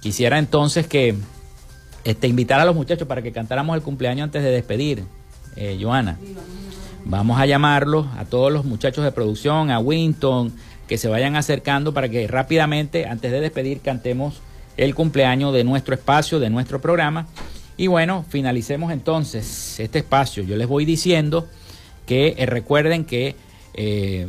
Quisiera 0.00 0.38
entonces 0.38 0.86
que 0.86 1.14
este, 2.04 2.28
invitar 2.28 2.60
a 2.60 2.64
los 2.64 2.74
muchachos 2.74 3.08
para 3.08 3.22
que 3.22 3.32
cantáramos 3.32 3.74
el 3.76 3.82
cumpleaños 3.82 4.24
antes 4.24 4.42
de 4.42 4.50
despedir, 4.50 5.04
eh, 5.56 5.78
Joana. 5.80 6.18
Vamos 7.06 7.38
a 7.38 7.46
llamarlos 7.46 8.06
a 8.16 8.24
todos 8.24 8.52
los 8.52 8.64
muchachos 8.64 9.04
de 9.04 9.12
producción, 9.12 9.70
a 9.70 9.78
Winton, 9.78 10.52
que 10.86 10.98
se 10.98 11.08
vayan 11.08 11.36
acercando 11.36 11.94
para 11.94 12.08
que 12.08 12.26
rápidamente, 12.26 13.06
antes 13.06 13.30
de 13.30 13.40
despedir, 13.40 13.80
cantemos 13.80 14.40
el 14.76 14.94
cumpleaños 14.94 15.52
de 15.54 15.64
nuestro 15.64 15.94
espacio, 15.94 16.40
de 16.40 16.50
nuestro 16.50 16.80
programa. 16.80 17.26
Y 17.76 17.86
bueno, 17.86 18.24
finalicemos 18.28 18.92
entonces 18.92 19.80
este 19.80 20.00
espacio. 20.00 20.42
Yo 20.42 20.56
les 20.56 20.68
voy 20.68 20.84
diciendo 20.84 21.48
que 22.06 22.34
eh, 22.36 22.46
recuerden 22.46 23.04
que 23.04 23.36
eh, 23.74 24.26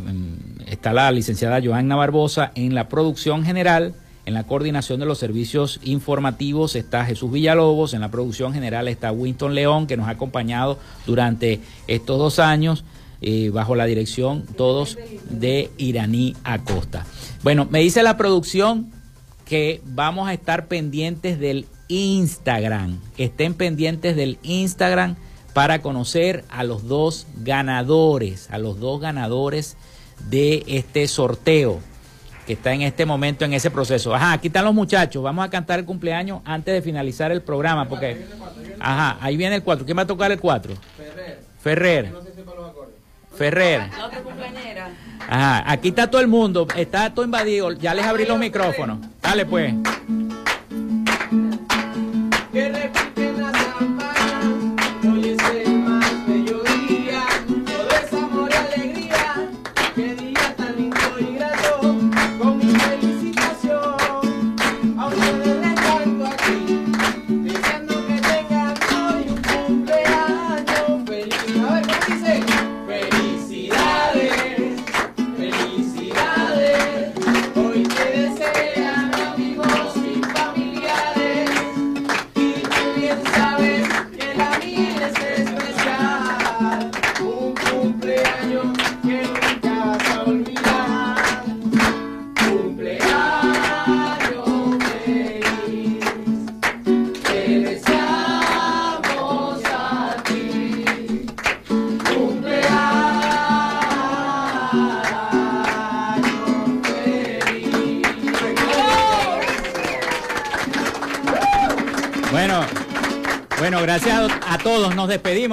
está 0.66 0.94
la 0.94 1.12
licenciada 1.12 1.62
Joanna 1.64 1.96
Barbosa 1.96 2.52
en 2.56 2.76
la 2.76 2.90
producción 2.90 3.46
general, 3.46 3.94
en 4.26 4.34
la 4.34 4.44
coordinación 4.44 5.00
de 5.00 5.06
los 5.06 5.20
servicios 5.20 5.80
informativos 5.84 6.76
está 6.76 7.06
Jesús 7.06 7.32
Villalobos, 7.32 7.94
en 7.94 8.02
la 8.02 8.10
producción 8.10 8.54
general 8.54 8.88
está 8.88 9.12
Winston 9.12 9.54
León, 9.54 9.86
que 9.86 9.98
nos 9.98 10.08
ha 10.08 10.12
acompañado 10.12 10.80
durante 11.06 11.62
estos 11.88 12.18
dos 12.18 12.40
años, 12.40 12.84
eh, 13.22 13.50
bajo 13.54 13.76
la 13.76 13.86
dirección 13.86 14.44
todos 14.58 14.98
de 15.30 15.70
Iraní 15.78 16.36
Acosta. 16.44 17.06
Bueno, 17.44 17.68
me 17.70 17.80
dice 17.80 18.04
la 18.04 18.18
producción 18.18 18.92
que 19.46 19.82
vamos 19.86 20.28
a 20.28 20.34
estar 20.34 20.68
pendientes 20.68 21.40
del 21.40 21.68
Instagram, 21.88 23.00
estén 23.18 23.54
pendientes 23.54 24.16
del 24.16 24.40
Instagram 24.42 25.16
para 25.54 25.82
conocer 25.82 26.44
a 26.50 26.64
los 26.64 26.88
dos 26.88 27.28
ganadores, 27.44 28.50
a 28.50 28.58
los 28.58 28.80
dos 28.80 29.00
ganadores 29.00 29.78
de 30.20 30.64
este 30.68 31.08
sorteo 31.08 31.80
que 32.46 32.54
está 32.54 32.74
en 32.74 32.84
este 32.84 33.06
momento 33.06 33.44
en 33.44 33.54
ese 33.54 33.72
proceso. 33.72 34.14
Ajá, 34.14 34.34
aquí 34.34 34.48
están 34.48 34.66
los 34.66 34.74
muchachos. 34.74 35.24
Vamos 35.24 35.46
a 35.46 35.50
cantar 35.50 35.80
el 35.80 35.86
cumpleaños 35.86 36.42
antes 36.46 36.74
de 36.74 36.82
finalizar 36.82 37.32
el 37.32 37.42
programa. 37.42 37.90
Porque, 37.90 38.26
ajá, 38.80 39.18
ahí 39.20 39.36
viene 39.36 39.56
el 39.56 39.64
4. 39.64 39.86
¿Quién 39.86 39.98
va 39.98 40.04
a 40.04 40.08
tocar 40.08 40.32
el 40.32 40.40
4? 40.40 40.74
Ferrer. 40.98 41.40
Ferrer. 41.62 42.14
Ferrer. 43.36 43.90
La 43.98 44.06
otra 44.06 44.22
compañera. 44.22 44.90
Ajá, 45.28 45.72
aquí 45.72 45.90
está 45.90 46.10
todo 46.10 46.22
el 46.22 46.28
mundo. 46.28 46.68
Está 46.76 47.14
todo 47.14 47.26
invadido. 47.26 47.72
Ya 47.74 47.94
les 47.94 48.06
abrí 48.06 48.26
los 48.26 48.38
micrófonos. 48.38 49.00
Dale, 49.22 49.46
pues. 49.46 49.74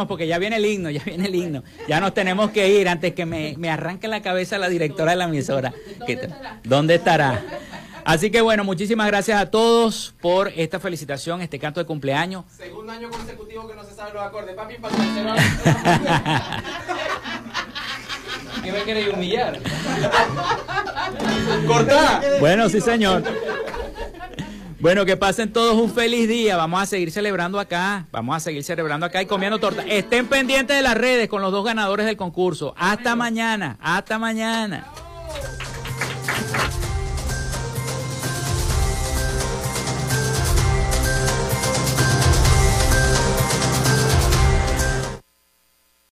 Porque 0.09 0.27
ya 0.27 0.39
viene 0.39 0.57
el 0.57 0.67
himno, 0.67 0.91
ya 0.91 1.03
viene 1.05 1.27
el 1.27 1.35
himno. 1.35 1.63
Ya 1.89 2.01
nos 2.01 2.15
tenemos 2.15 2.51
que 2.51 2.69
ir 2.69 2.89
antes 2.89 3.15
que 3.15 3.27
me, 3.27 3.55
me 3.59 3.71
arranque 3.71 4.09
la 4.09 4.23
cabeza 4.23 4.59
la 4.59 4.69
directora 4.69 5.13
de 5.13 5.17
la 5.19 5.25
emisora. 5.25 5.73
¿Dónde 5.99 6.15
estará? 6.15 6.61
¿Dónde 6.65 6.95
estará? 6.97 7.43
Así 8.05 8.31
que 8.31 8.41
bueno, 8.41 8.65
muchísimas 8.65 9.07
gracias 9.07 9.41
a 9.41 9.51
todos 9.51 10.15
por 10.21 10.49
esta 10.49 10.81
felicitación, 10.81 11.41
este 11.41 11.59
canto 11.59 11.79
de 11.79 11.87
cumpleaños. 11.87 12.45
Segundo 12.57 12.93
año 12.93 13.09
consecutivo 13.11 13.69
que 13.69 13.75
no 13.75 13.85
se 13.85 13.95
saben 13.95 14.15
los 14.15 14.25
acordes. 14.25 14.57
Papi, 14.57 14.75
para 14.79 14.97
¿Qué 18.63 18.73
me 18.73 18.83
queréis 18.83 19.09
humillar? 19.09 19.59
¡Corta! 21.67 22.21
Bueno, 22.41 22.69
sí, 22.69 22.81
señor. 22.81 23.23
Bueno, 24.83 25.05
que 25.05 25.17
pasen 25.17 25.53
todos 25.53 25.77
un 25.77 25.95
feliz 25.95 26.29
día. 26.29 26.57
Vamos 26.57 26.83
a 26.83 26.87
seguir 26.87 27.13
celebrando 27.13 27.61
acá. 27.61 28.09
Vamos 28.11 28.37
a 28.37 28.41
seguir 28.41 28.65
celebrando 28.65 29.07
acá 29.07 29.23
y 29.23 29.27
comiendo 29.27 29.61
torta. 29.61 29.83
Estén 29.83 30.27
pendientes 30.27 30.77
de 30.77 30.83
las 30.83 30.97
redes 30.97 31.29
con 31.29 31.41
los 31.41 31.53
dos 31.53 31.65
ganadores 31.65 32.05
del 32.05 32.17
concurso. 32.17 32.75
Hasta 32.77 33.15
mañana. 33.15 33.79
Hasta 33.81 34.19
mañana. 34.19 34.85